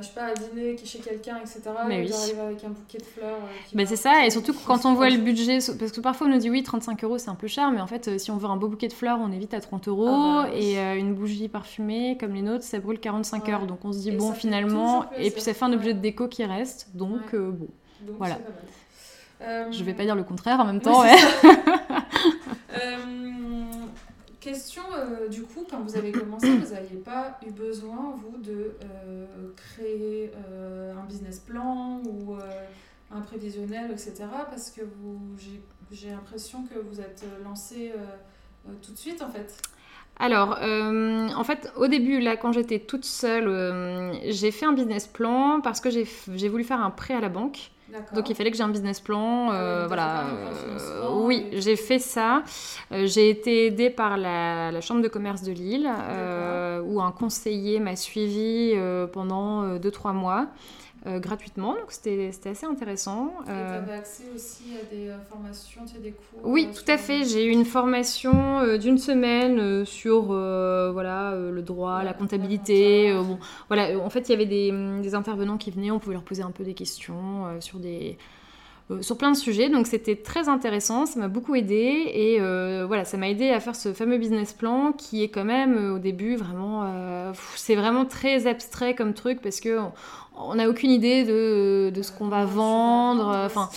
je 0.00 0.06
sais 0.06 0.12
pas, 0.14 0.26
à 0.26 0.34
dîner 0.34 0.76
chez 0.84 0.98
quelqu'un, 0.98 1.38
etc. 1.38 1.60
Mais 1.86 2.00
oui. 2.00 2.12
avec 2.40 2.64
un 2.64 2.68
bouquet 2.68 2.98
de 2.98 3.04
fleurs. 3.04 3.38
Bah, 3.72 3.86
c'est 3.86 3.96
ça, 3.96 4.26
et 4.26 4.30
surtout 4.30 4.54
quand 4.66 4.84
on 4.84 4.94
voit 4.94 5.10
le 5.10 5.18
budget, 5.18 5.58
parce 5.78 5.92
que 5.92 6.00
parfois 6.00 6.26
on 6.26 6.30
nous 6.30 6.38
dit 6.38 6.50
oui, 6.50 6.62
35 6.62 7.02
euros 7.04 7.18
c'est 7.18 7.30
un 7.30 7.34
peu 7.34 7.46
cher, 7.46 7.70
mais 7.70 7.80
en 7.80 7.86
fait, 7.86 8.18
si 8.18 8.30
on 8.30 8.36
un 8.50 8.56
beau 8.56 8.68
bouquet 8.68 8.88
de 8.88 8.92
fleurs, 8.92 9.18
on 9.20 9.30
évite 9.32 9.54
à 9.54 9.60
30 9.60 9.88
euros. 9.88 10.08
Ah 10.08 10.46
bah 10.46 10.54
et 10.54 10.78
euh, 10.78 10.96
une 10.96 11.14
bougie 11.14 11.48
parfumée 11.48 12.16
comme 12.18 12.34
les 12.34 12.42
nôtres, 12.42 12.64
ça 12.64 12.78
brûle 12.78 12.98
45 12.98 13.48
heures. 13.48 13.66
Donc 13.66 13.84
on 13.84 13.92
se 13.92 13.98
dit, 13.98 14.10
bon, 14.10 14.32
finalement. 14.32 15.06
Et 15.16 15.30
puis 15.30 15.40
ça 15.40 15.54
fait 15.54 15.64
un 15.64 15.72
objet 15.72 15.94
de 15.94 16.00
déco 16.00 16.28
qui 16.28 16.44
reste. 16.44 16.94
Donc 16.94 17.34
euh, 17.34 17.52
bon. 17.52 17.68
voilà. 18.18 18.38
Je 19.70 19.82
vais 19.84 19.94
pas 19.94 20.04
dire 20.04 20.14
le 20.14 20.24
contraire 20.24 20.60
en 20.60 20.64
même 20.64 20.80
temps. 20.80 21.02
question, 24.40 24.82
euh, 24.96 25.28
du 25.28 25.42
coup, 25.42 25.64
quand 25.70 25.80
vous 25.82 25.96
avez 25.96 26.10
commencé, 26.10 26.48
vous 26.48 26.74
n'aviez 26.74 26.98
pas 26.98 27.38
eu 27.46 27.50
besoin, 27.50 28.16
vous, 28.16 28.38
de 28.38 28.76
créer 29.56 30.32
un 30.98 31.04
business 31.04 31.38
plan 31.38 32.00
ou 32.04 32.36
un 33.12 33.20
prévisionnel, 33.20 33.90
etc. 33.90 34.24
Parce 34.50 34.70
que 34.70 34.80
vous, 34.82 35.20
j'ai 35.38 35.60
l'impression 36.10 36.64
que 36.64 36.78
vous 36.78 37.00
êtes 37.00 37.24
lancé 37.44 37.92
euh, 38.68 38.72
tout 38.82 38.92
de 38.92 38.98
suite 38.98 39.22
en 39.22 39.28
fait 39.28 39.54
alors, 40.18 40.58
euh, 40.60 41.30
en 41.34 41.42
fait, 41.42 41.72
au 41.74 41.88
début, 41.88 42.20
là, 42.20 42.36
quand 42.36 42.52
j'étais 42.52 42.78
toute 42.78 43.04
seule, 43.04 43.48
euh, 43.48 44.12
j'ai 44.28 44.50
fait 44.50 44.66
un 44.66 44.74
business 44.74 45.06
plan 45.06 45.60
parce 45.62 45.80
que 45.80 45.88
j'ai 45.90 46.48
voulu 46.48 46.64
faire 46.64 46.80
un 46.80 46.90
prêt 46.90 47.14
à 47.14 47.20
la 47.20 47.30
banque. 47.30 47.70
Donc 48.14 48.28
il 48.30 48.36
fallait 48.36 48.50
que 48.50 48.56
j'ai 48.56 48.62
un 48.62 48.68
business 48.68 49.00
plan. 49.00 49.50
Ah 49.50 49.86
voilà. 49.88 50.26
oui, 51.14 51.48
j'ai 51.54 51.76
fait 51.76 51.98
ça. 51.98 52.44
j'ai 52.90 53.30
été 53.30 53.66
aidée 53.66 53.90
par 53.90 54.16
la, 54.16 54.70
la, 54.70 54.80
Chambre 54.80 55.02
de 55.02 55.08
commerce 55.08 55.42
de 55.42 55.50
Lille, 55.52 55.90
où 56.86 57.00
un 57.00 57.10
conseiller 57.10 57.80
m'a 57.80 57.96
suivi 57.96 58.74
pendant 59.12 59.76
2-3 59.78 60.12
mois. 60.12 60.46
Euh, 61.04 61.18
gratuitement, 61.18 61.72
donc 61.72 61.86
c'était 61.88 62.30
assez 62.44 62.64
intéressant. 62.64 63.32
Et 63.48 63.50
euh, 63.50 63.66
tu 63.66 63.90
avais 63.90 63.98
accès 63.98 64.22
aussi 64.32 64.62
à 64.80 64.94
des 64.94 65.08
euh, 65.08 65.18
formations, 65.28 65.80
tu 65.84 65.96
as 65.96 66.00
des 66.00 66.12
cours 66.12 66.38
Oui, 66.44 66.68
tout 66.72 66.88
à 66.88 66.96
fait. 66.96 67.24
J'ai 67.24 67.44
eu 67.44 67.50
une 67.50 67.64
formation 67.64 68.32
d'une 68.76 68.98
semaine 68.98 69.84
sur 69.84 70.26
voilà, 70.26 71.34
le 71.34 71.60
droit, 71.62 72.04
la, 72.04 72.12
comptabilité. 72.12 73.12
bon, 73.14 73.40
voilà, 73.66 73.98
en 73.98 74.10
fait, 74.10 74.28
il 74.28 74.30
y 74.30 74.34
avait 74.34 74.46
des, 74.46 74.72
des, 75.02 75.14
intervenants 75.16 75.58
qui 75.58 75.72
venaient, 75.72 75.90
on 75.90 75.98
pouvait 75.98 76.14
leur 76.14 76.22
poser 76.22 76.44
un 76.44 76.52
peu 76.52 76.62
des 76.62 76.74
questions 76.74 77.60
sur 77.60 77.80
des 77.80 78.16
sur 79.00 79.16
plein 79.16 79.30
de 79.30 79.36
sujets. 79.36 79.70
Donc 79.70 79.86
c'était 79.86 80.16
très 80.16 80.48
intéressant, 80.48 81.06
ça 81.06 81.18
m'a 81.18 81.28
beaucoup 81.28 81.56
aidé 81.56 82.12
et 82.14 82.38
voilà, 82.86 83.04
ça 83.04 83.16
m'a 83.16 83.28
aidé 83.28 83.50
à 83.50 83.58
faire 83.58 83.74
ce 83.74 83.92
fameux 83.92 84.18
business 84.18 84.52
plan 84.52 84.92
qui 84.92 85.24
est 85.24 85.30
quand 85.30 85.44
même 85.44 85.94
au 85.94 85.98
début 85.98 86.36
vraiment, 86.36 87.32
c'est 87.56 87.74
vraiment 87.74 88.04
très 88.04 88.46
abstrait 88.46 88.94
comme 88.94 89.14
truc 89.14 89.40
parce 89.40 89.58
que 89.58 89.80
on 89.80 89.92
n'a 90.54 90.68
aucune 90.68 90.90
idée 90.90 91.24
de, 91.24 92.02
ce 92.02 92.12
qu'on 92.12 92.28
va 92.28 92.44
vendre. 92.44 93.26
Enfin, 93.46 93.68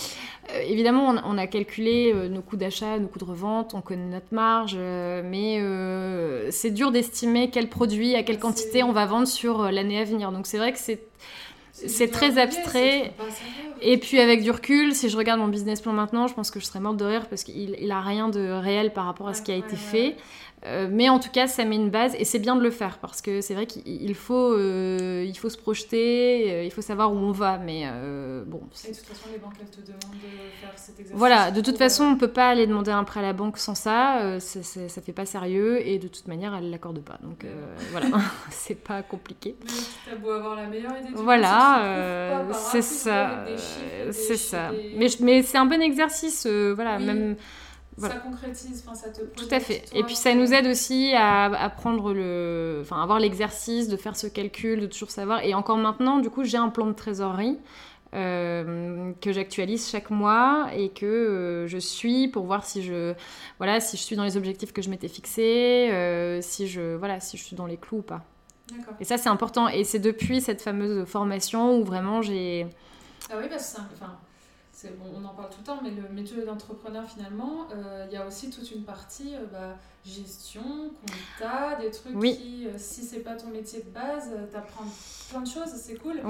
euh, 0.52 0.60
évidemment, 0.60 1.14
on, 1.24 1.38
a 1.38 1.46
calculé 1.46 2.12
euh, 2.14 2.28
nos 2.28 2.40
coûts 2.40 2.56
d'achat, 2.56 2.98
nos 2.98 3.08
coûts 3.08 3.18
de 3.18 3.24
revente, 3.24 3.74
on 3.74 3.80
connaît 3.80 4.12
notre 4.12 4.32
marge, 4.32 4.76
euh, 4.78 5.22
mais 5.24 5.60
c'est 6.52 6.70
dur 6.70 6.92
d'estimer 6.92 7.50
quel 7.50 7.68
produit, 7.68 8.14
à 8.14 8.22
quelle 8.22 8.38
quantité 8.38 8.82
on 8.82 8.92
va 8.92 9.06
vendre 9.06 9.26
sur 9.26 9.70
l'année 9.70 9.98
à 9.98 10.04
venir. 10.04 10.32
Donc 10.32 10.46
c'est 10.46 10.58
vrai 10.58 10.72
que 10.72 10.78
c'est 10.78 11.02
c'est 11.72 12.08
très 12.08 12.38
abstrait. 12.38 13.12
Et 13.82 13.98
puis 13.98 14.18
avec 14.18 14.42
du 14.42 14.50
recul, 14.50 14.94
si 14.94 15.10
je 15.10 15.16
regarde 15.18 15.38
mon 15.38 15.48
business 15.48 15.82
plan 15.82 15.92
maintenant, 15.92 16.26
je 16.26 16.32
pense 16.32 16.50
que 16.50 16.58
je 16.58 16.64
serais 16.64 16.80
morte 16.80 16.96
de 16.96 17.04
rire 17.04 17.26
parce 17.28 17.44
qu'il 17.44 17.76
n'a 17.86 18.00
rien 18.00 18.30
de 18.30 18.50
réel 18.50 18.94
par 18.94 19.04
rapport 19.04 19.28
à 19.28 19.34
ce 19.34 19.42
qui 19.42 19.52
a 19.52 19.56
été 19.56 19.76
fait. 19.76 20.16
Euh, 20.66 20.88
mais 20.90 21.08
en 21.08 21.18
tout 21.18 21.30
cas, 21.30 21.46
ça 21.46 21.64
met 21.64 21.76
une 21.76 21.90
base 21.90 22.14
et 22.18 22.24
c'est 22.24 22.38
bien 22.38 22.56
de 22.56 22.62
le 22.62 22.70
faire 22.70 22.98
parce 22.98 23.22
que 23.22 23.40
c'est 23.40 23.54
vrai 23.54 23.66
qu'il 23.66 24.14
faut, 24.14 24.52
euh, 24.52 25.24
il 25.26 25.36
faut 25.38 25.48
se 25.48 25.56
projeter, 25.56 26.52
euh, 26.52 26.64
il 26.64 26.72
faut 26.72 26.82
savoir 26.82 27.12
où 27.12 27.16
on 27.16 27.30
va. 27.30 27.58
Mais 27.58 27.84
bon. 28.46 28.60
Et 28.84 28.90
de 28.90 28.96
toute 28.96 29.06
façon, 29.06 29.28
les 29.32 29.38
banques 29.38 29.54
elles 29.60 29.70
te 29.70 29.80
demandent 29.80 30.16
de 30.16 30.60
faire 30.60 30.72
cet 30.76 30.98
exercice. 30.98 31.16
Voilà, 31.16 31.50
de 31.50 31.60
toute 31.60 31.78
façon, 31.78 32.04
on 32.04 32.16
peut 32.16 32.32
pas 32.32 32.48
aller 32.48 32.66
demander 32.66 32.90
un 32.90 33.04
prêt 33.04 33.20
à 33.20 33.22
la 33.22 33.32
banque 33.32 33.58
sans 33.58 33.74
ça. 33.74 34.40
ça, 34.40 34.62
ça 34.62 35.02
fait 35.02 35.12
pas 35.12 35.26
sérieux 35.26 35.86
et 35.86 35.98
de 35.98 36.08
toute 36.08 36.26
manière, 36.26 36.54
elle 36.54 36.70
l'accorde 36.70 37.00
pas. 37.00 37.18
Donc 37.22 37.46
voilà, 37.92 38.08
c'est 38.50 38.82
pas 38.82 39.02
compliqué. 39.02 39.56
Beau 40.20 40.30
avoir 40.30 40.56
la 40.56 40.66
meilleure 40.66 40.96
idée. 40.98 41.10
Voilà, 41.14 42.44
c'est 42.52 42.82
ça, 42.82 43.44
c'est 44.10 44.36
ça. 44.36 44.72
Mais, 44.96 45.08
mais 45.20 45.42
c'est 45.42 45.58
un 45.58 45.66
bon 45.66 45.80
exercice, 45.80 46.46
voilà, 46.46 46.98
même 46.98 47.36
ça 47.98 48.16
concrétise, 48.16 48.84
ça 48.94 49.08
te 49.10 49.22
Tout 49.22 49.48
à 49.50 49.60
fait. 49.60 49.84
Et 49.94 50.02
puis 50.04 50.16
ça 50.16 50.34
nous 50.34 50.52
aide 50.52 50.66
aussi 50.66 51.12
à, 51.14 51.72
prendre 51.76 52.12
le, 52.12 52.80
enfin, 52.82 53.02
avoir 53.02 53.18
l'exercice 53.18 53.88
de 53.88 53.96
faire 53.96 54.16
ce 54.16 54.26
calcul, 54.26 54.80
de 54.80 54.86
toujours 54.86 55.10
savoir. 55.10 55.42
Et 55.44 55.54
encore 55.54 55.78
maintenant, 55.78 56.18
du 56.18 56.30
coup, 56.30 56.44
j'ai 56.44 56.58
un 56.58 56.68
plan 56.68 56.86
de 56.86 56.92
trésorerie. 56.92 57.58
Euh, 58.14 59.12
que 59.20 59.32
j'actualise 59.32 59.90
chaque 59.90 60.10
mois 60.10 60.68
et 60.72 60.90
que 60.90 61.04
euh, 61.04 61.66
je 61.66 61.76
suis 61.76 62.28
pour 62.28 62.46
voir 62.46 62.64
si 62.64 62.84
je 62.84 63.14
voilà 63.58 63.80
si 63.80 63.96
je 63.96 64.02
suis 64.02 64.14
dans 64.14 64.22
les 64.22 64.36
objectifs 64.36 64.72
que 64.72 64.80
je 64.80 64.88
m'étais 64.88 65.08
fixés 65.08 65.90
euh, 65.90 66.40
si 66.40 66.68
je 66.68 66.94
voilà 66.94 67.18
si 67.18 67.36
je 67.36 67.42
suis 67.42 67.56
dans 67.56 67.66
les 67.66 67.76
clous 67.76 67.98
ou 67.98 68.02
pas 68.02 68.22
et 69.00 69.04
ça 69.04 69.18
c'est 69.18 69.28
important 69.28 69.68
et 69.68 69.82
c'est 69.82 69.98
depuis 69.98 70.40
cette 70.40 70.62
fameuse 70.62 71.04
formation 71.04 71.78
où 71.78 71.84
vraiment 71.84 72.22
j'ai 72.22 72.68
ah 73.28 73.34
oui 73.38 73.48
parce 73.50 73.74
que 73.74 73.80
enfin 73.80 74.16
on 74.84 75.24
en 75.24 75.34
parle 75.34 75.48
tout 75.50 75.58
le 75.60 75.66
temps, 75.66 75.80
mais 75.82 75.90
le 75.90 76.08
métier 76.14 76.42
d'entrepreneur, 76.44 77.04
finalement, 77.08 77.66
euh, 77.74 78.06
il 78.08 78.14
y 78.14 78.16
a 78.16 78.26
aussi 78.26 78.50
toute 78.50 78.70
une 78.70 78.82
partie 78.82 79.34
euh, 79.34 79.44
bah, 79.50 79.76
gestion, 80.04 80.62
compta, 81.00 81.76
des 81.80 81.90
trucs 81.90 82.18
qui, 82.20 82.66
euh, 82.66 82.72
si 82.76 83.02
c'est 83.02 83.20
pas 83.20 83.34
ton 83.34 83.48
métier 83.48 83.80
de 83.80 83.90
base, 83.90 84.30
t'apprends 84.52 84.84
plein 85.30 85.40
de 85.40 85.48
choses, 85.48 85.72
c'est 85.74 85.96
cool. 85.96 86.20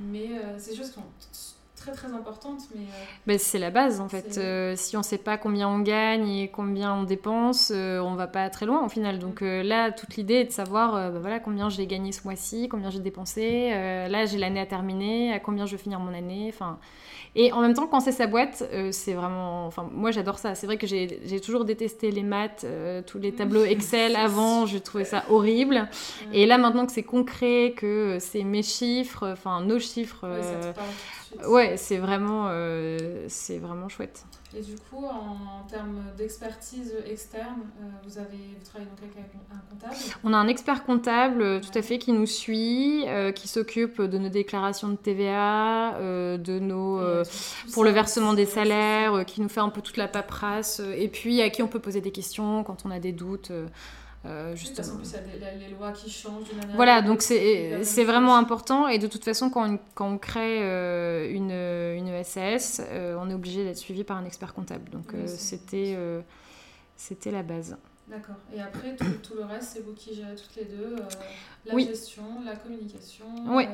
Mais 0.00 0.30
c'est 0.58 0.70
des 0.70 0.76
choses 0.76 0.88
qui 0.88 0.94
sont 0.94 1.54
très 1.76 1.92
très 1.92 2.12
importante. 2.12 2.60
Mais 2.76 2.84
ben, 3.26 3.38
c'est 3.38 3.58
la 3.58 3.70
base 3.70 4.00
en 4.00 4.08
fait. 4.08 4.38
si 4.76 4.96
on 4.96 5.00
ne 5.00 5.04
sait 5.04 5.18
pas 5.18 5.36
combien 5.36 5.68
on 5.68 5.80
gagne 5.80 6.28
et 6.28 6.48
combien 6.48 6.94
on 6.94 7.02
dépense, 7.04 7.72
on 7.72 8.14
va 8.14 8.26
pas 8.26 8.50
très 8.50 8.66
loin 8.66 8.84
au 8.84 8.88
final. 8.88 9.18
Donc 9.18 9.40
là, 9.40 9.90
toute 9.92 10.16
l'idée 10.16 10.34
est 10.34 10.44
de 10.44 10.52
savoir 10.52 11.10
ben, 11.10 11.18
voilà, 11.18 11.40
combien 11.40 11.68
j'ai 11.68 11.86
gagné 11.86 12.12
ce 12.12 12.24
mois-ci, 12.24 12.68
combien 12.68 12.90
j'ai 12.90 13.00
dépensé. 13.00 13.70
là, 13.70 14.26
j'ai 14.26 14.38
l'année 14.38 14.60
à 14.60 14.66
terminer, 14.66 15.32
à 15.32 15.40
combien 15.40 15.66
je 15.66 15.72
veux 15.72 15.82
finir 15.82 15.98
mon 15.98 16.14
année. 16.14 16.50
Enfin, 16.52 16.78
et 17.34 17.52
en 17.52 17.60
même 17.60 17.74
temps, 17.74 17.86
quand 17.86 18.00
c'est 18.00 18.12
sa 18.12 18.26
boîte, 18.26 18.62
c'est 18.90 19.14
vraiment. 19.14 19.66
Enfin, 19.66 19.88
moi 19.92 20.10
j'adore 20.10 20.38
ça. 20.38 20.54
C'est 20.54 20.66
vrai 20.66 20.76
que 20.76 20.86
j'ai 20.86 21.40
toujours 21.40 21.64
détesté 21.64 22.10
les 22.10 22.22
maths, 22.22 22.66
tous 23.06 23.18
les 23.18 23.32
tableaux 23.32 23.64
Excel 23.64 24.16
avant, 24.16 24.66
je 24.66 24.78
trouvais 24.78 25.04
ça 25.04 25.24
horrible. 25.30 25.88
Et 26.32 26.46
là, 26.46 26.58
maintenant 26.58 26.86
que 26.86 26.92
c'est 26.92 27.02
concret, 27.02 27.74
que 27.76 28.18
c'est 28.20 28.44
mes 28.44 28.62
chiffres, 28.62 29.28
enfin 29.32 29.62
nos 29.62 29.78
chiffres, 29.78 30.26
ouais, 31.48 31.76
c'est 31.76 31.98
vraiment, 31.98 32.50
c'est 33.28 33.58
vraiment 33.58 33.88
chouette. 33.88 34.24
Et 34.54 34.60
du 34.60 34.74
coup, 34.74 35.04
en, 35.06 35.66
termes 35.68 36.02
d'expertise 36.18 36.94
externe, 37.06 37.62
euh, 37.80 37.84
vous, 38.04 38.18
avez, 38.18 38.26
vous 38.58 38.64
travaillez 38.64 38.90
donc 38.90 38.98
avec 39.02 39.16
un 39.50 39.56
comptable 39.70 39.94
On 40.24 40.34
a 40.34 40.36
un 40.36 40.48
expert 40.48 40.84
comptable, 40.84 41.40
euh, 41.40 41.60
tout 41.60 41.76
à 41.78 41.80
fait, 41.80 41.98
qui 41.98 42.12
nous 42.12 42.26
suit, 42.26 43.04
euh, 43.08 43.32
qui 43.32 43.48
s'occupe 43.48 44.02
de 44.02 44.18
nos 44.18 44.28
déclarations 44.28 44.88
de 44.88 44.96
TVA, 44.96 45.96
de 46.00 46.58
nos, 46.58 47.00
pour 47.72 47.84
le 47.84 47.90
versement 47.90 48.34
des 48.34 48.46
salaires, 48.46 49.24
qui 49.24 49.40
nous 49.40 49.48
fait 49.48 49.60
un 49.60 49.70
peu 49.70 49.80
toute 49.80 49.96
la 49.96 50.08
paperasse, 50.08 50.82
et 50.96 51.08
puis 51.08 51.40
à 51.40 51.48
qui 51.48 51.62
on 51.62 51.68
peut 51.68 51.80
poser 51.80 52.02
des 52.02 52.12
questions 52.12 52.62
quand 52.62 52.84
on 52.84 52.90
a 52.90 52.98
des 52.98 53.12
doutes. 53.12 53.52
Euh, 54.24 54.54
justement. 54.54 54.86
Oui, 54.92 54.98
parce 54.98 55.16
il 55.34 55.42
y 55.42 55.44
a 55.44 55.54
les 55.54 55.74
lois 55.74 55.90
qui 55.90 56.08
changent 56.08 56.46
Voilà, 56.74 57.02
donc 57.02 57.22
c'est 57.22 58.04
vraiment 58.04 58.36
important. 58.36 58.86
Et 58.86 58.98
de 58.98 59.06
toute 59.08 59.24
façon, 59.24 59.50
quand 59.50 59.68
on, 59.68 59.78
quand 59.94 60.08
on 60.08 60.18
crée 60.18 60.62
euh, 60.62 61.28
une, 61.30 61.50
une 61.50 62.24
SAS, 62.24 62.80
euh, 62.88 63.16
on 63.18 63.28
est 63.30 63.34
obligé 63.34 63.64
d'être 63.64 63.78
suivi 63.78 64.04
par 64.04 64.16
un 64.16 64.24
expert 64.24 64.54
comptable. 64.54 64.90
Donc 64.90 65.12
c'était 65.26 65.96
c'était 66.96 67.32
la 67.32 67.42
base. 67.42 67.76
D'accord. 68.08 68.36
Et 68.54 68.60
après, 68.60 68.94
tout, 68.96 69.34
le 69.34 69.44
reste, 69.44 69.70
c'est 69.74 69.80
vous 69.80 69.94
qui 69.94 70.14
gérez 70.14 70.34
toutes 70.36 70.54
les 70.56 70.64
deux 70.66 70.96
la 71.64 71.78
gestion, 71.78 72.22
la 72.44 72.54
communication. 72.56 73.26
Oui. 73.48 73.64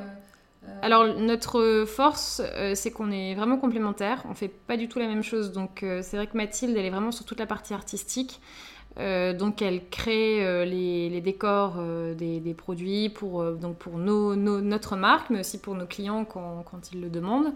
Alors 0.81 1.05
notre 1.15 1.85
force, 1.87 2.41
c'est 2.73 2.89
qu'on 2.89 3.11
est 3.11 3.35
vraiment 3.35 3.57
complémentaires. 3.57 4.23
On 4.27 4.33
fait 4.33 4.47
pas 4.47 4.77
du 4.77 4.87
tout 4.87 4.97
la 4.97 5.07
même 5.07 5.23
chose. 5.23 5.51
Donc 5.51 5.85
c'est 6.01 6.17
vrai 6.17 6.25
que 6.25 6.35
Mathilde, 6.35 6.75
elle 6.75 6.85
est 6.85 6.89
vraiment 6.89 7.11
sur 7.11 7.25
toute 7.25 7.39
la 7.39 7.45
partie 7.45 7.75
artistique. 7.75 8.41
Euh, 8.99 9.33
donc 9.33 9.61
elle 9.61 9.87
crée 9.89 10.45
euh, 10.45 10.65
les, 10.65 11.21
décors 11.21 11.75
euh, 11.77 12.13
des, 12.13 12.53
produits 12.53 13.09
pour, 13.09 13.43
donc 13.53 13.77
pour 13.77 13.97
notre 13.97 14.95
marque, 14.95 15.29
mais 15.29 15.39
aussi 15.39 15.59
pour 15.59 15.75
nos 15.75 15.85
clients 15.85 16.25
quand, 16.25 16.63
ils 16.93 17.01
le 17.01 17.09
demandent. 17.09 17.53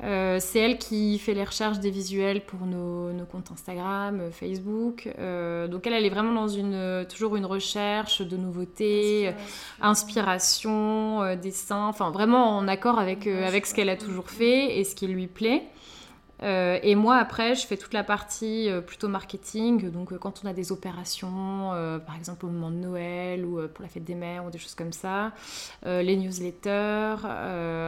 c'est 0.00 0.58
elle 0.58 0.78
qui 0.78 1.18
fait 1.18 1.34
les 1.34 1.44
recherches 1.44 1.78
des 1.78 1.90
visuels 1.90 2.44
pour 2.44 2.60
nos, 2.66 3.10
comptes 3.30 3.50
Instagram, 3.50 4.30
Facebook. 4.30 5.04
donc 5.06 5.86
elle, 5.86 5.92
elle 5.94 6.04
est 6.04 6.10
vraiment 6.10 6.32
dans 6.32 6.48
une, 6.48 7.06
toujours 7.08 7.36
une 7.36 7.46
recherche 7.46 8.22
de 8.22 8.36
nouveautés, 8.36 9.32
inspiration, 9.80 11.36
dessin, 11.36 11.86
enfin 11.86 12.10
vraiment 12.10 12.56
en 12.56 12.68
accord 12.68 12.98
avec, 12.98 13.26
avec 13.26 13.66
ce 13.66 13.74
qu'elle 13.74 13.90
a 13.90 13.96
toujours 13.96 14.30
fait 14.30 14.78
et 14.78 14.84
ce 14.84 14.94
qui 14.94 15.06
lui 15.06 15.26
plaît. 15.26 15.62
Euh, 16.42 16.78
et 16.82 16.94
moi, 16.94 17.16
après, 17.16 17.54
je 17.54 17.66
fais 17.66 17.76
toute 17.76 17.92
la 17.92 18.04
partie 18.04 18.70
euh, 18.70 18.80
plutôt 18.80 19.08
marketing. 19.08 19.90
Donc, 19.90 20.12
euh, 20.12 20.18
quand 20.18 20.42
on 20.44 20.48
a 20.48 20.52
des 20.52 20.72
opérations, 20.72 21.28
par 22.06 22.16
exemple 22.16 22.46
au 22.46 22.48
moment 22.48 22.70
de 22.70 22.76
Noël 22.76 23.44
ou 23.44 23.60
pour 23.68 23.82
la 23.82 23.88
fête 23.88 24.04
des 24.04 24.14
mères 24.14 24.44
ou 24.44 24.50
des 24.50 24.58
choses 24.58 24.74
comme 24.74 24.92
ça, 24.92 25.32
les 25.84 26.16
newsletters. 26.16 27.16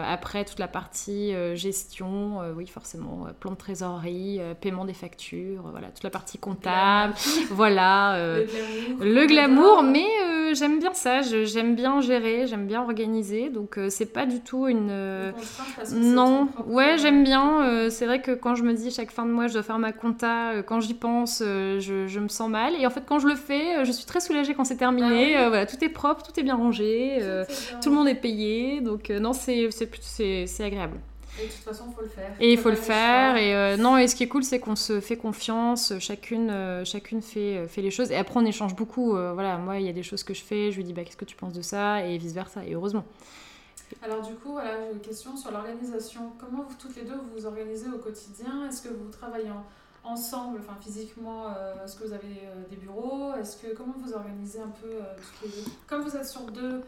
après, 0.07 0.45
toute 0.45 0.59
la 0.59 0.69
partie 0.69 1.33
gestion, 1.55 2.41
oui, 2.57 2.67
forcément, 2.67 3.27
plan 3.39 3.53
de 3.53 3.57
trésorerie, 3.57 4.41
paiement 4.61 4.85
des 4.85 4.95
factures, 4.95 5.63
voilà, 5.71 5.89
toute 5.89 6.05
la 6.05 6.11
partie 6.11 6.39
comptable. 6.39 7.15
voilà. 7.51 8.17
le 8.17 9.27
glamour. 9.27 9.83
mais 9.83 10.07
j'aime 10.55 10.79
bien 10.79 10.95
ça. 10.95 11.23
J'aime 11.23 11.75
bien 11.75 12.01
gérer, 12.01 12.47
j'aime 12.47 12.67
bien 12.67 12.83
organiser. 12.83 13.51
Donc, 13.51 13.79
c'est 13.89 14.13
pas 14.13 14.27
du 14.27 14.41
tout 14.41 14.69
une. 14.69 14.93
non, 15.93 16.49
ouais, 16.67 16.99
j'aime 16.99 17.25
bien. 17.25 17.89
c'est 17.91 18.07
vrai 18.07 18.21
que 18.21 18.40
quand 18.41 18.55
je 18.55 18.63
me 18.63 18.73
dis 18.73 18.91
chaque 18.91 19.11
fin 19.11 19.27
de 19.27 19.31
mois 19.31 19.47
je 19.47 19.55
dois 19.55 19.63
faire 19.63 19.79
ma 19.79 19.93
compta, 19.93 20.53
euh, 20.53 20.63
quand 20.63 20.81
j'y 20.81 20.95
pense, 20.95 21.43
euh, 21.45 21.81
je, 21.81 22.19
me 22.19 22.29
sens 22.29 22.49
mal. 22.49 22.75
Et 22.75 22.87
en 22.87 22.91
fait, 22.91 23.03
quand 23.07 23.19
je 23.19 23.27
le 23.27 23.37
fais, 23.37 23.77
euh, 23.77 23.85
je 23.85 23.93
suis 23.93 24.07
très 24.07 24.21
soulagée 24.21 24.55
quand 24.55 24.65
c'est 24.65 24.77
terminé. 24.77 25.37
Ah 25.37 25.49
voilà, 25.49 25.67
tout 25.67 25.83
est 25.85 25.89
propre, 25.89 26.23
tout 26.23 26.39
est 26.39 26.43
bien 26.43 26.57
rangé, 26.57 27.19
tout, 27.83 27.91
le 27.91 27.95
monde 27.95 28.09
est 28.09 28.15
payé. 28.15 28.81
Donc 28.81 29.11
non, 29.11 29.33
c'est 29.33 29.69
agréable. 30.61 30.99
Et 31.41 31.47
de 31.47 31.53
toute 31.53 31.63
façon, 31.63 31.85
il 31.89 31.95
faut 31.95 32.03
le 32.03 32.09
faire. 32.09 32.31
Et 32.41 32.53
il 32.53 32.59
faut 32.59 32.71
le 32.71 32.77
faire. 32.77 33.37
Et 33.37 33.77
non, 33.77 33.97
et 33.97 34.09
ce 34.09 34.15
qui 34.15 34.25
est 34.25 34.29
cool, 34.29 34.45
c'est 34.45 34.59
qu'on 34.59 34.77
se 34.77 35.01
fait 35.01 35.17
confiance. 35.17 35.93
Chacune, 35.99 36.53
chacune 36.85 37.23
fait, 37.23 37.67
fait 37.69 37.83
les 37.83 37.91
choses. 37.91 38.11
Et 38.11 38.17
après, 38.17 38.39
on 38.39 38.45
échange 38.45 38.75
beaucoup. 38.75 39.13
voilà, 39.13 39.57
moi, 39.59 39.79
il 39.79 39.87
y 39.87 39.89
a 39.89 39.93
des 39.93 40.03
choses 40.03 40.23
que 40.23 40.35
je 40.35 40.43
fais. 40.43 40.71
Je 40.71 40.77
lui 40.77 40.85
dis, 40.85 40.93
bah, 40.93 41.03
qu'est-ce 41.05 41.17
que 41.17 41.25
tu 41.25 41.37
penses 41.37 41.55
de 41.55 41.63
ça? 41.63 42.05
Et 42.07 42.19
vice 42.19 42.33
versa. 42.33 42.65
Et 42.67 42.75
heureusement. 42.75 43.05
Alors 44.03 44.23
du 44.23 44.35
coup, 44.35 44.53
voilà, 44.53 44.85
j'ai 44.85 44.93
une 44.93 45.01
question 45.01 45.37
sur 45.37 45.51
l'organisation. 45.51 46.33
Comment 46.39 46.63
vous 46.63 46.75
toutes 46.79 46.97
les 46.97 47.03
deux 47.03 47.15
vous, 47.15 47.31
vous 47.37 47.47
organisez 47.47 47.89
au 47.89 47.99
quotidien? 47.99 48.69
Est-ce 48.69 48.83
que 48.83 48.89
vous 48.89 49.09
travaillez 49.11 49.51
ensemble, 50.05 50.61
enfin 50.61 50.77
physiquement 50.81 51.49
euh, 51.49 51.85
Est-ce 51.85 51.97
que 51.97 52.05
vous 52.05 52.13
avez 52.13 52.43
euh, 52.45 52.69
des 52.69 52.77
bureaux? 52.77 53.35
Est-ce 53.35 53.57
que 53.57 53.75
comment 53.75 53.95
vous 53.99 54.15
organisez 54.15 54.61
un 54.61 54.69
peu 54.69 54.89
euh, 54.89 55.03
toutes 55.17 55.51
les 55.51 55.63
deux? 55.63 55.71
Comme 55.87 56.03
vous 56.03 56.17
êtes 56.17 56.27
sur 56.27 56.43
deux, 56.43 56.83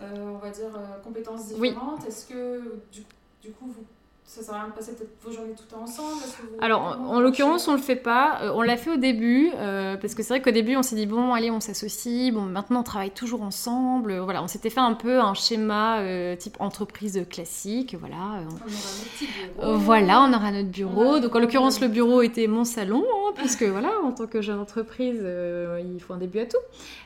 on 0.00 0.38
va 0.38 0.50
dire 0.50 0.70
compétences 1.02 1.48
différentes, 1.48 2.06
est-ce 2.06 2.26
que 2.26 2.76
du, 2.92 3.04
du 3.42 3.50
coup 3.50 3.66
vous 3.66 3.84
ça 4.28 4.42
sert 4.42 4.54
à 4.54 4.58
rien 4.58 4.68
de 4.68 4.74
passer 4.74 4.94
peut-être 4.94 5.16
vos 5.24 5.32
journées 5.32 5.54
tout 5.54 5.74
ensemble 5.74 6.20
Alors, 6.60 6.98
en, 7.00 7.18
l'occurrence, 7.18 7.66
on 7.66 7.72
le 7.72 7.78
fait 7.78 7.96
pas. 7.96 8.40
Euh, 8.42 8.52
on 8.54 8.60
l'a 8.60 8.76
fait 8.76 8.90
au 8.90 8.98
début, 8.98 9.50
euh, 9.56 9.96
parce 9.96 10.14
que 10.14 10.22
c'est 10.22 10.34
vrai 10.34 10.42
qu'au 10.42 10.50
début, 10.50 10.76
on 10.76 10.82
s'est 10.82 10.96
dit, 10.96 11.06
bon, 11.06 11.32
allez, 11.32 11.50
on 11.50 11.60
s'associe. 11.60 12.30
Bon, 12.30 12.42
maintenant, 12.42 12.80
on 12.80 12.82
travaille 12.82 13.10
toujours 13.10 13.40
ensemble. 13.40 14.18
Voilà, 14.18 14.42
on 14.42 14.46
s'était 14.46 14.68
fait 14.68 14.80
un 14.80 14.92
peu 14.92 15.18
un 15.18 15.32
schéma 15.32 16.00
euh, 16.00 16.36
type 16.36 16.56
entreprise 16.60 17.24
classique. 17.30 17.96
Voilà, 17.98 18.16
on... 18.16 18.52
aura 18.52 18.66
notre 18.66 19.12
petit 19.14 19.28
bureau. 19.56 19.76
voilà, 19.78 20.20
on 20.20 20.34
aura 20.34 20.52
notre 20.52 20.68
bureau. 20.68 21.20
Donc, 21.20 21.34
en 21.34 21.38
l'occurrence, 21.38 21.80
le 21.80 21.88
bureau 21.88 22.20
était 22.20 22.48
mon 22.48 22.64
salon, 22.64 23.06
hein, 23.08 23.32
puisque 23.34 23.62
voilà, 23.64 23.92
en 24.04 24.12
tant 24.12 24.26
que 24.26 24.42
jeune 24.42 24.60
entreprise, 24.60 25.24
il 25.24 26.00
faut 26.00 26.12
un 26.12 26.18
début 26.18 26.40
à 26.40 26.46
tout. 26.46 26.58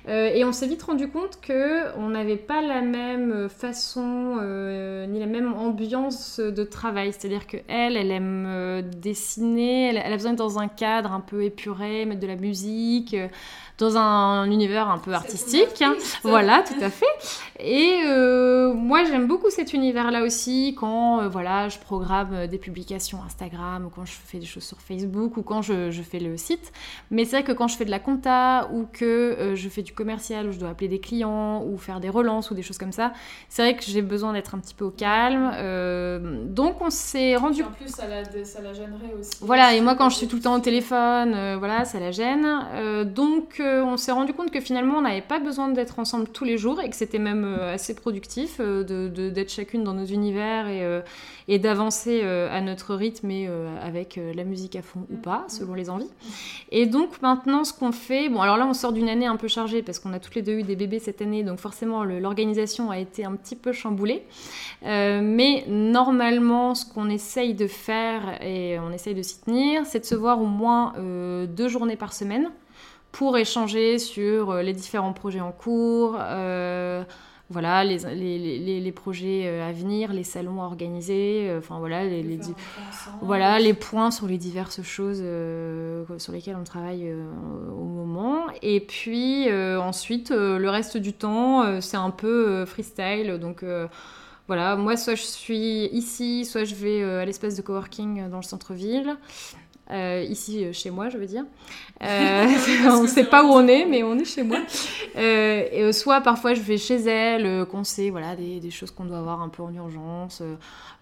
et 0.08 0.44
on 0.44 0.50
s'est 0.50 0.66
vite 0.66 0.82
rendu 0.82 1.08
compte 1.08 1.38
que 1.40 1.96
on 1.98 2.08
n'avait 2.08 2.36
pas 2.36 2.62
la 2.62 2.80
même 2.80 3.48
façon 3.48 4.40
ni 5.08 5.20
la 5.20 5.26
même 5.26 5.54
ambiance 5.54 6.40
de 6.40 6.64
travail. 6.64 7.11
C'est-à-dire 7.12 7.46
qu'elle, 7.46 7.96
elle 7.96 8.10
aime 8.10 8.44
euh, 8.46 8.82
dessiner, 8.82 9.88
elle, 9.88 9.98
a 9.98 10.16
besoin 10.16 10.32
d'être 10.32 10.38
dans 10.38 10.58
un 10.58 10.68
cadre 10.68 11.12
un 11.12 11.20
peu 11.20 11.44
épuré, 11.44 12.04
mettre 12.04 12.20
de 12.20 12.26
la 12.26 12.36
musique, 12.36 13.14
euh, 13.14 13.28
dans 13.78 13.96
un, 13.96 14.50
univers 14.50 14.88
un 14.88 14.98
peu 14.98 15.12
artistique. 15.12 15.82
Hein. 15.82 15.94
Voilà, 16.22 16.62
tout 16.62 16.82
à 16.82 16.90
fait. 16.90 17.06
Et 17.58 18.00
euh, 18.06 18.72
moi, 18.74 19.04
j'aime 19.04 19.26
beaucoup 19.26 19.50
cet 19.50 19.72
univers-là 19.72 20.22
aussi 20.22 20.76
quand 20.78 21.28
voilà, 21.28 21.68
je 21.68 21.78
programme 21.78 22.46
des 22.46 22.58
publications 22.58 23.20
Instagram 23.24 23.86
ou 23.86 23.90
quand 23.90 24.04
je 24.04 24.12
fais 24.12 24.38
des 24.38 24.46
choses 24.46 24.64
sur 24.64 24.80
Facebook 24.80 25.36
ou 25.36 25.42
quand 25.42 25.62
je, 25.62 25.90
je 25.90 26.02
fais 26.02 26.18
le 26.18 26.36
site. 26.36 26.72
Mais 27.10 27.24
c'est 27.24 27.36
vrai 27.36 27.44
que 27.44 27.52
quand 27.52 27.68
je 27.68 27.76
fais 27.76 27.84
de 27.84 27.90
la 27.90 28.00
compta 28.00 28.68
ou 28.72 28.86
que 28.92 29.52
je 29.54 29.68
fais 29.68 29.82
du 29.82 29.92
commercial 29.92 30.48
où 30.48 30.52
je 30.52 30.58
dois 30.58 30.70
appeler 30.70 30.88
des 30.88 31.00
clients 31.00 31.62
ou 31.64 31.76
faire 31.78 32.00
des 32.00 32.08
relances 32.08 32.50
ou 32.50 32.54
des 32.54 32.62
choses 32.62 32.78
comme 32.78 32.92
ça, 32.92 33.12
c'est 33.48 33.62
vrai 33.62 33.76
que 33.76 33.84
j'ai 33.84 34.02
besoin 34.02 34.32
d'être 34.32 34.54
un 34.54 34.58
petit 34.58 34.74
peu 34.74 34.84
au 34.84 34.90
calme. 34.90 35.52
donc, 36.48 36.80
on 36.80 36.90
s'est 36.90 37.36
rendu. 37.36 37.62
En 37.62 37.70
plus, 37.70 37.88
ça 37.88 38.06
la, 38.06 38.24
ça 38.44 38.60
gênerait 38.72 39.14
aussi. 39.18 39.32
Voilà, 39.40 39.74
et 39.74 39.80
moi, 39.80 39.94
quand 39.94 40.08
je 40.10 40.16
suis 40.16 40.28
tout 40.28 40.36
le 40.36 40.42
temps 40.42 40.54
au 40.54 40.60
téléphone, 40.60 41.34
euh, 41.34 41.56
voilà, 41.58 41.84
ça 41.84 42.00
la 42.00 42.10
gêne. 42.10 42.46
Euh, 42.74 43.04
donc, 43.04 43.61
euh, 43.62 43.84
on 43.84 43.96
s'est 43.96 44.12
rendu 44.12 44.32
compte 44.32 44.50
que 44.50 44.60
finalement, 44.60 44.98
on 44.98 45.02
n'avait 45.02 45.20
pas 45.20 45.38
besoin 45.38 45.68
d'être 45.68 45.98
ensemble 45.98 46.28
tous 46.28 46.44
les 46.44 46.58
jours 46.58 46.80
et 46.80 46.90
que 46.90 46.96
c'était 46.96 47.18
même 47.18 47.44
assez 47.44 47.94
productif 47.94 48.60
de, 48.60 49.08
d'être 49.28 49.50
chacune 49.50 49.84
dans 49.84 49.94
nos 49.94 50.04
univers 50.04 50.68
et, 50.68 51.02
et 51.48 51.58
d'avancer 51.58 52.22
à 52.22 52.60
notre 52.60 52.94
rythme 52.94 53.30
et 53.30 53.48
avec 53.82 54.18
la 54.34 54.44
musique 54.44 54.76
à 54.76 54.82
fond 54.82 55.06
ou 55.10 55.16
pas, 55.16 55.44
selon 55.48 55.74
les 55.74 55.90
envies. 55.90 56.10
Et 56.70 56.86
donc, 56.86 57.20
maintenant, 57.22 57.64
ce 57.64 57.72
qu'on 57.72 57.92
fait, 57.92 58.28
bon, 58.28 58.40
alors 58.40 58.56
là, 58.56 58.66
on 58.66 58.74
sort 58.74 58.92
d'une 58.92 59.08
année 59.08 59.26
un 59.26 59.36
peu 59.36 59.48
chargée 59.48 59.82
parce 59.82 59.98
qu'on 59.98 60.12
a 60.12 60.18
toutes 60.18 60.34
les 60.34 60.42
deux 60.42 60.54
eu 60.54 60.62
des 60.62 60.76
bébés 60.76 60.98
cette 60.98 61.22
année, 61.22 61.42
donc 61.42 61.58
forcément, 61.58 62.04
l'organisation 62.04 62.90
a 62.90 62.98
été 62.98 63.24
un 63.24 63.34
petit 63.34 63.56
peu 63.56 63.72
chamboulée. 63.72 64.22
mais 64.82 65.64
normalement, 65.68 66.74
ce 66.74 66.86
qu'on 66.86 67.08
essaye 67.08 67.54
de 67.54 67.66
faire 67.66 68.42
et 68.42 68.78
on 68.78 68.92
essaye 68.92 69.14
de 69.14 69.22
s'y 69.22 69.40
tenir, 69.40 69.86
c'est 69.86 70.00
de 70.00 70.04
se 70.04 70.14
voir 70.14 70.40
au 70.40 70.46
moins 70.46 70.92
euh, 70.96 71.46
deux 71.46 71.68
journées 71.68 71.96
par 71.96 72.12
semaine 72.12 72.50
pour 73.12 73.36
échanger 73.36 73.98
sur 73.98 74.50
euh, 74.50 74.62
les 74.62 74.72
différents 74.72 75.12
projets 75.12 75.40
en 75.40 75.52
cours, 75.52 76.16
euh, 76.18 77.04
voilà, 77.50 77.84
les, 77.84 77.98
les, 77.98 78.80
les, 78.80 78.92
projets 78.92 79.60
à 79.60 79.72
venir, 79.72 80.14
les 80.14 80.24
salons 80.24 80.62
à 80.62 80.64
organiser, 80.64 81.54
enfin 81.58 81.78
voilà, 81.78 82.02
les, 82.02 82.40
voilà, 83.20 83.58
les 83.58 83.74
points 83.74 84.10
sur 84.10 84.26
les 84.26 84.38
diverses 84.38 84.80
choses 84.80 85.22
sur 86.16 86.32
lesquelles 86.32 86.56
on 86.58 86.64
travaille 86.64 87.12
au 87.12 87.84
moment. 87.84 88.46
Et 88.62 88.80
puis 88.80 89.52
ensuite, 89.52 90.30
le 90.30 90.66
reste 90.70 90.96
du 90.96 91.12
temps, 91.12 91.78
c'est 91.82 91.98
un 91.98 92.08
peu 92.08 92.64
freestyle, 92.64 93.36
donc 93.38 93.62
voilà, 94.46 94.74
moi, 94.76 94.96
soit 94.96 95.14
je 95.14 95.22
suis 95.22 95.90
ici, 95.92 96.46
soit 96.46 96.64
je 96.64 96.74
vais 96.74 97.04
à 97.04 97.26
l'espace 97.26 97.54
de 97.54 97.60
coworking 97.60 98.30
dans 98.30 98.38
le 98.38 98.44
centre-ville. 98.44 99.14
Euh, 99.90 100.24
ici 100.28 100.72
chez 100.72 100.90
moi, 100.90 101.08
je 101.08 101.18
veux 101.18 101.26
dire. 101.26 101.44
Euh, 102.02 102.46
on 102.90 103.02
ne 103.02 103.06
sait 103.06 103.22
pas 103.22 103.44
où 103.44 103.50
on 103.50 103.64
est, 103.68 103.84
mais 103.84 104.02
on 104.02 104.18
est 104.18 104.24
chez 104.24 104.42
moi. 104.42 104.58
Euh, 105.16 105.68
et, 105.70 105.92
soit 105.92 106.20
parfois 106.20 106.52
je 106.52 106.60
vais 106.60 106.76
chez 106.76 106.96
elle, 106.96 107.64
qu'on 107.66 107.84
sait 107.84 108.10
voilà, 108.10 108.34
des, 108.34 108.58
des 108.58 108.70
choses 108.70 108.90
qu'on 108.90 109.04
doit 109.04 109.18
avoir 109.18 109.40
un 109.40 109.48
peu 109.48 109.62
en 109.62 109.72
urgence. 109.72 110.42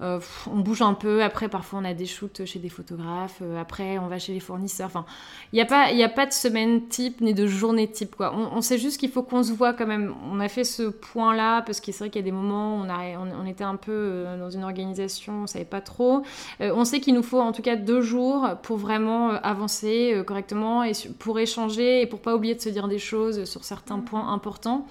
on 0.00 0.58
bouge 0.58 0.82
un 0.82 0.92
peu, 0.92 1.22
après 1.22 1.48
parfois 1.48 1.78
on 1.78 1.86
a 1.86 1.94
des 1.94 2.04
shoots 2.04 2.44
chez 2.44 2.58
des 2.58 2.68
photographes, 2.68 3.40
après 3.58 3.96
on 3.96 4.08
va 4.08 4.18
chez 4.18 4.34
les 4.34 4.40
fournisseurs. 4.40 4.88
Enfin, 4.88 5.06
il 5.54 5.56
n'y 5.56 5.62
a, 5.62 5.64
pas, 5.64 5.86
a 5.86 6.08
pas 6.10 6.26
de 6.26 6.34
semaine 6.34 6.86
type 6.88 7.22
ni 7.22 7.32
de 7.32 7.46
journée 7.46 7.88
type. 7.90 8.14
Quoi. 8.14 8.34
On, 8.34 8.60
sait 8.60 8.76
juste 8.76 9.00
qu'il 9.00 9.10
faut 9.10 9.22
qu'on 9.22 9.42
se 9.42 9.52
voit 9.54 9.72
quand 9.72 9.86
même. 9.86 10.12
On 10.30 10.38
a 10.38 10.48
fait 10.48 10.64
ce 10.64 10.82
point-là 10.82 11.62
parce 11.62 11.80
que 11.80 11.92
c'est 11.92 12.00
vrai 12.00 12.10
qu'il 12.10 12.20
y 12.20 12.24
a 12.24 12.30
des 12.30 12.36
moments 12.36 12.76
où 12.76 12.84
on, 12.84 12.90
a, 12.90 13.16
on, 13.18 13.46
était 13.46 13.64
un 13.64 13.76
peu 13.76 14.26
dans 14.38 14.50
une 14.50 14.64
organisation, 14.64 15.32
on 15.32 15.42
ne 15.42 15.46
savait 15.46 15.64
pas 15.64 15.80
trop. 15.80 16.24
on 16.60 16.84
sait 16.84 17.00
qu'il 17.00 17.14
nous 17.14 17.22
faut 17.22 17.40
en 17.40 17.52
tout 17.52 17.62
cas 17.62 17.76
deux 17.76 18.02
jours 18.02 18.46
pour 18.62 18.79
vraiment 18.80 19.30
avancer 19.30 20.22
correctement 20.26 20.84
pour 21.18 21.38
échanger 21.38 22.02
et 22.02 22.06
pour 22.06 22.20
pas 22.20 22.34
oublier 22.34 22.54
de 22.54 22.60
se 22.60 22.68
dire 22.68 22.88
des 22.88 22.98
choses 22.98 23.44
sur 23.44 23.64
certains 23.64 23.98
mm. 23.98 24.04
points 24.04 24.32
importants. 24.32 24.86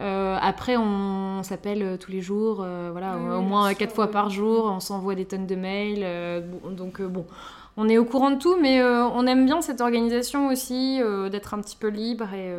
Euh, 0.00 0.38
après, 0.40 0.76
on, 0.76 1.42
s'appelle 1.42 1.82
euh, 1.82 1.96
tous 1.96 2.12
les 2.12 2.20
jours, 2.20 2.62
euh, 2.62 2.90
voilà, 2.92 3.16
au 3.16 3.42
moins 3.42 3.74
quatre 3.74 3.94
fois 3.94 4.10
par 4.10 4.30
jour, 4.30 4.66
on 4.66 4.80
s'envoie 4.80 5.14
des 5.14 5.24
tonnes 5.24 5.46
de 5.46 5.56
mails. 5.56 6.44
donc, 6.70 7.02
bon, 7.02 7.26
on 7.76 7.88
est 7.88 7.98
au 7.98 8.04
courant 8.04 8.30
de 8.30 8.38
tout, 8.38 8.56
mais 8.60 8.82
on 8.82 9.26
aime 9.26 9.44
bien 9.44 9.60
cette 9.60 9.80
organisation 9.80 10.48
aussi, 10.48 11.00
d'être 11.30 11.54
un 11.54 11.60
petit 11.60 11.76
peu 11.76 11.88
libre 11.88 12.32
et 12.32 12.52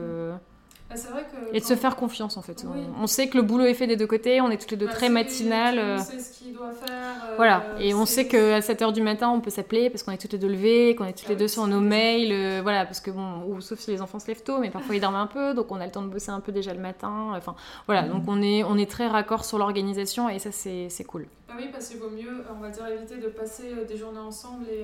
bah, 0.90 0.96
et 1.54 1.60
de 1.60 1.66
se 1.66 1.76
faire 1.76 1.96
confiance 1.96 2.36
en 2.36 2.42
fait. 2.42 2.66
On, 3.00 3.06
sait 3.06 3.28
que 3.28 3.38
le 3.38 3.44
boulot 3.44 3.66
est 3.66 3.76
fait 3.76 3.86
des 3.86 3.96
deux 3.96 4.08
côtés, 4.08 4.42
on 4.42 4.50
est 4.50 4.58
toutes 4.58 4.72
les 4.72 4.78
deux 4.78 4.88
bah, 4.88 4.94
très 4.94 5.10
matinales. 5.10 5.78
On 5.78 5.82
euh. 5.82 5.98
sait 6.00 6.20
ce 6.20 6.32
qu'il 6.38 6.54
doit 6.54 6.72
faire. 6.72 7.28
Euh, 7.30 7.36
voilà, 7.36 7.64
et 7.80 7.94
on 7.94 8.08
sait 8.08 8.28
qu'à 8.28 8.60
7h 8.60 8.92
du 8.92 9.04
matin 9.04 9.30
on 9.30 9.40
peut 9.40 9.52
s'appeler 9.52 9.92
parce 9.92 10.02
qu'on 10.02 10.12
est 10.12 10.18
toutes 10.18 10.34
les 10.34 10.40
deux 10.40 10.48
levées, 10.48 10.96
qu'on 10.96 11.06
est 11.06 11.14
toutes 11.14 11.30
les 11.30 11.36
deux 11.36 11.48
sur 11.48 11.68
nos 11.68 11.80
mails. 11.80 12.32
Euh, 12.32 12.62
voilà, 12.64 12.86
parce 12.86 13.02
que 13.02 13.12
bon, 13.12 13.44
ou, 13.48 13.62
sauf 13.62 13.78
si 13.78 13.92
les 13.92 14.02
enfants 14.02 14.18
se 14.18 14.28
lèvent 14.28 14.42
tôt, 14.42 14.58
mais 14.58 14.72
parfois 14.72 14.96
ils 14.96 15.02
dorment 15.02 15.16
un 15.16 15.28
peu, 15.28 15.54
donc 15.54 15.72
on 15.72 15.80
a 15.80 15.86
le 15.86 15.92
temps 15.92 16.02
de 16.02 16.10
bosser 16.10 16.32
un 16.32 16.40
peu 16.40 16.52
déjà 16.52 16.74
le 16.74 16.80
matin. 16.80 17.34
Enfin 17.36 17.56
voilà, 17.86 18.08
donc 18.08 18.24
on 18.28 18.42
est, 18.42 18.64
on 18.64 18.76
est 18.76 18.90
très 18.90 19.08
raccord 19.08 19.46
sur 19.46 19.60
l'organisation 19.60 20.28
et 20.28 20.40
ça 20.40 20.50
c'est 20.52 21.04
cool. 21.06 21.28
Bah 21.48 21.54
oui, 21.56 21.70
parce 21.72 21.90
qu'il 21.90 21.98
vaut 21.98 22.10
mieux, 22.10 22.44
on 22.56 22.62
va 22.62 22.70
dire, 22.70 22.88
éviter 22.88 23.18
de 23.18 23.28
passer 23.28 23.86
des 23.88 23.98
journées 23.98 24.20
ensemble 24.20 24.66
et 24.70 24.84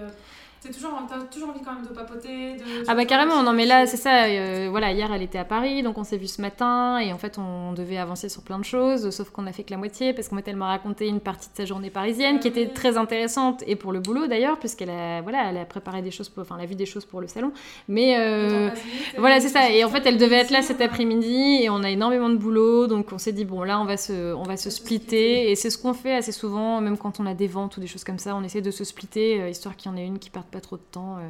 t'as 0.72 1.20
toujours 1.32 1.50
envie 1.50 1.62
quand 1.64 1.74
même 1.74 1.84
de 1.84 1.94
papoter. 1.94 2.56
De... 2.56 2.64
Ah 2.88 2.96
bah 2.96 3.06
carrément, 3.06 3.44
non 3.44 3.54
mais 3.54 3.66
là 3.66 3.86
c'est 3.86 3.98
ça, 3.98 4.26
euh, 4.26 4.68
voilà, 4.70 4.92
hier 4.92 5.12
elle 5.14 5.22
était 5.22 5.38
à 5.38 5.46
Paris, 5.46 5.84
donc 5.84 5.98
on 5.98 6.04
s'est 6.04 6.18
vu 6.18 6.28
ce 6.28 6.42
matin 6.42 7.00
et 7.00 7.14
en 7.14 7.18
fait 7.18 7.38
on 7.38 7.74
devait 7.74 7.98
avancer 7.98 8.30
sur 8.30 8.42
plein 8.42 8.60
de 8.60 8.66
choses, 8.66 9.10
sauf 9.10 9.30
qu'on 9.30 9.48
a 9.48 9.52
fait 9.52 9.64
que 9.64 9.72
la 9.72 9.78
moitié 9.78 10.14
parce 10.14 10.28
qu'en 10.28 10.38
fait 10.38 10.48
elle 10.48 10.56
m'a 10.56 10.68
raconté 10.68 11.08
une 11.08 11.20
partie 11.20 11.50
de 11.50 11.56
sa 11.56 11.66
journée 11.66 11.90
parisienne 11.90 12.40
qui 12.40 12.48
était 12.48 12.68
très 12.68 12.98
intéressante 12.98 13.64
et 13.68 13.76
pour 13.76 13.92
le 13.92 14.00
boulot 14.00 14.28
d'ailleurs, 14.28 14.60
puisqu'elle 14.60 14.90
a, 14.90 15.22
voilà, 15.22 15.50
elle 15.50 15.58
a 15.58 15.66
préparé 15.66 16.02
des 16.02 16.12
choses, 16.12 16.30
pour, 16.30 16.42
enfin 16.42 16.56
elle 16.58 16.64
a 16.64 16.68
vu 16.68 16.76
des 16.76 16.86
choses 16.86 17.06
pour 17.06 17.22
le 17.22 17.28
salon, 17.28 17.52
mais 17.88 18.18
euh, 18.20 18.70
voilà 19.18 19.40
c'est 19.40 19.50
ça, 19.50 19.70
et 19.70 19.84
en 19.84 19.90
fait 19.90 20.06
elle 20.06 20.18
devait 20.18 20.38
être 20.38 20.52
là 20.52 20.62
cet 20.62 20.82
après-midi 20.82 21.60
et 21.62 21.70
on 21.70 21.84
a 21.84 21.90
énormément 21.90 22.30
de 22.30 22.38
boulot, 22.38 22.88
donc 22.88 23.12
on 23.12 23.18
s'est 23.18 23.34
dit 23.34 23.46
bon 23.46 23.64
là 23.64 23.80
on 23.80 23.86
va 23.86 23.98
se, 23.98 24.34
on 24.34 24.44
va 24.44 24.58
se 24.58 24.70
splitter. 24.70 25.52
et 25.52 25.56
c'est 25.56 25.70
ce 25.70 25.78
qu'on 25.78 25.94
fait 25.94 26.16
assez 26.16 26.32
souvent, 26.32 26.82
même 26.82 26.98
quand 26.98 27.20
on 27.20 27.26
a 27.26 27.34
des 27.34 27.48
ventes 27.48 27.78
ou 27.78 27.80
des 27.80 27.88
choses 27.88 28.04
comme 28.04 28.20
ça, 28.20 28.36
on 28.36 28.44
essaie 28.44 28.62
de 28.62 28.72
se 28.72 28.84
splitter, 28.84 29.42
euh, 29.42 29.50
histoire 29.50 29.76
qu'il 29.76 29.92
y 29.92 29.94
en 29.94 29.98
ait 29.98 30.06
une 30.06 30.20
qui 30.20 30.30
parte 30.30 30.55
pas 30.56 30.62
trop 30.62 30.78
de 30.78 30.84
temps. 30.90 31.18
Euh. 31.18 31.30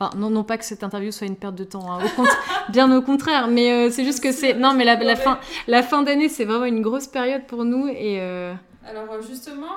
Enfin, 0.00 0.16
non, 0.16 0.30
non 0.30 0.42
pas 0.42 0.56
que 0.56 0.64
cette 0.64 0.82
interview 0.82 1.12
soit 1.12 1.26
une 1.26 1.36
perte 1.36 1.54
de 1.54 1.64
temps, 1.64 1.92
hein. 1.92 2.00
bien 2.70 2.90
au 2.96 3.02
contraire, 3.02 3.46
mais 3.46 3.70
euh, 3.70 3.90
c'est 3.90 4.04
juste 4.04 4.22
que 4.22 4.32
c'est... 4.32 4.54
Non, 4.54 4.72
mais 4.72 4.84
la, 4.84 4.96
la 4.96 5.16
fin, 5.16 5.38
la 5.68 5.82
fin 5.82 6.02
d'année, 6.02 6.28
c'est 6.28 6.44
vraiment 6.46 6.64
une 6.64 6.80
grosse 6.80 7.06
période 7.06 7.42
pour 7.46 7.64
nous. 7.64 7.88
Et, 7.88 8.20
euh, 8.20 8.54
Alors 8.88 9.20
justement, 9.22 9.76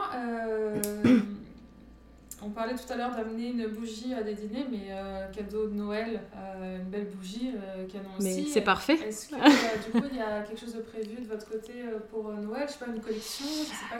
on 2.48 2.52
parlait 2.52 2.76
tout 2.76 2.92
à 2.92 2.96
l'heure 2.96 3.16
d'amener 3.16 3.50
une 3.50 3.68
bougie 3.68 4.14
à 4.14 4.24
des 4.24 4.34
dîners, 4.34 4.66
mais 4.72 4.88
euh, 4.92 5.28
cadeau 5.32 5.68
de 5.68 5.74
Noël, 5.74 6.22
euh, 6.36 6.78
une 6.78 6.90
belle 6.90 7.08
bougie 7.08 7.52
euh, 7.56 7.86
canon 7.88 8.10
aussi. 8.18 8.44
Mais 8.44 8.46
c'est 8.50 8.62
parfait. 8.62 8.98
Est-ce 9.06 9.30
que 9.30 9.36
du 9.92 9.92
coup 9.92 10.08
il 10.10 10.18
y 10.18 10.22
a 10.22 10.42
quelque 10.42 10.60
chose 10.60 10.74
de 10.74 10.82
prévu 10.82 11.22
de 11.22 11.28
votre 11.28 11.50
côté 11.50 11.74
pour 12.10 12.32
Noël? 12.32 12.64
Je 12.68 12.74
sais 12.74 12.80
pas, 12.80 12.92
une 12.94 13.02
collection 13.02 13.46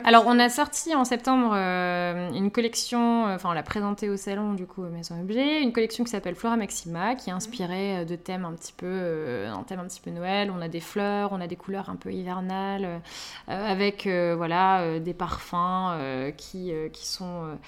Alors 0.04 0.24
on 0.26 0.38
a 0.38 0.48
sorti 0.48 0.94
en 0.94 1.04
septembre 1.04 1.54
une 1.54 2.50
collection, 2.50 3.24
enfin 3.24 3.50
on 3.50 3.52
l'a 3.52 3.62
présentée 3.62 4.08
au 4.08 4.16
salon 4.16 4.54
du 4.54 4.66
coup 4.66 4.82
Maison 4.82 5.20
Objet, 5.20 5.62
une 5.62 5.72
collection 5.72 6.04
qui 6.04 6.10
s'appelle 6.10 6.34
Flora 6.34 6.56
Maxima, 6.56 7.14
qui 7.16 7.30
est 7.30 7.32
inspirée 7.32 8.04
de 8.04 8.16
thèmes 8.16 8.44
un 8.44 8.52
petit 8.54 8.72
peu, 8.72 9.46
un 9.46 9.62
thème 9.64 9.80
un 9.80 9.86
petit 9.86 10.00
peu 10.00 10.10
Noël. 10.10 10.50
On 10.56 10.62
a 10.62 10.68
des 10.68 10.80
fleurs, 10.80 11.32
on 11.32 11.40
a 11.40 11.46
des 11.46 11.56
couleurs 11.56 11.90
un 11.90 11.96
peu 11.96 12.12
hivernales, 12.12 13.00
avec 13.46 14.06
voilà 14.06 14.98
des 15.00 15.14
parfums 15.14 16.32
qui, 16.36 16.72
qui 16.92 17.06
sont 17.06 17.58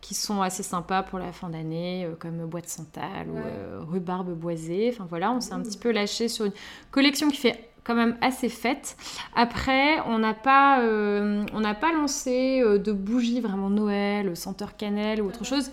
qui 0.00 0.14
sont 0.14 0.29
assez 0.40 0.62
sympas 0.62 1.02
pour 1.02 1.18
la 1.18 1.32
fin 1.32 1.50
d'année, 1.50 2.04
euh, 2.04 2.14
comme 2.16 2.46
Boîte 2.46 2.68
Santal 2.68 3.28
ou 3.28 3.36
euh, 3.38 3.80
Rhubarbe 3.90 4.32
Boisée. 4.34 4.90
Enfin 4.92 5.06
voilà, 5.08 5.32
on 5.32 5.40
s'est 5.40 5.52
un 5.52 5.60
petit 5.60 5.78
peu 5.78 5.90
lâché 5.90 6.28
sur 6.28 6.44
une 6.44 6.52
collection 6.90 7.28
qui 7.28 7.36
fait 7.36 7.69
quand 7.84 7.94
même 7.94 8.16
assez 8.20 8.48
faite. 8.48 8.96
Après, 9.34 10.00
on 10.06 10.18
n'a 10.18 10.34
pas, 10.34 10.80
euh, 10.80 11.44
on 11.54 11.60
n'a 11.60 11.74
pas 11.74 11.92
lancé 11.92 12.60
euh, 12.62 12.78
de 12.78 12.92
bougies 12.92 13.40
vraiment 13.40 13.70
Noël, 13.70 14.36
senteur 14.36 14.76
cannelle 14.76 15.22
ou 15.22 15.28
autre 15.28 15.44
chose. 15.44 15.70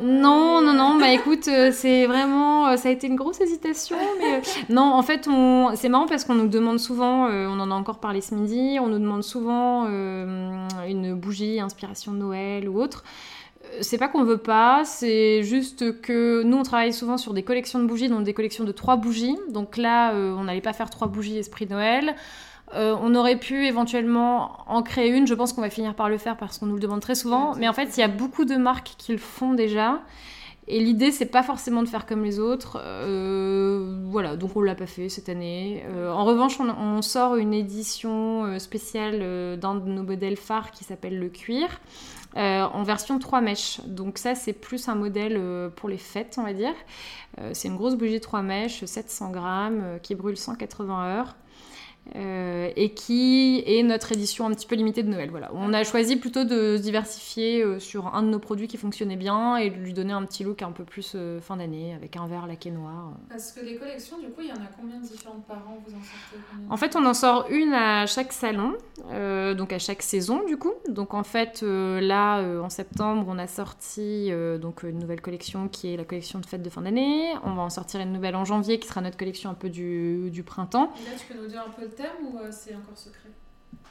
Non, 0.00 0.60
non, 0.62 0.72
non. 0.72 0.98
Bah 0.98 1.12
écoute, 1.12 1.48
euh, 1.48 1.70
c'est 1.72 2.06
vraiment, 2.06 2.76
ça 2.76 2.88
a 2.88 2.92
été 2.92 3.06
une 3.06 3.16
grosse 3.16 3.40
hésitation, 3.40 3.96
mais 4.20 4.42
non, 4.68 4.92
en 4.94 5.02
fait, 5.02 5.28
on, 5.28 5.74
c'est 5.76 5.88
marrant 5.88 6.06
parce 6.06 6.24
qu'on 6.24 6.34
nous 6.34 6.48
demande 6.48 6.78
souvent, 6.78 7.26
on 7.28 7.60
en 7.60 7.70
a 7.70 7.74
encore 7.74 7.98
parlé 7.98 8.20
ce 8.20 8.34
midi, 8.34 8.78
on 8.80 8.88
nous 8.88 8.98
demande 8.98 9.22
souvent 9.22 9.86
une 9.86 11.14
bougie 11.14 11.60
inspiration 11.60 12.12
Noël 12.12 12.68
ou 12.68 12.80
autre 12.80 13.04
c'est 13.80 13.98
pas 13.98 14.08
qu'on 14.08 14.24
veut 14.24 14.38
pas, 14.38 14.84
c'est 14.84 15.42
juste 15.42 16.00
que 16.00 16.42
nous 16.42 16.56
on 16.56 16.62
travaille 16.62 16.92
souvent 16.92 17.18
sur 17.18 17.34
des 17.34 17.42
collections 17.42 17.78
de 17.78 17.86
bougies, 17.86 18.08
donc 18.08 18.24
des 18.24 18.34
collections 18.34 18.64
de 18.64 18.72
trois 18.72 18.96
bougies. 18.96 19.36
Donc 19.50 19.76
là, 19.76 20.12
euh, 20.14 20.34
on 20.36 20.44
n'allait 20.44 20.60
pas 20.60 20.72
faire 20.72 20.90
trois 20.90 21.08
bougies 21.08 21.38
esprit 21.38 21.66
Noël. 21.66 22.14
Euh, 22.74 22.96
on 23.00 23.14
aurait 23.14 23.38
pu 23.38 23.66
éventuellement 23.66 24.58
en 24.66 24.82
créer 24.82 25.10
une. 25.10 25.26
Je 25.26 25.34
pense 25.34 25.52
qu'on 25.52 25.60
va 25.60 25.70
finir 25.70 25.94
par 25.94 26.08
le 26.08 26.18
faire 26.18 26.36
parce 26.36 26.58
qu'on 26.58 26.66
nous 26.66 26.74
le 26.74 26.80
demande 26.80 27.00
très 27.00 27.14
souvent. 27.14 27.54
Mais 27.56 27.68
en 27.68 27.72
fait, 27.72 27.96
il 27.96 28.00
y 28.00 28.02
a 28.02 28.08
beaucoup 28.08 28.44
de 28.44 28.56
marques 28.56 28.94
qui 28.98 29.12
le 29.12 29.18
font 29.18 29.54
déjà. 29.54 30.00
Et 30.68 30.80
l'idée, 30.80 31.12
c'est 31.12 31.26
pas 31.26 31.44
forcément 31.44 31.84
de 31.84 31.88
faire 31.88 32.06
comme 32.06 32.24
les 32.24 32.40
autres. 32.40 32.80
Euh, 32.82 34.02
voilà, 34.10 34.34
donc 34.34 34.56
on 34.56 34.62
l'a 34.62 34.74
pas 34.74 34.86
fait 34.86 35.08
cette 35.08 35.28
année. 35.28 35.84
en 36.10 36.24
revanche, 36.24 36.58
on, 36.58 36.68
on, 36.68 37.02
sort 37.02 37.36
une 37.36 37.54
édition 37.54 38.58
spéciale 38.58 39.58
d'un 39.60 39.76
de 39.76 39.88
nos 39.88 40.02
modèles 40.02 40.36
phares 40.36 40.72
qui 40.72 40.82
s'appelle 40.82 41.20
le 41.20 41.28
cuir. 41.28 41.68
Euh, 42.36 42.64
en 42.64 42.82
version 42.82 43.18
3 43.18 43.40
mèches. 43.40 43.80
Donc 43.86 44.18
ça, 44.18 44.34
c'est 44.34 44.52
plus 44.52 44.88
un 44.88 44.94
modèle 44.94 45.36
euh, 45.38 45.70
pour 45.70 45.88
les 45.88 45.98
fêtes, 45.98 46.36
on 46.38 46.42
va 46.42 46.52
dire. 46.52 46.74
Euh, 47.40 47.50
c'est 47.54 47.68
une 47.68 47.76
grosse 47.76 47.94
bougie 47.94 48.20
3 48.20 48.42
mèches, 48.42 48.84
700 48.84 49.30
grammes, 49.30 49.98
qui 50.02 50.14
brûle 50.14 50.36
180 50.36 51.06
heures. 51.06 51.36
Euh, 52.14 52.70
et 52.76 52.90
qui 52.90 53.62
est 53.66 53.82
notre 53.82 54.12
édition 54.12 54.46
un 54.46 54.54
petit 54.54 54.66
peu 54.66 54.76
limitée 54.76 55.02
de 55.02 55.10
Noël. 55.10 55.30
Voilà. 55.30 55.50
On 55.54 55.72
a 55.72 55.82
choisi 55.82 56.16
plutôt 56.16 56.44
de 56.44 56.76
se 56.76 56.82
diversifier 56.82 57.62
euh, 57.62 57.78
sur 57.78 58.14
un 58.14 58.22
de 58.22 58.28
nos 58.28 58.38
produits 58.38 58.68
qui 58.68 58.76
fonctionnait 58.76 59.16
bien 59.16 59.56
et 59.56 59.70
de 59.70 59.76
lui 59.76 59.92
donner 59.92 60.12
un 60.12 60.24
petit 60.24 60.44
look 60.44 60.62
un 60.62 60.70
peu 60.70 60.84
plus 60.84 61.12
euh, 61.14 61.40
fin 61.40 61.56
d'année 61.56 61.94
avec 61.94 62.16
un 62.16 62.26
verre 62.26 62.46
laqué 62.46 62.70
noir. 62.70 63.12
Parce 63.28 63.52
que 63.52 63.64
les 63.64 63.76
collections, 63.76 64.18
du 64.18 64.28
coup, 64.28 64.40
il 64.42 64.48
y 64.48 64.52
en 64.52 64.56
a 64.56 64.68
combien 64.78 64.98
de 64.98 65.06
différentes 65.06 65.44
par 65.46 65.58
an? 65.58 65.78
Vous 65.86 65.94
en 65.94 65.98
sortez 65.98 66.70
En 66.70 66.76
fait, 66.76 66.96
on 66.96 67.04
en 67.04 67.14
sort 67.14 67.46
une 67.50 67.72
à 67.72 68.06
chaque 68.06 68.32
salon, 68.32 68.74
donc 69.56 69.72
à 69.72 69.78
chaque 69.78 70.02
saison 70.02 70.44
du 70.46 70.56
coup. 70.56 70.72
Donc 70.88 71.14
en 71.14 71.24
fait, 71.24 71.62
là, 71.62 72.42
en 72.60 72.70
septembre, 72.70 73.26
on 73.28 73.38
a 73.38 73.46
sorti 73.46 74.30
donc 74.60 74.82
une 74.82 74.98
nouvelle 74.98 75.20
collection 75.20 75.68
qui 75.68 75.92
est 75.92 75.96
la 75.96 76.04
collection 76.04 76.38
de 76.38 76.46
fête 76.46 76.62
de 76.62 76.70
fin 76.70 76.82
d'année. 76.82 77.32
On 77.44 77.54
va 77.54 77.62
en 77.62 77.70
sortir 77.70 78.00
une 78.00 78.12
nouvelle 78.12 78.36
en 78.36 78.44
janvier 78.44 78.78
qui 78.78 78.88
sera 78.88 79.00
notre 79.00 79.16
collection 79.16 79.50
un 79.50 79.54
peu 79.54 79.68
du, 79.68 80.30
du 80.30 80.42
printemps. 80.42 80.92
Et 81.00 81.10
là, 81.10 81.16
tu 81.18 81.32
peux 81.32 81.40
nous 81.40 81.48
dire 81.48 81.64
un 81.66 81.70
peu 81.70 81.86
ou 82.22 82.38
euh, 82.38 82.50
c'est 82.52 82.74
encore 82.74 82.96
secret? 82.96 83.30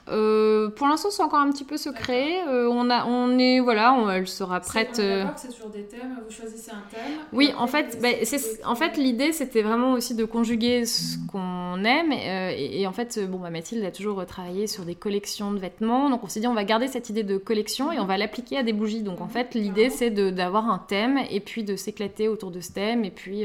Euh, 0.07 0.69
pour 0.69 0.87
l'instant, 0.87 1.09
c'est 1.09 1.23
encore 1.23 1.39
un 1.39 1.51
petit 1.51 1.63
peu 1.63 1.77
secret. 1.77 2.47
Euh, 2.47 2.67
on 2.71 2.89
a, 2.89 3.05
on 3.05 3.39
est, 3.39 3.59
voilà, 3.59 3.97
elle 4.13 4.27
sera 4.27 4.59
prête. 4.59 4.99
Euh... 4.99 5.25
C'est 5.35 5.51
sur 5.51 5.69
des 5.69 5.83
thèmes. 5.83 6.19
Vous 6.27 6.33
choisissez 6.33 6.71
un 6.71 6.83
thème. 6.91 7.19
Oui, 7.33 7.51
en 7.57 7.67
fait, 7.67 7.97
bah, 8.01 8.09
c'est, 8.23 8.63
en 8.65 8.75
fait, 8.75 8.97
l'idée, 8.97 9.31
c'était 9.31 9.63
vraiment 9.63 9.93
aussi 9.93 10.13
de 10.13 10.23
conjuguer 10.25 10.85
ce 10.85 11.17
qu'on 11.31 11.83
aime. 11.83 12.11
Et, 12.11 12.85
en 12.85 12.91
fait, 12.91 13.19
bon, 13.27 13.39
bah, 13.39 13.49
Mathilde 13.49 13.83
a 13.83 13.91
toujours 13.91 14.23
travaillé 14.25 14.67
sur 14.67 14.85
des 14.85 14.95
collections 14.95 15.51
de 15.51 15.59
vêtements. 15.59 16.09
Donc, 16.09 16.23
on 16.23 16.27
s'est 16.27 16.39
dit, 16.39 16.47
on 16.47 16.53
va 16.53 16.65
garder 16.65 16.87
cette 16.87 17.09
idée 17.09 17.23
de 17.23 17.37
collection 17.37 17.91
et 17.91 17.99
on 17.99 18.05
va 18.05 18.17
l'appliquer 18.17 18.57
à 18.57 18.63
des 18.63 18.73
bougies. 18.73 19.01
Donc, 19.01 19.21
en 19.21 19.27
fait, 19.27 19.55
l'idée, 19.55 19.89
c'est 19.89 20.11
d'avoir 20.11 20.69
un 20.69 20.79
thème 20.79 21.19
et 21.31 21.39
puis 21.39 21.63
de 21.63 21.75
s'éclater 21.75 22.27
autour 22.27 22.51
de 22.51 22.59
ce 22.59 22.71
thème. 22.71 23.05
Et 23.05 23.11
puis, 23.11 23.43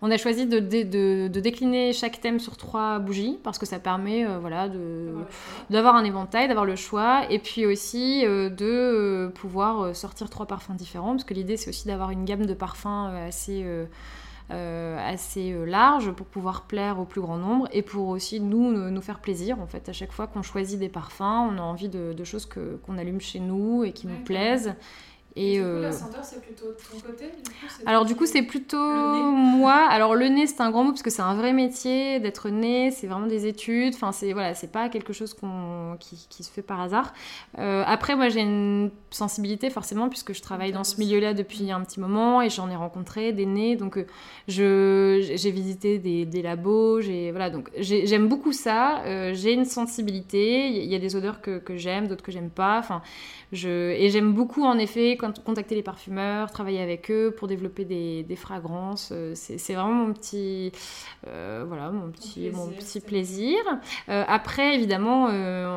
on 0.00 0.10
a 0.10 0.16
choisi 0.16 0.46
de, 0.46 0.58
de, 0.58 1.28
de, 1.28 1.40
décliner 1.42 1.92
chaque 1.92 2.20
thème 2.20 2.40
sur 2.40 2.56
trois 2.56 2.98
bougies 2.98 3.38
parce 3.42 3.58
que 3.58 3.66
ça 3.66 3.78
permet, 3.78 4.24
voilà, 4.40 4.68
de, 4.68 5.12
d'avoir 5.70 5.91
un 5.94 6.04
éventail, 6.04 6.48
d'avoir 6.48 6.64
le 6.64 6.76
choix, 6.76 7.30
et 7.30 7.38
puis 7.38 7.66
aussi 7.66 8.26
euh, 8.26 8.48
de 8.48 8.66
euh, 8.66 9.28
pouvoir 9.28 9.82
euh, 9.82 9.94
sortir 9.94 10.30
trois 10.30 10.46
parfums 10.46 10.74
différents, 10.74 11.12
parce 11.12 11.24
que 11.24 11.34
l'idée 11.34 11.56
c'est 11.56 11.68
aussi 11.68 11.86
d'avoir 11.86 12.10
une 12.10 12.24
gamme 12.24 12.46
de 12.46 12.54
parfums 12.54 13.10
assez 13.26 13.64
assez 14.50 15.54
large 15.64 16.10
pour 16.10 16.26
pouvoir 16.26 16.66
plaire 16.66 17.00
au 17.00 17.06
plus 17.06 17.22
grand 17.22 17.38
nombre 17.38 17.68
et 17.72 17.80
pour 17.80 18.08
aussi 18.08 18.38
nous 18.38 18.90
nous 18.90 19.00
faire 19.00 19.20
plaisir 19.20 19.58
en 19.58 19.66
fait. 19.66 19.88
À 19.88 19.94
chaque 19.94 20.12
fois 20.12 20.26
qu'on 20.26 20.42
choisit 20.42 20.78
des 20.78 20.90
parfums 20.90 21.22
on 21.22 21.56
a 21.56 21.62
envie 21.62 21.88
de, 21.88 22.24
choses 22.24 22.44
que 22.44 22.76
qu'on 22.84 22.98
allume 22.98 23.18
chez 23.18 23.40
nous 23.40 23.82
et 23.82 23.92
qui 23.92 24.06
nous 24.06 24.22
plaisent 24.24 24.74
et, 25.34 25.58
du 25.58 25.62
coup, 25.62 25.80
la 25.80 25.92
senteur, 25.92 26.24
c'est 26.24 26.42
plutôt 26.42 26.66
ton 26.66 27.00
côté 27.00 27.30
Alors, 27.86 28.04
du 28.04 28.14
coup, 28.14 28.26
c'est 28.26 28.42
plutôt 28.42 28.76
moi. 28.76 29.86
Alors, 29.88 30.14
le 30.14 30.28
nez, 30.28 30.46
c'est 30.46 30.60
un 30.60 30.70
grand 30.70 30.84
mot 30.84 30.90
parce 30.90 31.02
que 31.02 31.10
c'est 31.10 31.22
un 31.22 31.34
vrai 31.34 31.52
métier 31.52 32.20
d'être 32.20 32.50
nez, 32.50 32.90
c'est 32.90 33.06
vraiment 33.06 33.26
des 33.26 33.46
études. 33.46 33.94
Enfin, 33.94 34.12
c'est 34.12 34.32
voilà, 34.32 34.54
c'est 34.54 34.70
pas 34.70 34.88
quelque 34.88 35.12
chose 35.12 35.34
qui, 36.00 36.26
qui, 36.28 36.42
se 36.42 36.50
fait 36.50 36.62
par 36.62 36.80
hasard. 36.80 37.14
Euh, 37.58 37.82
après, 37.86 38.14
moi, 38.14 38.28
j'ai 38.28 38.40
une 38.40 38.90
sensibilité 39.10 39.70
forcément 39.70 40.08
puisque 40.08 40.34
je 40.34 40.42
travaille 40.42 40.72
dans 40.72 40.84
ce 40.84 40.98
milieu-là 40.98 41.34
depuis 41.34 41.70
un 41.70 41.80
petit 41.80 42.00
moment 42.00 42.42
et 42.42 42.50
j'en 42.50 42.68
ai 42.70 42.76
rencontré 42.76 43.32
des 43.32 43.46
nez. 43.46 43.76
Donc, 43.76 43.96
euh, 43.96 44.06
je, 44.48 45.32
j'ai 45.34 45.50
visité 45.50 45.98
des, 45.98 46.26
des 46.26 46.42
labos. 46.42 47.00
J'ai, 47.00 47.30
voilà, 47.30 47.50
donc 47.50 47.70
j'aime 47.78 48.28
beaucoup 48.28 48.52
ça. 48.52 49.02
Euh, 49.04 49.32
j'ai 49.34 49.52
une 49.52 49.64
sensibilité. 49.64 50.68
Il 50.68 50.90
y 50.90 50.94
a 50.94 50.98
des 50.98 51.16
odeurs 51.16 51.40
que, 51.40 51.58
que 51.58 51.76
j'aime, 51.76 52.06
d'autres 52.06 52.24
que 52.24 52.32
j'aime 52.32 52.50
pas. 52.50 52.78
Enfin, 52.78 53.02
je, 53.52 53.90
et 53.90 54.08
j'aime 54.08 54.32
beaucoup, 54.32 54.64
en 54.64 54.78
effet, 54.78 55.18
contacter 55.44 55.74
les 55.74 55.82
parfumeurs, 55.82 56.50
travailler 56.50 56.80
avec 56.80 57.10
eux 57.10 57.34
pour 57.36 57.48
développer 57.48 57.84
des, 57.84 58.22
des 58.22 58.36
fragrances. 58.36 59.10
Euh, 59.12 59.32
c'est 59.34 59.74
vraiment 59.74 60.06
mon 60.06 60.12
petit, 60.14 60.72
euh, 61.26 61.62
voilà, 61.68 61.90
mon 61.90 62.10
petit, 62.10 62.48
plaisir, 62.48 62.56
mon 62.56 62.68
petit 62.68 63.00
plaisir. 63.00 63.58
Euh, 64.08 64.24
après, 64.26 64.74
évidemment, 64.74 65.28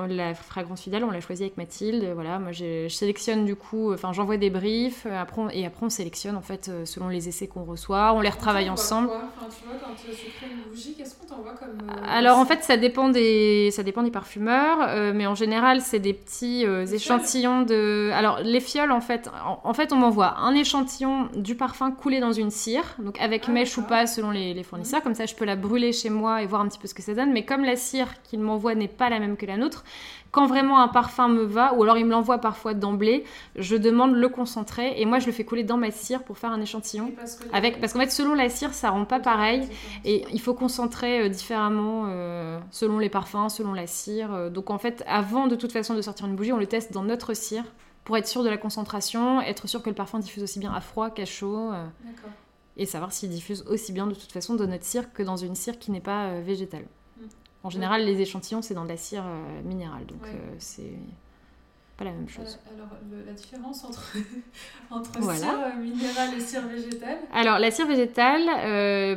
la 0.08 0.34
fragrance 0.36 0.84
fidèle, 0.84 1.04
on 1.04 1.12
l'a 1.12 1.20
choisie 1.20 1.44
avec 1.44 1.58
Mathilde. 1.58 2.12
Voilà, 2.14 2.40
moi, 2.40 2.54
je 2.54 2.88
sélectionne 2.88 3.44
du 3.44 3.58
coup, 3.58 3.94
enfin, 3.94 4.14
j'envoie 4.14 4.38
des 4.38 4.50
briefs 4.50 5.06
après 5.06 5.36
et 5.52 5.66
après 5.66 5.86
on 5.86 5.90
sélectionne 5.90 6.38
en 6.38 6.42
fait 6.42 6.72
selon 6.86 7.10
les 7.10 7.28
essais 7.28 7.48
qu'on 7.48 7.66
reçoit. 7.66 8.14
On 8.14 8.22
les 8.22 8.30
retravaille 8.30 8.70
ensemble. 8.70 9.10
Enfin, 9.10 9.48
tu 9.50 9.68
vois, 9.68 9.76
quand 9.84 9.94
tu 9.96 10.12
crées 10.16 10.50
une 10.50 10.72
bougie, 10.72 10.96
qu'est-ce 10.98 11.16
qu'on 11.16 11.26
t'envoie 11.26 11.54
comme 11.54 11.76
Alors 12.08 12.38
en 12.38 12.46
fait, 12.46 12.64
ça 12.64 12.78
dépend 12.78 13.10
des, 13.10 13.70
ça 13.72 13.84
dépend 13.84 14.04
des 14.04 14.12
parfumeurs, 14.12 15.14
mais 15.14 15.28
en 15.28 15.36
général, 15.36 15.82
c'est 15.82 16.00
des 16.00 16.14
petits 16.14 16.64
échantillons 16.64 17.65
alors, 17.72 18.40
les 18.40 18.60
fioles, 18.60 18.92
en 18.92 19.02
fait, 19.02 19.30
en, 19.64 19.74
fait 19.74 19.94
on 19.94 19.98
m'envoie 19.98 20.38
un 20.38 20.54
échantillon 20.54 21.30
du 21.36 21.56
parfum 21.56 21.92
coulé 21.92 22.20
dans 22.20 22.32
une 22.32 22.52
cire, 22.52 22.84
donc 23.00 23.20
avec 23.20 23.46
ah, 23.48 23.52
mèche 23.52 23.78
ou 23.78 23.84
pas 23.84 24.08
selon 24.08 24.32
les, 24.32 24.64
fournisseurs. 24.64 25.02
Comme 25.02 25.16
ça, 25.16 25.26
je 25.26 25.36
peux 25.36 25.46
la 25.46 25.56
brûler 25.56 25.92
chez 25.92 26.10
moi 26.10 26.42
et 26.42 26.46
voir 26.46 26.62
un 26.62 26.68
petit 26.68 26.80
peu 26.80 26.88
ce 26.88 26.94
que 26.94 27.02
ça 27.02 27.14
donne. 27.14 27.32
Mais 27.32 27.46
comme 27.46 27.64
la 27.64 27.76
cire 27.76 28.08
qu'il 28.24 28.40
m'envoie 28.40 28.76
n'est 28.76 28.88
pas 28.88 29.10
la 29.10 29.20
même 29.20 29.38
que 29.38 29.46
la 29.46 29.58
nôtre, 29.58 29.84
quand 30.36 30.48
vraiment 30.48 30.82
un 30.82 30.90
parfum 30.90 31.30
me 31.30 31.44
va, 31.44 31.74
ou 31.76 31.84
alors 31.84 31.98
il 31.98 32.06
me 32.06 32.12
l'envoie 32.12 32.40
parfois 32.40 32.74
d'emblée, 32.74 33.24
je 33.56 33.78
demande 33.78 34.14
le 34.14 34.28
concentré 34.28 35.00
et 35.00 35.06
moi 35.06 35.20
je 35.20 35.28
le 35.28 35.32
fais 35.32 35.46
couler 35.46 35.64
dans 35.64 35.78
ma 35.78 35.92
cire 35.92 36.24
pour 36.24 36.38
faire 36.38 36.52
un 36.52 36.60
échantillon. 36.60 37.14
parce 37.16 37.40
avec, 37.54 37.80
parce 37.80 37.94
qu'en 37.94 38.00
fait, 38.00 38.12
selon 38.12 38.34
la 38.36 38.50
cire, 38.50 38.74
ça 38.74 38.90
rend 38.90 39.06
pas 39.06 39.22
pareil 39.22 39.66
et 40.04 40.26
il 40.34 40.42
faut 40.42 40.54
concentrer 40.54 41.22
euh, 41.22 41.30
différemment 41.30 42.08
euh, 42.08 42.60
selon 42.70 43.00
les 43.00 43.08
parfums, 43.08 43.48
selon 43.48 43.72
la 43.72 43.88
cire. 43.88 44.34
Euh, 44.34 44.50
donc 44.50 44.72
en 44.72 44.78
fait, 44.78 45.06
avant 45.08 45.48
de 45.48 45.56
toute 45.56 45.72
façon 45.72 45.94
de 45.94 46.02
sortir 46.02 46.26
une 46.26 46.36
bougie, 46.36 46.52
on 46.52 46.58
le 46.58 46.68
teste 46.68 46.92
dans 46.92 47.04
notre 47.04 47.34
cire 47.34 47.64
pour 48.04 48.18
être 48.18 48.28
sûr 48.28 48.44
de 48.44 48.50
la 48.50 48.58
concentration, 48.58 49.40
être 49.40 49.70
sûr 49.70 49.82
que 49.82 49.90
le 49.90 49.96
parfum 49.96 50.20
diffuse 50.20 50.44
aussi 50.44 50.60
bien 50.60 50.74
à 50.74 50.82
froid 50.82 51.12
qu'à 51.12 51.26
chaud. 51.26 51.72
et 52.76 52.86
savoir 52.86 53.14
s'il 53.14 53.30
diffuse 53.30 53.64
aussi 53.70 53.94
bien 53.94 54.06
de 54.06 54.14
toute 54.16 54.34
façon 54.34 54.56
dans 54.56 54.68
notre 54.68 54.84
cire 54.84 55.14
que 55.14 55.24
dans 55.24 55.38
une 55.38 55.56
cire 55.56 55.80
qui 55.80 55.92
n'est 55.92 56.02
pas 56.02 56.42
végétale. 56.42 56.88
En 57.66 57.72
général, 57.72 58.06
les 58.06 58.22
échantillons, 58.22 58.62
c'est 58.62 58.76
dans 58.76 58.84
de 58.84 58.90
la 58.90 58.96
cire 58.96 59.24
euh, 59.26 59.62
minérale, 59.64 60.06
donc 60.06 60.22
euh, 60.28 60.38
c'est 60.60 60.94
pas 61.98 62.04
la 62.04 62.12
même 62.12 62.30
chose. 62.30 62.60
Euh, 62.68 62.76
alors, 62.76 62.90
la 63.26 63.34
différence 63.34 63.84
entre, 63.84 64.18
entre 64.92 65.12
cire 65.14 65.76
minérale 65.80 66.36
et 66.38 66.42
cire 66.42 66.62
végétale? 66.68 67.18
Alors, 67.34 67.58
la 67.58 67.72
cire 67.72 67.88
végétale, 67.88 68.46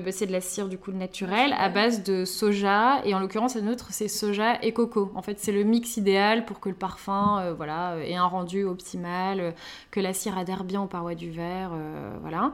bah, 0.03 0.13
c'est 0.13 0.27
de 0.27 0.33
la 0.33 0.41
cire 0.41 0.67
du 0.71 0.79
coup 0.79 0.93
naturelle 0.93 1.55
à 1.59 1.69
base 1.69 2.03
de 2.05 2.25
soja, 2.25 3.03
et 3.05 3.13
en 3.13 3.19
l'occurrence, 3.19 3.55
la 3.55 3.61
nôtre, 3.61 3.89
c'est 3.91 4.09
soja 4.09 4.63
et 4.63 4.73
coco. 4.73 5.13
En 5.15 5.21
fait, 5.21 5.39
c'est 5.39 5.53
le 5.53 5.65
mix 5.65 5.99
idéal 5.99 6.47
pour 6.47 6.59
que 6.59 6.71
le 6.71 6.75
parfum 6.75 7.53
voilà, 7.53 7.99
ait 8.03 8.15
un 8.15 8.25
rendu 8.25 8.65
optimal, 8.65 9.55
que 9.91 10.01
la 10.01 10.15
cire 10.15 10.39
adhère 10.39 10.65
bien 10.65 10.81
aux 10.81 10.87
parois 10.87 11.15
du 11.15 11.31
verre, 11.31 11.73
voilà. 12.23 12.53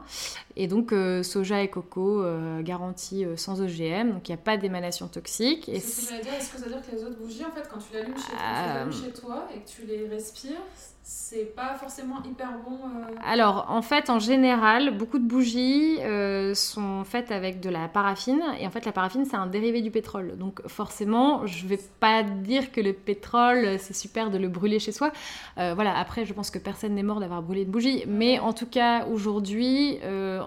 Et 0.56 0.68
donc, 0.68 0.92
euh, 0.92 1.22
soja 1.22 1.62
et 1.62 1.68
coco 1.68 2.22
euh, 2.22 2.62
garantis 2.62 3.24
euh, 3.24 3.36
sans 3.36 3.60
OGM, 3.60 4.12
donc 4.12 4.28
il 4.28 4.32
n'y 4.32 4.38
a 4.38 4.42
pas 4.42 4.56
d'émanation 4.56 5.08
toxique. 5.08 5.68
C'est 5.72 5.80
ce 5.80 6.10
que 6.10 6.22
dire. 6.22 6.34
Est-ce 6.34 6.52
que 6.52 6.58
ça 6.58 6.64
veut 6.64 6.70
dire 6.70 6.82
que 6.82 6.94
les 6.94 7.02
autres 7.02 7.18
bougies, 7.18 7.44
en 7.44 7.50
fait, 7.50 7.68
quand 7.68 7.78
tu 7.78 7.92
l'allumes 7.92 8.14
chez, 8.16 9.04
chez, 9.04 9.12
toi 9.12 9.48
et 9.54 9.58
que 9.60 9.68
tu 9.68 9.82
les 9.86 10.08
respires, 10.08 10.60
c'est 11.06 11.54
pas 11.54 11.74
forcément 11.74 12.22
hyper 12.24 12.48
bon 12.66 12.76
euh. 12.76 13.14
Alors, 13.26 13.66
en 13.68 13.82
fait, 13.82 14.08
en 14.08 14.18
général, 14.18 14.96
beaucoup 14.96 15.18
de 15.18 15.28
bougies 15.28 15.98
euh, 16.00 16.54
sont 16.54 17.04
faites 17.04 17.30
avec 17.30 17.60
de 17.60 17.68
la 17.68 17.88
paraffine. 17.88 18.42
Et 18.58 18.66
en 18.66 18.70
fait, 18.70 18.86
la 18.86 18.92
paraffine, 18.92 19.26
c'est 19.26 19.36
un 19.36 19.46
dérivé 19.46 19.82
du 19.82 19.90
pétrole. 19.90 20.38
Donc, 20.38 20.66
forcément, 20.66 21.46
je 21.46 21.66
vais 21.66 21.78
pas 22.00 22.22
dire 22.22 22.72
que 22.72 22.80
le 22.80 22.94
pétrole, 22.94 23.78
c'est 23.78 23.94
super 23.94 24.30
de 24.30 24.38
le 24.38 24.48
brûler 24.48 24.78
chez 24.78 24.92
soi. 24.92 25.12
Euh, 25.58 25.74
voilà, 25.74 25.94
après, 25.98 26.24
je 26.24 26.32
pense 26.32 26.50
que 26.50 26.58
personne 26.58 26.94
n'est 26.94 27.02
mort 27.02 27.20
d'avoir 27.20 27.42
brûlé 27.42 27.64
une 27.64 27.70
bougie. 27.70 28.04
Mais 28.06 28.38
en 28.38 28.54
tout 28.54 28.66
cas, 28.66 29.04
aujourd'hui, 29.04 29.98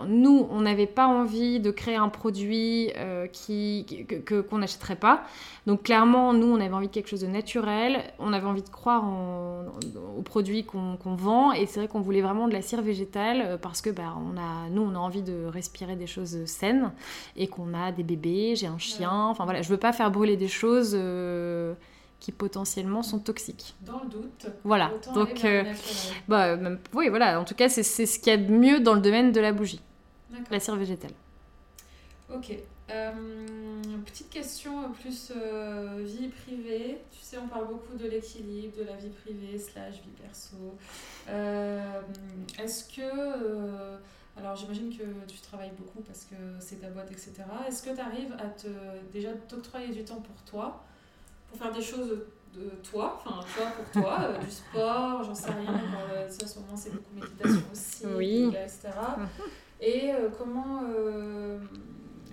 nous, 0.08 0.48
on 0.50 0.62
n'avait 0.62 0.88
pas 0.88 1.06
envie 1.06 1.60
de 1.60 1.70
créer 1.70 1.98
un 1.98 2.10
produit 2.10 2.92
qui, 3.32 3.86
que, 4.26 4.42
qu'on 4.42 4.58
n'achèterait 4.58 4.96
pas. 4.96 5.22
Donc, 5.68 5.84
clairement, 5.84 6.34
nous, 6.34 6.48
on 6.48 6.60
avait 6.60 6.74
envie 6.74 6.88
de 6.88 6.94
quelque 6.94 7.10
chose 7.10 7.22
de 7.22 7.28
naturel. 7.28 8.02
On 8.18 8.34
avait 8.34 8.48
envie 8.48 8.64
de 8.64 8.70
croire 8.70 9.04
en, 9.04 9.66
au 10.18 10.22
produit 10.24 10.47
qu'on 10.64 11.16
vend. 11.16 11.52
Et 11.52 11.66
c'est 11.66 11.80
vrai 11.80 11.88
qu'on 11.88 12.02
voulait 12.02 12.22
vraiment 12.22 12.48
de 12.48 12.54
la 12.54 12.62
cire 12.62 12.82
végétale 12.82 13.42
euh, 13.46 13.58
parce 13.58 13.82
que 13.82 13.90
bah, 13.90 14.16
on 14.18 14.38
a, 14.38 14.70
nous, 14.70 14.82
on 14.82 14.96
a 14.96 15.00
envie 15.00 15.22
de 15.22 15.46
respirer 15.46 15.96
des 15.96 16.08
choses 16.08 16.46
saines 16.46 16.92
et 17.36 17.48
qu'on 17.48 17.74
a 17.74 17.92
des 17.92 18.04
bébés, 18.04 18.56
j'ai 18.56 18.68
un 18.68 18.78
chien. 18.78 19.12
Enfin 19.12 19.46
voilà, 19.46 19.62
je 19.62 19.70
veux 19.70 19.78
pas 19.78 19.94
faire 19.94 20.12
brûler 20.12 20.38
des 20.38 20.48
choses 20.48 20.94
euh, 20.94 21.74
qui 22.20 22.32
potentiellement 22.32 23.04
sont 23.04 23.20
toxiques. 23.20 23.76
Dans 23.82 24.02
le 24.04 24.10
doute. 24.10 24.48
Voilà. 24.64 24.92
Donc, 25.14 25.46
euh, 25.46 25.64
bah, 26.28 26.58
oui, 26.94 27.10
voilà. 27.10 27.40
En 27.40 27.46
tout 27.46 27.56
cas, 27.56 27.70
c'est 27.70 27.84
ce 27.84 28.20
qu'il 28.20 28.32
y 28.32 28.34
a 28.34 28.38
de 28.38 28.52
mieux 28.52 28.80
dans 28.80 28.94
le 28.94 29.02
domaine 29.02 29.32
de 29.32 29.40
la 29.40 29.52
bougie. 29.52 29.82
La 30.52 30.60
cire 30.60 30.76
végétale. 30.76 31.12
Ok. 32.34 32.58
Euh, 32.90 33.12
petite 34.06 34.30
question 34.30 34.92
plus 34.94 35.34
euh, 35.36 36.00
vie 36.04 36.30
privée. 36.30 37.02
Tu 37.12 37.20
sais, 37.22 37.38
on 37.38 37.48
parle 37.48 37.68
beaucoup 37.68 37.98
de 37.98 38.08
l'équilibre, 38.08 38.78
de 38.78 38.84
la 38.84 38.96
vie 38.96 39.10
privée 39.10 39.60
slash 39.60 39.96
vie 39.96 40.16
perso. 40.22 40.78
Euh, 41.28 42.02
est-ce 42.60 42.86
que... 42.96 43.98
alors 44.38 44.56
j'imagine 44.56 44.96
que 44.96 45.04
tu 45.28 45.40
travailles 45.40 45.74
beaucoup 45.78 46.02
parce 46.02 46.24
que 46.26 46.36
c'est 46.60 46.78
ta 46.78 46.90
boîte, 46.90 47.12
etc. 47.12 47.34
Est-ce 47.68 47.84
que 47.84 47.94
tu 47.94 48.00
arrives 48.00 48.34
à 48.40 48.48
te 48.48 48.68
déjà 49.12 49.34
t'octroyer 49.34 49.94
du 49.94 50.06
temps 50.06 50.22
pour 50.22 50.42
toi, 50.50 50.84
pour 51.50 51.60
faire 51.60 51.74
des 51.74 51.82
choses 51.82 52.22
de 52.54 52.70
toi, 52.90 53.22
enfin 53.26 53.46
toi 53.56 53.66
pour 53.72 54.02
toi, 54.02 54.30
du 54.40 54.50
sport, 54.50 55.24
j'en 55.24 55.36
sais 55.36 55.52
rien, 55.52 55.82
ça 56.30 56.46
en 56.46 56.48
ce 56.48 56.60
moment 56.60 56.78
c'est 56.78 56.92
beaucoup 56.92 57.14
méditation 57.14 57.64
aussi, 57.72 58.06
oui. 58.16 58.48
etc. 58.48 58.90
Et 59.82 60.12
comment 60.38 60.84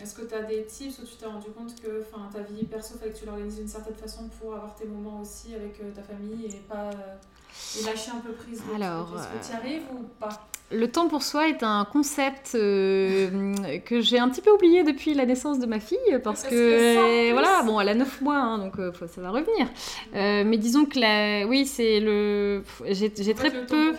est-ce 0.05 0.15
que 0.15 0.23
tu 0.23 0.35
as 0.35 0.43
des 0.43 0.67
tips 0.67 0.99
où 0.99 1.07
tu 1.07 1.17
t'es 1.17 1.25
rendu 1.25 1.49
compte 1.57 1.75
que 1.81 2.05
ta 2.31 2.41
vie 2.41 2.65
perso, 2.67 2.95
fallait 2.99 3.13
que 3.13 3.19
tu 3.19 3.25
l'organises 3.25 3.57
d'une 3.57 3.69
certaine 3.69 3.95
façon 3.95 4.29
pour 4.39 4.55
avoir 4.55 4.75
tes 4.75 4.85
moments 4.85 5.23
aussi 5.23 5.55
avec 5.55 5.81
euh, 5.81 5.91
ta 5.95 6.03
famille 6.03 6.45
et 6.45 6.61
pas 6.69 6.91
euh, 6.91 7.87
lâcher 7.87 8.11
un 8.11 8.21
peu 8.21 8.33
prise 8.33 8.63
Alors, 8.75 9.15
Est-ce 9.17 9.29
que 9.29 9.47
tu 9.47 9.53
y 9.53 9.57
arrives 9.57 9.87
ou 9.95 10.03
pas? 10.21 10.47
le 10.71 10.89
temps 10.89 11.09
pour 11.09 11.23
soi 11.23 11.49
est 11.49 11.63
un 11.63 11.85
concept 11.85 12.53
euh, 12.55 13.55
que 13.85 14.01
j'ai 14.01 14.19
un 14.19 14.29
petit 14.29 14.41
peu 14.41 14.51
oublié 14.51 14.83
depuis 14.83 15.15
la 15.15 15.27
naissance 15.27 15.59
de 15.59 15.67
ma 15.67 15.79
fille 15.79 15.99
parce, 16.23 16.43
que, 16.45 17.33
voilà 17.33 17.63
bon 17.65 17.81
elle 17.81 17.91
a 17.91 17.95
9 17.95 18.21
mois 18.23 18.37
hein, 18.37 18.59
donc 18.59 18.79
euh, 18.79 18.91
ça 19.07 19.21
va 19.21 19.31
revenir. 19.31 19.69
Euh, 20.15 20.43
mais 20.45 20.57
disons 20.57 20.87
que 20.87 20.99
la, 20.99 21.47
oui 21.47 21.67
c'est 21.67 22.01
le 22.01 22.63
j'ai 22.89 23.35
très 23.35 23.51
peu 23.67 23.95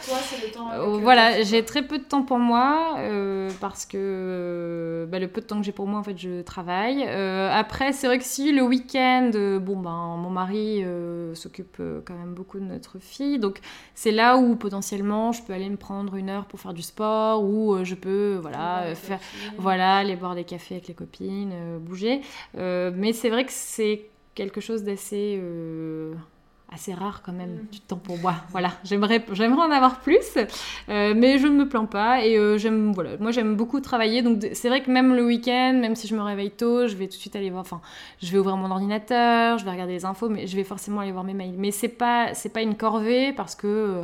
voilà 0.99 1.43
j'ai 1.43 1.63
très 1.63 1.83
peu 1.83 1.99
de 1.99 2.03
temps 2.03 2.23
pour 2.23 2.39
moi 2.39 2.95
parce 3.61 3.85
que 3.85 5.04
bah, 5.15 5.19
le 5.19 5.27
peu 5.27 5.41
de 5.41 5.45
temps 5.45 5.59
que 5.59 5.65
j'ai 5.65 5.71
pour 5.71 5.87
moi 5.87 5.99
en 5.99 6.03
fait 6.03 6.17
je 6.17 6.41
travaille. 6.41 7.03
Après 7.03 7.93
c'est 7.93 8.07
vrai 8.07 8.17
que 8.17 8.25
si 8.25 8.51
le 8.51 8.63
week-end 8.63 9.31
bon 9.61 9.77
ben 9.77 10.17
mon 10.17 10.29
mari 10.29 10.83
s'occupe 11.33 11.81
quand 12.05 12.15
même 12.15 12.33
beaucoup 12.33 12.59
de 12.59 12.65
notre 12.65 12.99
fille. 12.99 13.39
Donc 13.39 13.59
c'est 13.93 14.11
là 14.11 14.37
où 14.37 14.55
potentiellement 14.55 15.31
je 15.31 15.41
peux 15.43 15.53
aller 15.53 15.69
me 15.69 15.77
prendre 15.77 16.15
une 16.15 16.29
heure 16.29 16.45
pour 16.45 16.59
faire 16.59 16.73
du 16.73 16.81
sport 16.81 17.43
ou 17.43 17.73
euh, 17.73 17.83
je 17.83 17.95
peux 17.95 18.37
voilà 18.41 18.83
euh, 18.83 18.95
faire 18.95 19.19
voilà 19.57 19.97
aller 19.97 20.15
boire 20.15 20.35
des 20.35 20.43
cafés 20.43 20.75
avec 20.75 20.87
les 20.87 20.93
copines 20.93 21.51
euh, 21.53 21.79
bouger. 21.79 22.21
Mais 22.55 23.13
c'est 23.13 23.29
vrai 23.29 23.45
que 23.45 23.51
c'est 23.51 24.09
quelque 24.33 24.61
chose 24.61 24.83
d'assez 24.83 25.39
assez 26.73 26.93
rare 26.93 27.21
quand 27.23 27.31
même 27.31 27.55
mm. 27.55 27.67
du 27.71 27.79
temps 27.79 27.97
pour 27.97 28.17
moi 28.17 28.35
voilà 28.49 28.71
j'aimerais 28.83 29.23
j'aimerais 29.31 29.61
en 29.61 29.71
avoir 29.71 29.99
plus 30.01 30.37
mais 30.87 31.37
je 31.37 31.47
ne 31.47 31.55
me 31.55 31.69
plains 31.69 31.85
pas 31.85 32.25
et 32.25 32.57
j'aime 32.57 32.91
voilà 32.91 33.17
moi 33.19 33.31
j'aime 33.31 33.55
beaucoup 33.55 33.79
travailler 33.79 34.21
donc 34.21 34.45
c'est 34.53 34.69
vrai 34.69 34.81
que 34.81 34.91
même 34.91 35.15
le 35.15 35.23
week-end 35.23 35.77
même 35.79 35.95
si 35.95 36.07
je 36.07 36.15
me 36.15 36.21
réveille 36.21 36.51
tôt 36.51 36.87
je 36.87 36.95
vais 36.95 37.05
tout 37.05 37.15
de 37.15 37.21
suite 37.21 37.35
aller 37.35 37.49
voir 37.49 37.61
enfin 37.61 37.81
je 38.21 38.31
vais 38.31 38.39
ouvrir 38.39 38.57
mon 38.57 38.71
ordinateur 38.71 39.57
je 39.57 39.65
vais 39.65 39.71
regarder 39.71 39.93
les 39.93 40.05
infos 40.05 40.27
mais 40.27 40.47
je 40.47 40.55
vais 40.55 40.63
forcément 40.63 41.01
aller 41.01 41.11
voir 41.11 41.23
mes 41.23 41.33
mails 41.33 41.55
mais 41.57 41.71
c'est 41.71 41.87
pas 41.87 42.33
c'est 42.33 42.49
pas 42.49 42.61
une 42.61 42.75
corvée 42.75 43.31
parce 43.33 43.55
que 43.55 44.03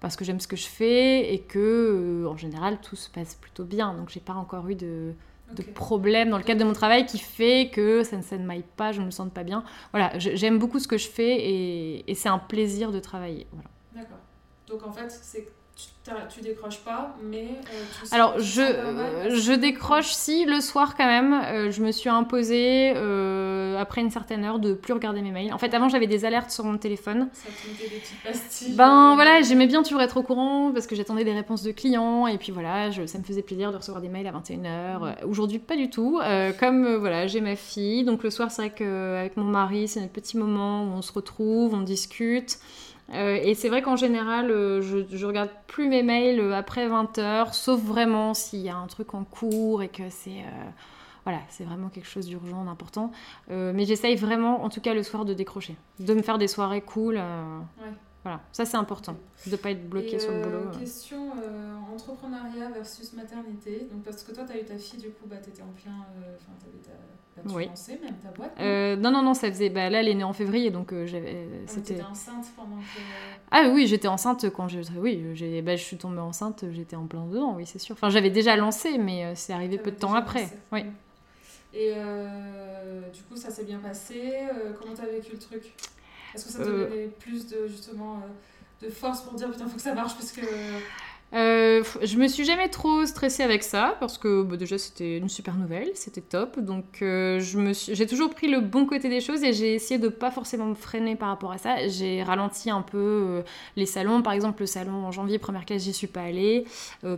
parce 0.00 0.16
que 0.16 0.24
j'aime 0.24 0.40
ce 0.40 0.48
que 0.48 0.56
je 0.56 0.66
fais 0.66 1.32
et 1.32 1.40
que 1.40 2.24
euh, 2.24 2.28
en 2.28 2.36
général 2.36 2.78
tout 2.80 2.96
se 2.96 3.10
passe 3.10 3.34
plutôt 3.34 3.64
bien. 3.64 3.94
Donc 3.94 4.08
j'ai 4.08 4.20
pas 4.20 4.32
encore 4.32 4.68
eu 4.68 4.74
de, 4.74 5.12
de 5.54 5.62
problème 5.62 6.30
dans 6.30 6.38
le 6.38 6.44
cadre 6.44 6.60
de 6.60 6.64
mon 6.64 6.72
travail 6.72 7.06
qui 7.06 7.18
fait 7.18 7.70
que 7.72 8.02
ça 8.02 8.16
ne 8.16 8.22
s'émaille 8.22 8.64
pas, 8.76 8.92
je 8.92 9.00
ne 9.00 9.06
me 9.06 9.10
sens 9.10 9.28
pas 9.32 9.44
bien. 9.44 9.64
Voilà, 9.92 10.12
j'aime 10.18 10.58
beaucoup 10.58 10.78
ce 10.78 10.88
que 10.88 10.98
je 10.98 11.08
fais 11.08 11.36
et, 11.36 12.10
et 12.10 12.14
c'est 12.14 12.28
un 12.28 12.38
plaisir 12.38 12.92
de 12.92 13.00
travailler. 13.00 13.46
Voilà. 13.52 13.68
D'accord. 13.94 14.18
Donc 14.68 14.86
en 14.86 14.92
fait, 14.92 15.10
c'est 15.10 15.48
tu 16.28 16.40
décroches 16.40 16.80
pas, 16.80 17.14
mais 17.22 17.48
euh, 17.72 18.06
Alors, 18.10 18.38
je, 18.38 18.62
je 19.36 19.52
décroche 19.52 20.12
si 20.12 20.44
le 20.44 20.60
soir 20.60 20.96
quand 20.96 21.06
même. 21.06 21.32
Euh, 21.32 21.70
je 21.70 21.82
me 21.82 21.92
suis 21.92 22.08
imposée 22.08 22.92
euh, 22.96 23.78
après 23.78 24.00
une 24.00 24.10
certaine 24.10 24.44
heure 24.44 24.58
de 24.58 24.74
plus 24.74 24.92
regarder 24.92 25.20
mes 25.20 25.30
mails. 25.30 25.52
En 25.52 25.58
fait, 25.58 25.74
avant 25.74 25.88
j'avais 25.88 26.06
des 26.06 26.24
alertes 26.24 26.50
sur 26.50 26.64
mon 26.64 26.78
téléphone. 26.78 27.28
Ça 27.32 27.48
te 27.48 27.82
des 27.82 28.00
petites 28.00 28.22
pastilles. 28.22 28.74
Ben 28.74 29.14
voilà, 29.14 29.42
j'aimais 29.42 29.66
bien 29.66 29.82
toujours 29.82 30.02
être 30.02 30.16
au 30.16 30.22
courant 30.22 30.72
parce 30.72 30.86
que 30.86 30.96
j'attendais 30.96 31.24
des 31.24 31.34
réponses 31.34 31.62
de 31.62 31.72
clients 31.72 32.26
et 32.26 32.38
puis 32.38 32.50
voilà, 32.50 32.90
je, 32.90 33.06
ça 33.06 33.18
me 33.18 33.24
faisait 33.24 33.42
plaisir 33.42 33.70
de 33.70 33.76
recevoir 33.76 34.00
des 34.00 34.08
mails 34.08 34.26
à 34.26 34.32
21h. 34.32 34.98
Mm. 35.24 35.28
Aujourd'hui, 35.28 35.58
pas 35.58 35.76
du 35.76 35.90
tout. 35.90 36.20
comme 36.58 36.96
voilà, 36.96 37.26
j'ai 37.26 37.40
ma 37.40 37.56
fille, 37.56 38.04
donc 38.04 38.22
le 38.22 38.30
soir, 38.30 38.50
c'est 38.50 38.62
vrai 38.62 38.74
qu'avec 38.74 39.36
mon 39.36 39.44
mari, 39.44 39.86
c'est 39.86 40.00
notre 40.00 40.12
petit 40.12 40.36
moment 40.36 40.84
où 40.84 40.92
on 40.96 41.02
se 41.02 41.12
retrouve, 41.12 41.74
on 41.74 41.82
discute. 41.82 42.58
Euh, 43.12 43.38
et 43.42 43.54
c'est 43.54 43.68
vrai 43.68 43.82
qu'en 43.82 43.96
général, 43.96 44.50
euh, 44.50 44.80
je, 44.82 44.98
je 45.10 45.26
regarde 45.26 45.50
plus 45.66 45.88
mes 45.88 46.02
mails 46.02 46.40
euh, 46.40 46.54
après 46.54 46.88
20h, 46.88 47.52
sauf 47.52 47.80
vraiment 47.80 48.34
s'il 48.34 48.60
y 48.60 48.68
a 48.68 48.76
un 48.76 48.86
truc 48.86 49.14
en 49.14 49.24
cours 49.24 49.82
et 49.82 49.88
que 49.88 50.08
c'est 50.10 50.44
voilà, 51.24 51.40
c'est 51.50 51.64
vraiment 51.64 51.90
quelque 51.90 52.08
chose 52.08 52.26
d'urgent, 52.26 52.64
d'important. 52.64 53.12
mais 53.48 53.84
j'essaye 53.84 54.16
vraiment, 54.16 54.64
en 54.64 54.70
tout 54.70 54.80
cas 54.80 54.94
le 54.94 55.02
soir, 55.02 55.26
de 55.26 55.34
décrocher, 55.34 55.76
de 55.98 56.14
me 56.14 56.22
faire 56.22 56.38
des 56.38 56.48
soirées 56.48 56.80
cool. 56.80 57.16
Ouais. 57.16 57.92
Voilà, 58.22 58.40
ça 58.52 58.64
c'est 58.64 58.76
important, 58.76 59.16
de 59.46 59.50
ne 59.50 59.56
pas 59.56 59.70
être 59.70 59.88
bloqué 59.88 60.18
sur 60.18 60.32
le 60.32 60.42
boulot. 60.42 60.70
Question 60.78 61.30
entrepreneuriat 62.10 62.70
versus 62.70 63.12
maternité. 63.12 63.88
Donc, 63.90 64.02
parce 64.02 64.22
que 64.22 64.32
toi, 64.32 64.44
tu 64.44 64.52
as 64.52 64.60
eu 64.60 64.64
ta 64.64 64.78
fille, 64.78 65.00
du 65.00 65.10
coup, 65.10 65.26
bah, 65.26 65.36
tu 65.42 65.50
étais 65.50 65.62
en 65.62 65.72
plein. 65.72 66.06
Enfin, 66.36 66.52
tu 66.60 66.68
avais 66.68 66.78
ta 66.78 66.92
oui. 67.46 67.70
même 68.02 68.16
ta 68.22 68.30
boîte 68.30 68.52
euh, 68.60 68.96
Non, 68.96 69.10
non, 69.10 69.22
non, 69.22 69.34
ça 69.34 69.48
faisait. 69.50 69.70
Bah, 69.70 69.88
là, 69.90 70.00
elle 70.00 70.08
est 70.08 70.14
née 70.14 70.24
en 70.24 70.32
février, 70.32 70.70
donc 70.70 70.92
euh, 70.92 71.06
j'avais. 71.06 71.46
Ah, 71.52 71.62
c'était. 71.66 72.02
enceinte 72.02 72.46
pendant 72.56 72.76
que. 72.76 73.00
Ah 73.50 73.70
oui, 73.72 73.86
j'étais 73.86 74.08
enceinte 74.08 74.50
quand 74.50 74.68
je. 74.68 74.80
Oui, 74.96 75.24
j'ai... 75.34 75.62
Bah, 75.62 75.76
je 75.76 75.82
suis 75.82 75.96
tombée 75.96 76.18
enceinte, 76.18 76.64
j'étais 76.70 76.96
en 76.96 77.06
plein 77.06 77.26
dedans, 77.26 77.54
oui, 77.56 77.66
c'est 77.66 77.78
sûr. 77.78 77.94
Enfin, 77.94 78.10
j'avais 78.10 78.30
déjà 78.30 78.56
lancé, 78.56 78.98
mais 78.98 79.24
euh, 79.24 79.32
c'est 79.34 79.52
arrivé 79.52 79.78
peu 79.78 79.90
de 79.90 79.96
temps 79.96 80.14
après. 80.14 80.48
Oui. 80.72 80.84
Et 81.72 81.92
du 83.12 83.22
coup, 83.22 83.36
ça 83.36 83.50
s'est 83.50 83.64
bien 83.64 83.78
passé. 83.78 84.32
comment 84.78 84.94
t'as 84.94 85.06
vécu 85.06 85.32
le 85.32 85.38
truc? 85.38 85.72
Est-ce 86.34 86.46
que 86.46 86.52
ça 86.52 86.58
te 86.58 86.64
donnait 86.64 87.06
plus 87.06 87.46
de 87.46 87.66
justement 87.68 88.20
de 88.82 88.88
force 88.88 89.22
pour 89.22 89.34
dire 89.34 89.50
putain, 89.50 89.66
faut 89.66 89.76
que 89.76 89.82
ça 89.82 89.94
marche 89.94 90.14
parce 90.14 90.32
que. 90.32 90.40
Euh, 91.32 91.84
je 92.02 92.16
me 92.16 92.26
suis 92.26 92.44
jamais 92.44 92.68
trop 92.68 93.06
stressée 93.06 93.44
avec 93.44 93.62
ça 93.62 93.96
parce 94.00 94.18
que 94.18 94.42
bah, 94.42 94.56
déjà 94.56 94.78
c'était 94.78 95.18
une 95.18 95.28
super 95.28 95.54
nouvelle, 95.54 95.90
c'était 95.94 96.20
top. 96.20 96.58
Donc 96.58 97.02
euh, 97.02 97.40
j'ai 97.40 98.06
toujours 98.06 98.30
pris 98.30 98.48
le 98.48 98.60
bon 98.60 98.86
côté 98.86 99.08
des 99.08 99.20
choses 99.20 99.44
et 99.44 99.52
j'ai 99.52 99.74
essayé 99.74 99.98
de 100.00 100.08
pas 100.08 100.30
forcément 100.30 100.66
me 100.66 100.74
freiner 100.74 101.14
par 101.14 101.28
rapport 101.28 101.52
à 101.52 101.58
ça. 101.58 101.86
J'ai 101.86 102.22
ralenti 102.22 102.70
un 102.70 102.82
peu 102.82 102.98
euh, 102.98 103.42
les 103.76 103.86
salons, 103.86 104.22
par 104.22 104.32
exemple 104.32 104.62
le 104.62 104.66
salon 104.66 105.04
en 105.04 105.12
janvier 105.12 105.38
première 105.38 105.64
classe 105.64 105.84
j'y 105.84 105.92
suis 105.92 106.06
pas 106.06 106.22
allée 106.22 106.64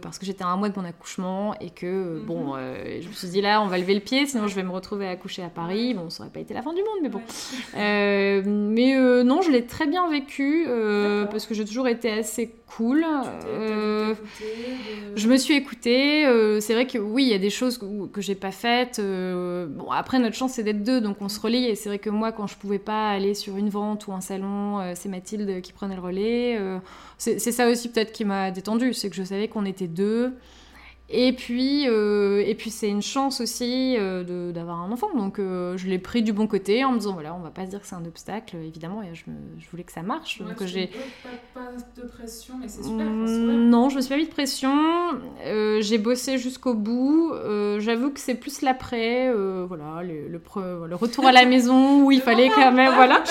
parce 0.03 0.19
que 0.19 0.27
j'étais 0.27 0.45
à 0.45 0.49
un 0.49 0.57
mois 0.57 0.69
de 0.69 0.79
mon 0.79 0.85
accouchement 0.85 1.59
et 1.59 1.71
que 1.71 2.19
mhm. 2.19 2.25
bon 2.25 2.57
je 2.57 3.09
me 3.09 3.13
suis 3.13 3.29
dit 3.29 3.41
là 3.41 3.63
on 3.63 3.67
va 3.67 3.79
lever 3.79 3.95
le 3.95 4.01
pied 4.01 4.27
sinon 4.27 4.47
je 4.47 4.55
vais 4.55 4.63
me 4.63 4.71
retrouver 4.71 5.07
à 5.07 5.11
accoucher 5.11 5.43
à 5.43 5.49
Paris. 5.49 5.95
Bon 5.95 6.11
ça 6.11 6.23
aurait 6.23 6.33
pas 6.33 6.41
été 6.41 6.55
la 6.55 6.63
fin 6.63 6.73
du 6.73 6.81
monde 6.81 6.99
mais 7.03 7.09
bon. 7.09 7.23
mais 7.75 9.25
non 9.25 9.43
je 9.43 9.51
l'ai 9.51 9.67
très 9.67 9.87
bien 9.87 10.09
vécu 10.11 10.67
parce 11.31 11.47
que 11.47 11.55
j'ai 11.55 11.65
toujours 11.65 11.89
été 11.89 12.11
assez 12.11 12.55
cool. 12.77 13.05
Euh, 13.47 14.15
je 15.15 15.29
me 15.29 15.37
suis 15.37 15.55
écoutée. 15.55 16.27
Euh, 16.27 16.61
c'est 16.61 16.75
vrai 16.75 16.87
que 16.87 16.99
oui, 16.99 17.25
il 17.25 17.29
y 17.29 17.35
a 17.35 17.39
des 17.39 17.51
choses 17.51 17.79
que, 17.79 18.07
que 18.07 18.21
j'ai 18.21 18.35
pas 18.35 18.51
faites. 18.51 18.99
Euh, 18.99 19.67
bon, 19.67 19.91
après, 19.91 20.19
notre 20.19 20.37
chance, 20.37 20.53
c'est 20.53 20.63
d'être 20.63 20.83
deux, 20.83 21.01
donc 21.01 21.19
on 21.21 21.29
se 21.29 21.41
relie. 21.41 21.67
Et 21.67 21.75
c'est 21.75 21.89
vrai 21.89 21.99
que 21.99 22.11
moi, 22.11 22.33
quand 22.33 22.47
je 22.47 22.57
pouvais 22.57 22.79
pas 22.79 23.11
aller 23.11 23.35
sur 23.35 23.57
une 23.57 23.69
vente 23.69 24.07
ou 24.07 24.13
un 24.13 24.21
salon, 24.21 24.81
c'est 24.95 25.09
Mathilde 25.09 25.61
qui 25.61 25.73
prenait 25.73 25.97
le 25.97 26.03
relais. 26.03 26.59
c'est 27.19 27.39
ça 27.39 27.69
aussi 27.69 27.89
peut-être 27.91 28.13
qui 28.13 28.25
m'a 28.25 28.51
détendue, 28.51 28.95
c'est 28.95 29.11
que 29.11 29.17
je 29.17 29.25
savais 29.25 29.49
qu'on 29.49 29.65
était 29.65 29.89
deux. 29.89 30.33
Et 31.15 31.35
puis, 31.35 31.87
euh, 31.89 32.43
et 32.47 32.55
puis 32.55 32.71
c'est 32.71 32.89
une 32.89 33.03
chance 33.03 33.43
aussi 33.43 33.97
euh, 33.99 34.53
d'avoir 34.53 34.81
un 34.81 34.91
enfant. 34.91 35.09
Donc 35.15 35.39
euh, 35.39 35.77
je 35.77 35.87
l'ai 35.87 35.99
pris 35.99 36.23
du 36.23 36.33
bon 36.33 36.47
côté 36.47 36.85
en 36.87 36.93
me 36.93 36.99
disant 36.99 37.13
voilà, 37.13 37.35
on 37.35 37.41
va 37.41 37.51
pas 37.51 37.67
se 37.67 37.71
dire 37.71 37.83
que 37.83 37.87
c'est 37.87 37.95
un 37.95 38.05
obstacle, 38.07 38.57
évidemment. 38.57 39.03
Et 39.03 39.15
je, 39.15 39.25
je, 39.59 39.71
voulais 39.71 39.83
que 39.83 39.93
ça 39.93 40.01
marche. 40.01 40.41
donc 40.41 40.65
j'ai 40.65 40.87
pas, 41.23 41.61
pas, 41.61 42.01
de 42.01 42.09
pression, 42.09 42.55
mais 42.59 42.69
c'est 42.69 42.83
super. 42.83 43.05
Mmh, 43.05 43.69
non, 43.69 43.91
je 43.91 43.97
me 43.97 44.01
suis 44.01 44.09
pas 44.09 44.17
mis 44.17 44.25
de 44.25 44.31
pression. 44.31 44.75
j'ai 45.45 45.99
bossé 45.99 46.39
jusqu'au 46.39 46.73
bout. 46.73 47.33
J'avoue 47.79 48.11
que 48.11 48.21
c'est 48.21 48.35
plus 48.35 48.63
l'après, 48.63 49.31
voilà, 49.67 50.03
le, 50.03 50.29
le, 50.29 50.97
retour 50.97 51.27
à 51.27 51.33
la 51.33 51.45
maison 51.45 52.05
où 52.05 52.11
il 52.11 52.21
fallait 52.23 52.49
quand 52.49 52.73
même, 52.73 52.95
voilà, 52.95 53.23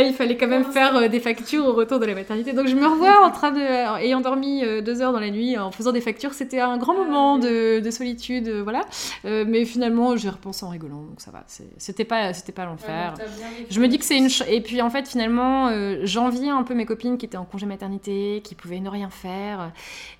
il 0.00 0.12
fallait 0.12 0.36
quand 0.36 0.48
même 0.48 0.64
faire 0.64 1.08
des 1.08 1.20
factures 1.20 1.66
au 1.66 1.72
retour 1.72 2.00
de 2.00 2.06
la 2.06 2.14
maternité. 2.14 2.52
Donc 2.52 2.66
je 2.66 2.74
me 2.74 2.86
revois 2.86 3.24
en 3.24 3.30
train 3.30 3.52
de, 3.52 3.60
ayant 4.00 4.20
dormi 4.20 4.62
deux 4.82 5.02
heures 5.02 5.12
dans 5.12 5.20
la 5.20 5.30
nuit, 5.30 5.56
en 5.56 5.70
faisant 5.70 5.92
des 5.92 6.00
factures. 6.00 6.34
C'était 6.34 6.60
un 6.60 6.78
grand 6.78 6.94
moment 6.94 7.01
de, 7.38 7.90
solitude, 7.90 8.48
euh, 8.48 8.62
voilà. 8.62 8.82
Euh, 9.24 9.44
mais 9.46 9.64
finalement, 9.64 10.16
j'ai 10.16 10.28
repensé 10.28 10.64
en 10.64 10.68
rigolant, 10.68 11.02
donc 11.02 11.20
ça 11.20 11.30
va. 11.30 11.44
C'était 11.78 12.04
pas, 12.04 12.32
c'était 12.32 12.52
pas 12.52 12.64
l'enfer. 12.64 13.14
je 13.70 13.80
me 13.80 13.88
dis 13.88 13.98
que 13.98 14.04
c'est 14.04 14.18
une. 14.18 14.28
Et 14.48 14.60
puis 14.60 14.80
en 14.82 14.90
fait, 14.90 15.08
finalement, 15.08 15.68
euh, 15.68 16.00
j'enviais 16.04 16.50
un 16.50 16.62
peu 16.62 16.74
mes 16.74 16.86
copines 16.86 17.18
qui 17.18 17.26
étaient 17.26 17.36
en 17.36 17.44
congé 17.44 17.66
maternité, 17.66 18.40
qui 18.44 18.54
pouvaient 18.54 18.80
ne 18.80 18.88
rien 18.88 19.10
faire. 19.10 19.72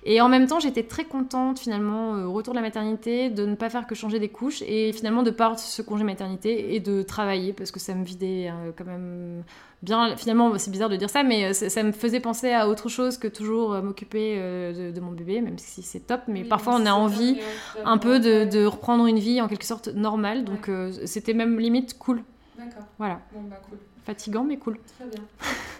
Et 0.03 0.21
en 0.21 0.29
même 0.29 0.47
temps, 0.47 0.59
j'étais 0.59 0.83
très 0.83 1.05
contente 1.05 1.59
finalement, 1.59 2.11
au 2.11 2.33
retour 2.33 2.53
de 2.53 2.59
la 2.59 2.63
maternité, 2.63 3.29
de 3.29 3.45
ne 3.45 3.55
pas 3.55 3.69
faire 3.69 3.87
que 3.87 3.95
changer 3.95 4.19
des 4.19 4.29
couches 4.29 4.61
et 4.67 4.91
finalement 4.93 5.23
de 5.23 5.31
part 5.31 5.59
ce 5.59 5.81
congé 5.81 6.03
maternité 6.03 6.75
et 6.75 6.79
de 6.79 7.01
travailler 7.01 7.53
parce 7.53 7.71
que 7.71 7.79
ça 7.79 7.93
me 7.93 8.03
vidait 8.03 8.51
quand 8.77 8.85
même 8.85 9.43
bien, 9.83 10.15
finalement, 10.15 10.57
c'est 10.57 10.71
bizarre 10.71 10.89
de 10.89 10.95
dire 10.95 11.09
ça, 11.09 11.23
mais 11.23 11.45
euh, 11.45 11.53
ça, 11.53 11.83
me 11.83 11.91
faisait 11.91 12.19
penser 12.19 12.51
à 12.51 12.67
autre 12.69 12.89
chose 12.89 13.17
que 13.17 13.27
toujours 13.27 13.73
euh, 13.73 13.81
m'occuper 13.81 14.35
euh, 14.37 14.91
de, 14.91 14.99
mon 14.99 15.11
bébé, 15.11 15.41
même 15.41 15.57
si 15.57 15.83
c'est 15.83 15.99
top. 15.99 16.21
Mais 16.27 16.43
parfois, 16.43 16.75
on 16.75 16.85
a 16.85 16.93
envie 16.93 17.39
un 17.83 17.97
peu 17.97 18.19
de, 18.19 18.65
reprendre 18.65 19.05
une 19.05 19.19
vie 19.19 19.41
en 19.41 19.47
quelque 19.47 19.65
sorte 19.65 19.89
normale. 19.89 20.45
Donc, 20.45 20.71
c'était 21.05 21.33
même 21.33 21.59
limite 21.59 21.97
cool. 21.99 22.23
D'accord. 22.57 22.83
Voilà. 22.97 23.19
Bon, 23.33 23.41
bah, 23.41 23.59
cool. 23.69 23.77
Fatigant, 24.05 24.43
mais 24.43 24.57
cool. 24.57 24.79
Très 24.97 25.05
bien. 25.05 25.23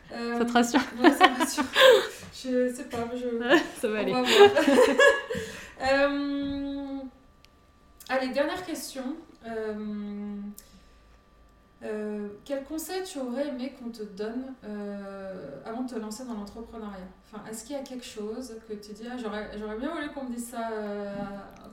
ça 0.37 0.45
te 0.45 0.51
rassure 0.51 0.81
ouais, 1.01 1.11
ça 1.11 1.29
me 1.29 1.39
rassure. 1.39 1.63
Je 2.33 2.73
sais 2.73 2.83
pas, 2.85 2.97
je... 3.15 3.57
ça 3.79 3.87
va 3.87 3.99
aller. 3.99 4.13
Allez, 8.09 8.33
dernière 8.33 8.65
question. 8.65 9.15
Euh, 11.85 12.27
quel 12.45 12.63
conseil 12.63 13.03
tu 13.03 13.19
aurais 13.19 13.47
aimé 13.49 13.73
qu'on 13.77 13.89
te 13.89 14.03
donne 14.03 14.53
euh, 14.63 15.59
avant 15.65 15.81
de 15.81 15.89
te 15.89 15.99
lancer 15.99 16.23
dans 16.23 16.33
l'entrepreneuriat? 16.33 17.07
Enfin, 17.31 17.43
Est-ce 17.49 17.65
qu'il 17.65 17.75
y 17.75 17.79
a 17.79 17.83
quelque 17.83 18.05
chose 18.05 18.55
que 18.67 18.73
tu 18.73 18.93
dis, 18.93 19.03
ah, 19.11 19.17
j'aurais 19.17 19.77
bien 19.77 19.91
voulu 19.93 20.09
qu'on 20.13 20.23
me 20.25 20.33
dise 20.33 20.49
ça, 20.49 20.69
euh, 20.71 21.13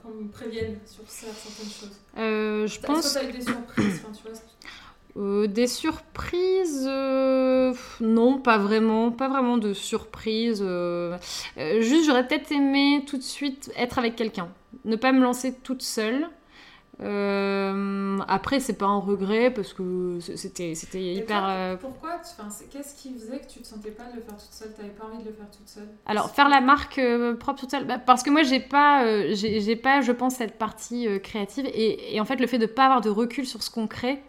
qu'on 0.03 0.09
me 0.09 0.29
prévienne 0.29 0.79
sur 0.85 1.03
certaines 1.07 1.71
choses? 1.71 1.97
Je 2.15 2.79
pense. 2.85 3.13
Que 3.13 3.19
tu 3.19 3.25
as 3.25 3.29
eu 3.29 3.31
des 3.31 3.41
surprises? 3.41 4.01
Enfin, 4.03 4.13
tu 4.13 4.23
vois, 4.23 5.47
des 5.47 5.67
surprises, 5.67 6.89
non, 7.99 8.39
pas 8.39 8.57
vraiment, 8.57 9.11
pas 9.11 9.27
vraiment 9.29 9.57
de 9.57 9.73
surprises. 9.73 10.63
juste, 11.79 12.05
j'aurais 12.05 12.27
peut-être 12.27 12.51
aimé 12.51 13.03
tout 13.07 13.17
de 13.17 13.23
suite 13.23 13.71
être 13.77 13.97
avec 13.99 14.15
quelqu'un, 14.15 14.49
ne 14.83 14.95
pas 14.95 15.11
me 15.11 15.21
lancer 15.21 15.53
toute 15.53 15.81
seule. 15.81 16.27
Euh, 17.03 18.19
après, 18.27 18.59
c'est 18.59 18.77
pas 18.77 18.85
un 18.85 18.99
regret 18.99 19.51
parce 19.51 19.73
que 19.73 20.19
c'était 20.19 20.73
hyper. 20.73 21.45
Euh, 21.49 21.75
pourquoi 21.75 22.11
Qu'est-ce 22.71 22.95
qui 22.95 23.13
faisait 23.13 23.39
que 23.39 23.47
tu 23.47 23.59
te 23.61 23.67
sentais 23.67 23.91
pas 23.91 24.03
de 24.03 24.17
le 24.17 24.21
faire 24.21 24.37
toute 24.37 24.51
seule? 24.51 24.73
T'avais 24.73 24.89
pas 24.89 25.05
envie 25.05 25.23
de 25.23 25.29
le 25.29 25.33
faire 25.33 25.49
toute 25.49 25.67
seule? 25.67 25.87
Alors, 26.05 26.29
faire 26.31 26.47
la 26.47 26.61
marque 26.61 26.99
euh, 26.99 27.35
propre 27.35 27.61
toute 27.61 27.71
seule, 27.71 27.85
bah, 27.85 27.97
parce 27.97 28.21
que 28.21 28.29
moi, 28.29 28.43
j'ai 28.43 28.59
pas, 28.59 29.31
j'ai 29.33 29.75
pas, 29.75 30.01
je 30.01 30.11
pense, 30.11 30.35
cette 30.35 30.57
partie 30.57 31.07
créative 31.21 31.65
et, 31.65 32.15
et, 32.15 32.21
en 32.21 32.25
fait, 32.25 32.37
le 32.37 32.47
fait 32.47 32.59
de 32.59 32.67
pas 32.67 32.85
avoir 32.85 33.01
de 33.01 33.09
recul 33.09 33.45
sur 33.45 33.63
ce 33.63 33.71
qu'on 33.71 33.87
crée, 33.87 34.21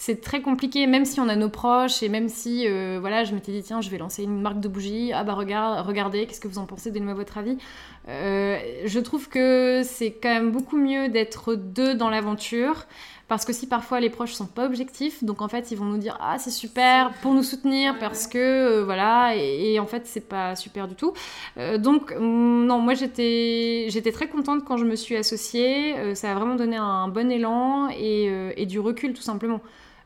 c'est 0.00 0.22
très 0.22 0.40
compliqué, 0.40 0.86
même 0.86 1.04
si 1.04 1.20
on 1.20 1.28
a 1.28 1.36
nos 1.36 1.50
proches 1.50 2.02
et 2.02 2.08
même 2.08 2.30
si, 2.30 2.66
euh, 2.66 2.96
voilà, 2.98 3.24
je 3.24 3.34
m'étais 3.34 3.52
dit, 3.52 3.62
tiens, 3.62 3.82
je 3.82 3.90
vais 3.90 3.98
lancer 3.98 4.22
une 4.22 4.40
marque 4.40 4.58
de 4.58 4.66
bougies. 4.66 5.12
Ah 5.12 5.24
bah 5.24 5.34
regarde, 5.34 5.86
regardez, 5.86 6.24
qu'est-ce 6.24 6.40
que 6.40 6.48
vous 6.48 6.56
en 6.56 6.64
pensez 6.64 6.90
Donnez-moi 6.90 7.12
votre 7.12 7.36
avis? 7.36 7.58
Euh, 8.08 8.58
je 8.86 8.98
trouve 8.98 9.28
que 9.28 9.82
c'est 9.84 10.12
quand 10.12 10.30
même 10.30 10.52
beaucoup 10.52 10.78
mieux 10.78 11.10
d'être 11.10 11.54
deux 11.54 11.94
dans 11.94 12.08
l'aventure. 12.08 12.86
Parce 13.28 13.44
que 13.44 13.52
si 13.52 13.66
parfois 13.68 14.00
les 14.00 14.08
proches 14.08 14.32
sont 14.32 14.46
pas 14.46 14.64
objectifs, 14.64 15.22
donc 15.22 15.42
en 15.42 15.48
fait 15.48 15.70
ils 15.70 15.76
vont 15.76 15.84
nous 15.84 15.98
dire 15.98 16.16
ah 16.20 16.36
c'est 16.38 16.50
super 16.50 17.12
pour 17.22 17.32
nous 17.32 17.44
soutenir 17.44 17.96
parce 18.00 18.26
que 18.26 18.38
euh, 18.38 18.84
voilà 18.84 19.36
et, 19.36 19.78
en 19.78 19.86
fait 19.86 20.06
c'est 20.06 20.28
pas 20.28 20.56
super 20.56 20.88
du 20.88 20.96
tout. 20.96 21.12
donc 21.78 22.12
mm, 22.12 22.66
non 22.66 22.80
moi 22.80 22.94
j'étais 22.94 23.86
j'étais 23.90 24.10
très 24.10 24.26
contente 24.26 24.64
quand 24.64 24.78
je 24.78 24.84
me 24.84 24.96
suis 24.96 25.14
associée, 25.14 26.16
ça 26.16 26.32
a 26.32 26.34
vraiment 26.34 26.56
donné 26.56 26.76
un 26.76 27.06
bon 27.06 27.30
élan 27.30 27.88
et, 27.90 28.32
et 28.56 28.66
du 28.66 28.80
recul 28.80 29.12
tout 29.12 29.22
simplement. 29.22 29.60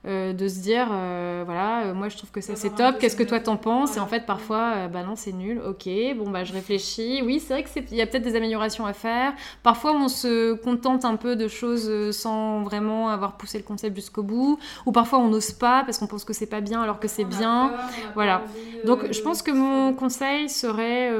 Euh, 0.06 0.34
de 0.34 0.48
se 0.48 0.58
dire, 0.58 0.88
euh, 0.92 1.44
voilà, 1.46 1.84
euh, 1.84 1.94
moi 1.94 2.10
je 2.10 2.18
trouve 2.18 2.30
que 2.30 2.42
ça 2.42 2.56
c'est 2.56 2.74
top, 2.74 2.98
qu'est-ce 2.98 3.16
que 3.16 3.22
toi 3.22 3.40
t'en 3.40 3.56
penses? 3.56 3.96
Et 3.96 4.00
en 4.00 4.06
fait, 4.06 4.26
parfois, 4.26 4.86
bah 4.88 5.02
non, 5.02 5.16
c'est 5.16 5.32
nul, 5.32 5.62
ok, 5.66 5.88
bon, 6.18 6.28
bah 6.30 6.44
je 6.44 6.52
réfléchis. 6.52 7.22
Oui, 7.24 7.40
c'est 7.40 7.54
vrai 7.54 7.64
qu'il 7.64 7.96
y 7.96 8.02
a 8.02 8.06
peut-être 8.06 8.22
des 8.22 8.36
améliorations 8.36 8.84
à 8.84 8.92
faire. 8.92 9.32
Parfois, 9.62 9.94
on 9.94 10.08
se 10.08 10.52
contente 10.52 11.06
un 11.06 11.16
peu 11.16 11.36
de 11.36 11.48
choses 11.48 12.10
sans 12.14 12.62
vraiment 12.62 13.08
avoir 13.08 13.38
poussé 13.38 13.56
le 13.56 13.64
concept 13.64 13.96
jusqu'au 13.96 14.22
bout. 14.22 14.58
Ou 14.84 14.92
parfois, 14.92 15.20
on 15.20 15.28
n'ose 15.28 15.52
pas 15.52 15.84
parce 15.84 15.96
qu'on 15.96 16.06
pense 16.06 16.24
que 16.24 16.34
c'est 16.34 16.46
pas 16.46 16.60
bien 16.60 16.82
alors 16.82 17.00
que 17.00 17.08
c'est 17.08 17.24
bien. 17.24 17.72
voilà. 18.14 18.42
Donc, 18.84 19.10
je 19.10 19.20
pense 19.22 19.40
que 19.40 19.52
mon 19.52 19.94
conseil 19.94 20.50
serait 20.50 21.10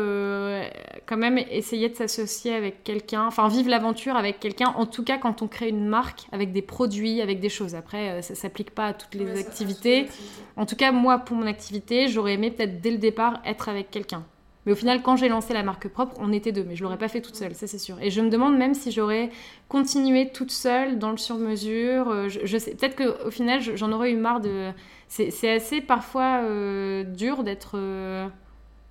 quand 1.07 1.17
même 1.17 1.39
essayer 1.39 1.89
de 1.89 1.97
s'associer 1.97 2.55
avec 2.55 2.85
quelqu'un, 2.85 3.27
enfin, 3.27 3.49
vivre 3.49 3.71
l'aventure 3.71 4.17
avec 4.17 4.41
quelqu'un, 4.41 4.75
en 4.77 4.85
tout 4.85 5.05
cas 5.05 5.17
quand 5.17 5.41
on 5.41 5.49
crée 5.49 5.71
une 5.71 5.87
marque 5.87 6.27
avec 6.33 6.53
des 6.53 6.63
produits, 6.63 7.23
avec 7.23 7.41
des 7.41 7.49
choses. 7.49 7.75
Après, 7.75 8.21
ça 8.21 8.35
s'applique 8.35 8.74
pas 8.75 8.87
à 8.87 8.95
toutes 8.95 9.15
les 9.15 9.39
activités. 9.39 10.09
En 10.57 10.67
tout 10.67 10.77
cas, 10.77 10.93
moi, 10.93 11.19
pour 11.19 11.37
mon 11.37 11.47
activité, 11.47 12.09
j'aurais 12.09 12.35
aimé 12.35 12.51
peut-être 12.51 12.81
dès 12.81 12.91
le 12.91 12.99
départ 12.99 13.41
être 13.45 13.69
avec 13.69 13.91
quelqu'un. 13.91 14.25
Mais 14.67 14.73
au 14.73 14.77
final, 14.77 15.03
quand 15.03 15.17
j'ai 15.17 15.29
lancé 15.29 15.53
la 15.53 15.63
marque 15.63 15.89
propre, 15.89 16.17
on 16.19 16.33
était 16.33 16.53
deux, 16.53 16.65
mais 16.65 16.75
je 16.75 16.83
l'aurais 16.83 16.99
pas 16.99 17.09
fait 17.09 17.21
toute 17.21 17.37
seule, 17.37 17.55
ça 17.55 17.67
c'est 17.67 17.79
sûr. 17.79 18.01
Et 18.01 18.11
je 18.11 18.21
me 18.21 18.31
demande 18.31 18.57
même 18.57 18.75
si 18.75 18.91
j'aurais 18.91 19.31
continué 19.69 20.31
toute 20.31 20.51
seule 20.51 20.99
dans 20.99 21.11
le 21.11 21.19
sur-mesure. 21.19 22.09
Euh, 22.09 22.29
je, 22.29 22.57
sais, 22.57 22.75
peut-être 22.75 22.97
qu'au 22.97 23.31
final, 23.31 23.61
j'en 23.61 23.93
aurais 23.93 24.13
eu 24.13 24.17
marre 24.17 24.41
de. 24.41 24.71
C'est 25.09 25.51
assez 25.51 25.81
parfois 25.81 26.41
euh, 26.43 27.05
dur 27.05 27.45
d'être. 27.45 27.73
Euh, 27.75 28.27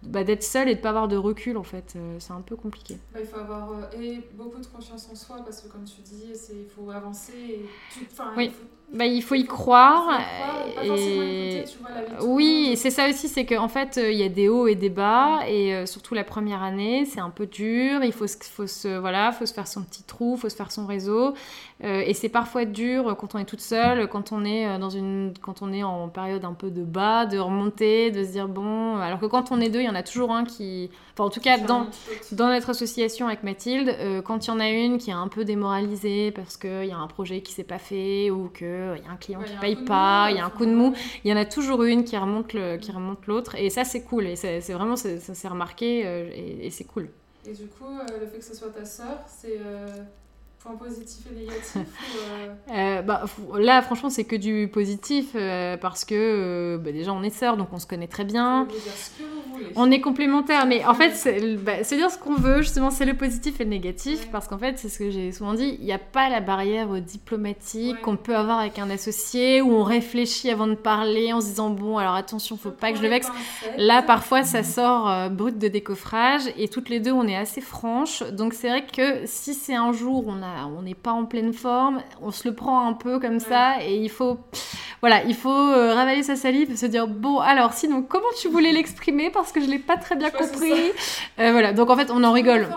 bah, 0.03 0.25
d'être 0.25 0.43
seule 0.43 0.67
et 0.67 0.75
de 0.75 0.81
pas 0.81 0.89
avoir 0.89 1.07
de 1.07 1.15
recul 1.15 1.55
en 1.55 1.63
fait 1.63 1.97
c'est 2.19 2.33
un 2.33 2.41
peu 2.41 2.57
compliqué 2.57 2.97
bah, 3.13 3.21
il 3.21 3.25
faut 3.25 3.39
avoir 3.39 3.89
et 3.97 4.19
beaucoup 4.33 4.59
de 4.59 4.65
confiance 4.65 5.07
en 5.09 5.15
soi 5.15 5.37
parce 5.45 5.61
que 5.61 5.69
comme 5.69 5.85
tu 5.85 6.01
dis 6.01 6.25
il 6.51 6.65
faut 6.67 6.91
avancer 6.91 7.31
et 7.31 7.65
oui. 8.35 8.51
Bah, 8.91 9.07
il 9.07 9.23
faut 9.23 9.33
y 9.33 9.45
croire. 9.45 10.19
et... 10.83 11.65
oui, 12.21 12.75
c'est 12.75 12.91
ça 12.91 13.09
aussi, 13.09 13.27
c'est 13.27 13.45
qu'en 13.45 13.67
fait, 13.67 13.99
il 14.01 14.17
y 14.17 14.23
a 14.23 14.29
des 14.29 14.49
hauts 14.49 14.67
et 14.67 14.75
des 14.75 14.89
bas, 14.89 15.39
et 15.47 15.73
euh, 15.73 15.85
surtout 15.87 16.13
la 16.13 16.23
première 16.23 16.61
année, 16.61 17.05
c'est 17.05 17.19
un 17.19 17.31
peu 17.31 17.47
dur. 17.47 18.03
Il 18.03 18.11
faut, 18.11 18.27
faut, 18.27 18.67
se, 18.67 18.99
voilà, 18.99 19.31
faut 19.31 19.47
se 19.47 19.53
faire 19.53 19.67
son 19.67 19.81
petit 19.81 20.03
trou, 20.03 20.37
faut 20.37 20.49
se 20.49 20.55
faire 20.55 20.71
son 20.71 20.85
réseau. 20.85 21.33
Euh, 21.83 22.03
et 22.05 22.13
c'est 22.13 22.29
parfois 22.29 22.65
dur 22.65 23.15
quand 23.17 23.33
on 23.33 23.39
est 23.39 23.45
toute 23.45 23.61
seule, 23.61 24.07
quand 24.07 24.31
on 24.31 24.45
est, 24.45 24.67
euh, 24.67 24.77
dans 24.77 24.91
une, 24.91 25.33
quand 25.41 25.63
on 25.63 25.73
est 25.73 25.83
en 25.83 26.07
période 26.07 26.45
un 26.45 26.53
peu 26.53 26.69
de 26.69 26.83
bas, 26.83 27.25
de 27.25 27.39
remonter, 27.39 28.11
de 28.11 28.23
se 28.23 28.31
dire 28.31 28.47
bon. 28.47 28.97
Alors 28.97 29.19
que 29.19 29.25
quand 29.25 29.51
on 29.51 29.59
est 29.59 29.69
deux, 29.69 29.79
il 29.79 29.85
y 29.85 29.89
en 29.89 29.95
a 29.95 30.03
toujours 30.03 30.31
un 30.31 30.45
qui. 30.45 30.91
Enfin, 31.13 31.25
en 31.25 31.29
tout 31.29 31.41
cas, 31.41 31.57
dans, 31.57 31.87
dans 32.31 32.47
notre 32.47 32.69
association 32.69 33.27
avec 33.27 33.43
Mathilde, 33.43 33.95
quand 34.23 34.45
il 34.45 34.49
y 34.49 34.51
en 34.51 34.59
a 34.59 34.69
une 34.69 34.97
qui 34.97 35.09
est 35.09 35.13
un 35.13 35.27
peu 35.27 35.45
démoralisée 35.45 36.31
parce 36.31 36.57
qu'il 36.57 36.85
y 36.85 36.91
a 36.91 36.97
un 36.97 37.07
projet 37.07 37.41
qui 37.41 37.53
s'est 37.53 37.63
pas 37.63 37.77
fait 37.77 38.31
ou 38.31 38.49
que 38.51 38.82
il 38.95 39.03
y 39.03 39.07
a 39.07 39.11
un 39.11 39.17
client 39.17 39.41
qui 39.41 39.55
paye 39.57 39.75
pas, 39.75 40.27
il 40.29 40.37
y 40.37 40.39
a 40.39 40.45
un 40.45 40.49
coup 40.49 40.65
de 40.65 40.73
mou. 40.73 40.93
Il 41.23 41.31
y 41.31 41.33
en 41.33 41.37
a 41.37 41.45
toujours 41.45 41.83
une 41.83 42.03
qui 42.03 42.17
remonte 42.17 42.53
le, 42.53 42.77
qui 42.77 42.91
remonte 42.91 43.25
l'autre. 43.27 43.55
Et 43.55 43.69
ça, 43.69 43.83
c'est 43.83 44.03
cool. 44.03 44.27
Et 44.27 44.35
c'est 44.35 44.59
vraiment, 44.73 44.95
ça 44.95 45.17
s'est 45.17 45.47
remarqué 45.47 46.03
euh, 46.05 46.29
et, 46.33 46.69
c'est 46.69 46.85
cool. 46.85 47.09
Et 47.45 47.53
du 47.53 47.67
coup, 47.67 47.85
euh, 47.85 48.19
le 48.19 48.27
fait 48.27 48.37
que 48.37 48.43
ce 48.43 48.55
soit 48.55 48.69
ta 48.69 48.85
sœur, 48.85 49.19
c'est 49.27 49.57
euh, 49.59 49.87
point 50.63 50.75
positif 50.75 51.25
et 51.31 51.35
négatif 51.35 51.77
bah, 53.05 53.25
Là, 53.57 53.81
franchement, 53.81 54.09
c'est 54.09 54.23
que 54.23 54.35
du 54.35 54.69
positif 54.71 55.35
parce 55.81 56.05
que 56.05 56.79
bah, 56.83 56.91
déjà, 56.91 57.11
on 57.13 57.23
est 57.23 57.29
sœurs, 57.29 57.57
donc 57.57 57.69
on 57.73 57.79
se 57.79 57.87
connaît 57.87 58.07
très 58.07 58.23
bien. 58.23 58.65
Dire 58.65 58.79
ce 58.79 59.09
que 59.09 59.23
vous 59.23 59.53
voulez. 59.53 59.65
On 59.75 59.91
est 59.91 60.01
complémentaires, 60.01 60.65
mais 60.65 60.85
en 60.85 60.93
fait, 60.93 61.11
c'est 61.15 61.55
bah, 61.55 61.81
dire 61.81 62.09
ce 62.09 62.17
qu'on 62.17 62.35
veut, 62.35 62.61
justement, 62.61 62.89
c'est 62.89 63.05
le 63.05 63.15
positif 63.15 63.59
et 63.59 63.63
le 63.63 63.69
négatif, 63.69 64.29
parce 64.31 64.47
qu'en 64.47 64.57
fait, 64.57 64.79
c'est 64.79 64.89
ce 64.89 64.99
que 64.99 65.09
j'ai 65.09 65.31
souvent 65.31 65.53
dit, 65.53 65.77
il 65.79 65.85
n'y 65.85 65.93
a 65.93 65.99
pas 65.99 66.29
la 66.29 66.41
barrière 66.41 66.89
diplomatique 67.01 67.99
qu'on 68.01 68.17
peut 68.17 68.35
avoir 68.35 68.59
avec 68.59 68.79
un 68.79 68.89
associé, 68.89 69.61
où 69.61 69.71
on 69.73 69.83
réfléchit 69.83 70.49
avant 70.49 70.67
de 70.67 70.75
parler 70.75 71.33
en 71.33 71.41
se 71.41 71.47
disant, 71.47 71.69
bon, 71.69 71.97
alors 71.97 72.15
attention, 72.15 72.57
faut 72.57 72.71
pas 72.71 72.91
que 72.91 72.97
je 72.97 73.03
le 73.03 73.09
vexe. 73.09 73.27
Là, 73.77 74.01
parfois, 74.01 74.43
ça 74.43 74.63
sort 74.63 75.09
euh, 75.09 75.29
brut 75.29 75.57
de 75.57 75.67
décoffrage, 75.67 76.43
et 76.57 76.67
toutes 76.67 76.89
les 76.89 76.99
deux, 76.99 77.11
on 77.11 77.27
est 77.27 77.35
assez 77.35 77.61
franches, 77.61 78.23
donc 78.31 78.53
c'est 78.53 78.69
vrai 78.69 78.85
que 78.85 79.25
si 79.25 79.53
c'est 79.53 79.75
un 79.75 79.91
jour, 79.91 80.25
on 80.27 80.41
on 80.75 80.81
n'est 80.81 80.95
pas 80.95 81.11
en 81.11 81.25
pleine 81.25 81.53
forme, 81.53 82.01
on 82.21 82.31
se 82.31 82.47
le 82.47 82.53
prend 82.53 82.87
un 82.87 82.93
peu 82.93 83.19
comme 83.19 83.39
ça, 83.39 83.83
et 83.83 83.95
il 83.95 84.09
faut, 84.09 84.39
voilà, 85.01 85.23
il 85.23 85.35
faut 85.35 85.49
euh, 85.49 85.93
ravaler 85.93 86.23
sa 86.23 86.35
salive 86.35 86.71
et 86.71 86.75
se 86.75 86.85
dire, 86.85 87.07
bon, 87.07 87.39
alors, 87.39 87.73
sinon, 87.73 88.01
comment 88.01 88.27
tu 88.39 88.47
voulais 88.47 88.71
l'exprimer? 88.71 89.29
Parce 89.29 89.51
que 89.51 89.61
je 89.61 89.67
l'ai 89.67 89.79
pas 89.79 89.97
très 89.97 90.15
bien 90.15 90.29
compris. 90.29 90.71
Euh, 91.39 91.51
voilà, 91.51 91.73
donc 91.73 91.89
en 91.89 91.95
fait, 91.95 92.09
on 92.11 92.23
en 92.23 92.31
rigole. 92.31 92.67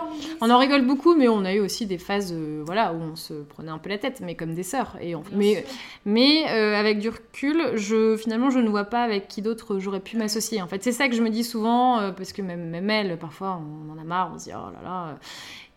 On 0.41 0.51
en 0.51 0.59
rigole 0.59 0.83
beaucoup, 0.83 1.15
mais 1.15 1.29
on 1.29 1.45
a 1.45 1.55
eu 1.55 1.61
aussi 1.61 1.87
des 1.87 1.99
phases 1.99 2.33
euh, 2.33 2.63
voilà, 2.65 2.93
où 2.93 2.97
on 2.97 3.17
se 3.17 3.35
prenait 3.35 3.71
un 3.71 3.79
peu 3.79 3.91
la 3.91 3.99
tête, 3.99 4.21
mais 4.25 4.35
comme 4.35 4.55
des 4.55 4.63
sœurs. 4.63 4.97
Et 5.01 5.15
mais 5.33 5.65
mais 6.05 6.45
avec 6.45 6.99
du 6.99 7.09
recul, 7.09 7.73
je, 7.75 8.17
finalement, 8.17 8.51
je 8.51 8.59
ne 8.59 8.69
vois 8.69 8.85
pas 8.85 9.03
avec 9.03 9.29
qui 9.29 9.43
d'autre 9.43 9.79
j'aurais 9.79 10.01
pu 10.01 10.17
m'associer. 10.17 10.63
En 10.63 10.67
fait, 10.67 10.83
c'est 10.83 10.93
ça 10.93 11.09
que 11.09 11.15
je 11.15 11.23
me 11.23 11.31
dis 11.31 11.45
souvent, 11.45 12.13
parce 12.17 12.33
que 12.33 12.43
même, 12.43 12.71
même 12.71 12.91
elle, 12.91 13.19
parfois, 13.19 13.61
on 13.61 13.93
en 13.93 13.99
a 14.01 14.05
marre, 14.05 14.33
on 14.35 14.39
se 14.39 14.45
dit, 14.45 14.53
oh 14.55 14.71
là 14.73 14.81
là. 14.83 15.19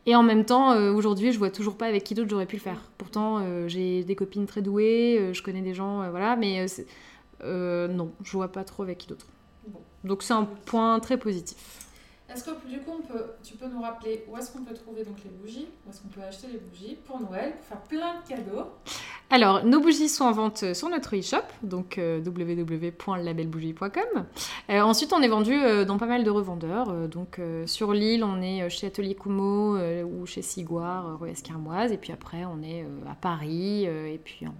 Et 0.10 0.16
en 0.16 0.24
même 0.24 0.44
temps, 0.44 0.76
aujourd'hui, 0.96 1.32
je 1.32 1.38
vois 1.38 1.52
toujours 1.52 1.78
pas 1.78 1.86
avec 1.86 2.04
qui 2.04 2.16
d'autre 2.16 2.32
j'aurais 2.32 2.48
pu 2.48 2.56
le 2.56 2.62
faire. 2.62 2.82
Pourtant, 2.98 3.68
j'ai 3.68 4.04
des 4.04 4.16
copines 4.16 4.48
très 4.48 4.64
douées, 4.64 5.30
je 5.34 5.44
connais 5.44 5.62
des 5.62 5.76
gens, 5.76 6.10
voilà, 6.10 6.36
mais 6.36 6.66
non, 7.44 8.12
je 8.24 8.32
vois 8.32 8.52
pas 8.52 8.64
trop 8.64 8.82
avec 8.82 8.98
qui 8.98 9.08
d'autre. 9.08 9.28
Donc 10.04 10.24
c'est 10.24 10.34
un 10.34 10.46
point 10.46 11.00
très 11.00 11.18
positif. 11.18 11.86
Est-ce 12.28 12.44
que 12.44 12.50
du 12.68 12.80
coup, 12.80 13.04
tu 13.44 13.54
peux 13.54 13.68
nous 13.68 13.82
rappeler 13.82 14.26
où 14.28 14.36
est-ce 14.36 14.52
qu'on 14.52 14.64
peut 14.64 14.74
trouver 14.74 15.04
donc 15.04 15.18
les 15.24 15.30
bougies, 15.30 15.68
où 15.86 15.92
est-ce 15.92 16.02
qu'on 16.02 16.08
peut 16.08 16.24
acheter 16.24 16.48
les 16.48 16.58
bougies? 16.58 16.98
Pour 17.06 17.20
Noël, 17.20 17.54
pour 17.58 17.66
faire 17.66 17.82
plein 17.82 18.20
de 18.20 18.28
cadeaux 18.28 18.66
Alors, 19.32 19.64
nos 19.64 19.80
bougies 19.80 20.10
sont 20.10 20.26
en 20.26 20.32
vente 20.32 20.74
sur 20.74 20.90
notre 20.90 21.16
e-shop, 21.16 21.44
donc 21.62 22.00
euh, 22.00 22.20
www.labelbougie.com. 22.20 24.26
Euh, 24.72 24.82
ensuite, 24.82 25.14
on 25.14 25.22
est 25.22 25.28
vendu 25.28 25.54
euh, 25.54 25.86
dans 25.86 26.00
pas 26.00 26.08
mal 26.08 26.24
de 26.24 26.32
revendeurs. 26.32 27.08
donc, 27.08 27.40
sur 27.68 27.94
l'île, 27.94 28.24
on 28.24 28.42
est 28.42 28.68
chez 28.72 28.88
Atelier 28.88 29.14
Kumo 29.14 29.78
ou 29.78 30.26
chez 30.26 30.42
Siguar, 30.42 31.20
rue 31.20 31.30
Escarmoise. 31.30 31.92
Et 31.92 31.98
puis 31.98 32.12
après, 32.12 32.44
on 32.46 32.64
est 32.64 32.84
à 33.08 33.14
Paris, 33.14 33.84
et 33.84 34.20
puis 34.24 34.48
en 34.48 34.56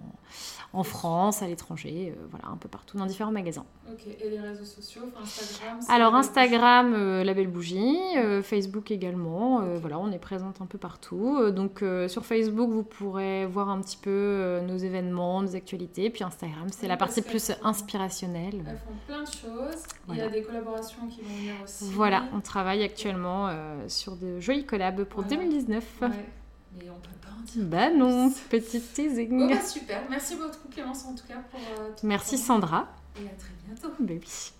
en 0.72 0.84
France, 0.84 1.42
à 1.42 1.48
l'étranger, 1.48 2.14
euh, 2.16 2.26
voilà, 2.30 2.46
un 2.48 2.56
peu 2.56 2.68
partout, 2.68 2.96
dans 2.96 3.06
différents 3.06 3.32
magasins. 3.32 3.64
Ok, 3.90 4.06
et 4.06 4.30
les 4.30 4.38
réseaux 4.38 4.64
sociaux, 4.64 5.02
Instagram 5.20 5.80
Alors 5.88 6.14
Instagram, 6.14 6.94
euh, 6.94 7.24
La 7.24 7.34
Belle 7.34 7.48
Bougie, 7.48 7.98
euh, 8.16 8.40
Facebook 8.40 8.92
également, 8.92 9.62
voilà, 9.80 9.98
on 9.98 10.12
est 10.12 10.18
présente 10.18 10.60
un 10.60 10.66
peu 10.66 10.78
partout. 10.78 11.50
donc 11.50 11.82
sur 12.08 12.24
Facebook, 12.24 12.70
vous 12.70 12.82
pourrez 12.82 13.46
voir 13.46 13.68
un 13.68 13.80
petit 13.80 13.96
peu 13.96 14.59
nos 14.62 14.76
événements, 14.76 15.42
nos 15.42 15.56
actualités, 15.56 16.10
puis 16.10 16.24
Instagram, 16.24 16.68
c'est 16.70 16.88
la 16.88 16.96
partie 16.96 17.22
plus 17.22 17.52
inspirationnelle. 17.62 18.64
Elles 18.68 18.78
font 18.78 18.94
plein 19.06 19.22
de 19.22 19.26
choses, 19.26 19.82
il 20.08 20.16
y 20.16 20.20
a 20.20 20.28
des 20.28 20.42
collaborations 20.42 21.06
qui 21.08 21.22
vont 21.22 21.34
venir 21.36 21.54
aussi. 21.64 21.84
Voilà, 21.92 22.24
on 22.32 22.40
travaille 22.40 22.82
actuellement 22.82 23.50
sur 23.88 24.16
de 24.16 24.40
jolis 24.40 24.66
collabs 24.66 25.04
pour 25.04 25.22
2019. 25.24 25.84
Ouais. 26.02 26.08
Mais 26.78 26.88
on 26.88 27.00
peut 27.00 27.10
pas 27.20 27.30
bah 27.56 27.90
non, 27.90 28.32
petite 28.48 28.92
teasing. 28.92 29.48
bah 29.48 29.60
super, 29.62 30.02
merci 30.08 30.36
beaucoup 30.36 30.68
Clémence 30.70 31.04
en 31.04 31.14
tout 31.14 31.26
cas 31.26 31.42
pour 31.50 31.60
euh, 31.60 31.90
Merci 32.02 32.38
Sandra. 32.38 32.88
Et 33.16 33.26
à 33.26 33.32
très 33.32 33.52
bientôt. 33.66 33.90
Baby. 33.98 34.52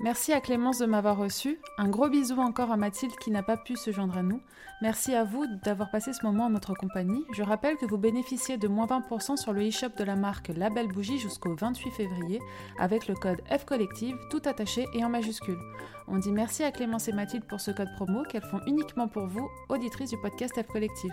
Merci 0.00 0.32
à 0.32 0.40
Clémence 0.40 0.78
de 0.78 0.86
m'avoir 0.86 1.16
reçu. 1.16 1.60
Un 1.78 1.88
gros 1.88 2.08
bisou 2.08 2.40
encore 2.40 2.70
à 2.70 2.76
Mathilde 2.76 3.14
qui 3.20 3.30
n'a 3.30 3.42
pas 3.42 3.56
pu 3.56 3.76
se 3.76 3.92
joindre 3.92 4.16
à 4.16 4.22
nous. 4.22 4.40
Merci 4.82 5.14
à 5.14 5.24
vous 5.24 5.46
d'avoir 5.62 5.90
passé 5.90 6.14
ce 6.14 6.24
moment 6.24 6.46
en 6.46 6.50
notre 6.50 6.72
compagnie. 6.72 7.26
Je 7.34 7.42
rappelle 7.42 7.76
que 7.76 7.84
vous 7.84 7.98
bénéficiez 7.98 8.56
de 8.56 8.66
moins 8.66 8.86
20% 8.86 9.36
sur 9.36 9.52
le 9.52 9.68
e-shop 9.68 9.90
de 9.98 10.04
la 10.04 10.16
marque 10.16 10.50
La 10.56 10.70
Belle 10.70 10.88
Bougie 10.88 11.18
jusqu'au 11.18 11.54
28 11.54 11.90
février 11.90 12.40
avec 12.78 13.06
le 13.06 13.14
code 13.14 13.42
F 13.50 13.66
Collective 13.66 14.16
tout 14.30 14.40
attaché 14.46 14.86
et 14.94 15.04
en 15.04 15.10
majuscule. 15.10 15.58
On 16.08 16.16
dit 16.16 16.32
merci 16.32 16.64
à 16.64 16.72
Clémence 16.72 17.08
et 17.08 17.12
Mathilde 17.12 17.44
pour 17.44 17.60
ce 17.60 17.72
code 17.72 17.92
promo 17.96 18.22
qu'elles 18.22 18.40
font 18.40 18.60
uniquement 18.66 19.06
pour 19.06 19.26
vous, 19.26 19.50
auditrices 19.68 20.10
du 20.10 20.18
podcast 20.18 20.58
F 20.58 20.66
Collective. 20.68 21.12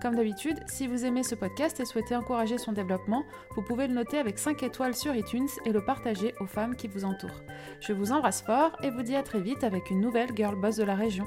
Comme 0.00 0.14
d'habitude, 0.14 0.60
si 0.68 0.86
vous 0.86 1.04
aimez 1.04 1.24
ce 1.24 1.34
podcast 1.34 1.80
et 1.80 1.86
souhaitez 1.86 2.14
encourager 2.14 2.58
son 2.58 2.72
développement, 2.72 3.24
vous 3.56 3.62
pouvez 3.62 3.88
le 3.88 3.94
noter 3.94 4.18
avec 4.18 4.38
5 4.38 4.62
étoiles 4.62 4.94
sur 4.94 5.16
iTunes 5.16 5.48
et 5.64 5.72
le 5.72 5.84
partager 5.84 6.32
aux 6.38 6.46
femmes 6.46 6.76
qui 6.76 6.86
vous 6.86 7.04
entourent. 7.04 7.42
Je 7.80 7.92
vous 7.92 8.12
embrasse 8.12 8.42
fort 8.42 8.76
et 8.84 8.90
vous 8.90 9.02
dis 9.02 9.16
à 9.16 9.24
très 9.24 9.40
vite 9.40 9.64
avec 9.64 9.90
une 9.90 10.00
nouvelle 10.00 10.30
Girl 10.36 10.54
Boss 10.54 10.76
de 10.76 10.84
la 10.84 10.94
région. 10.94 11.26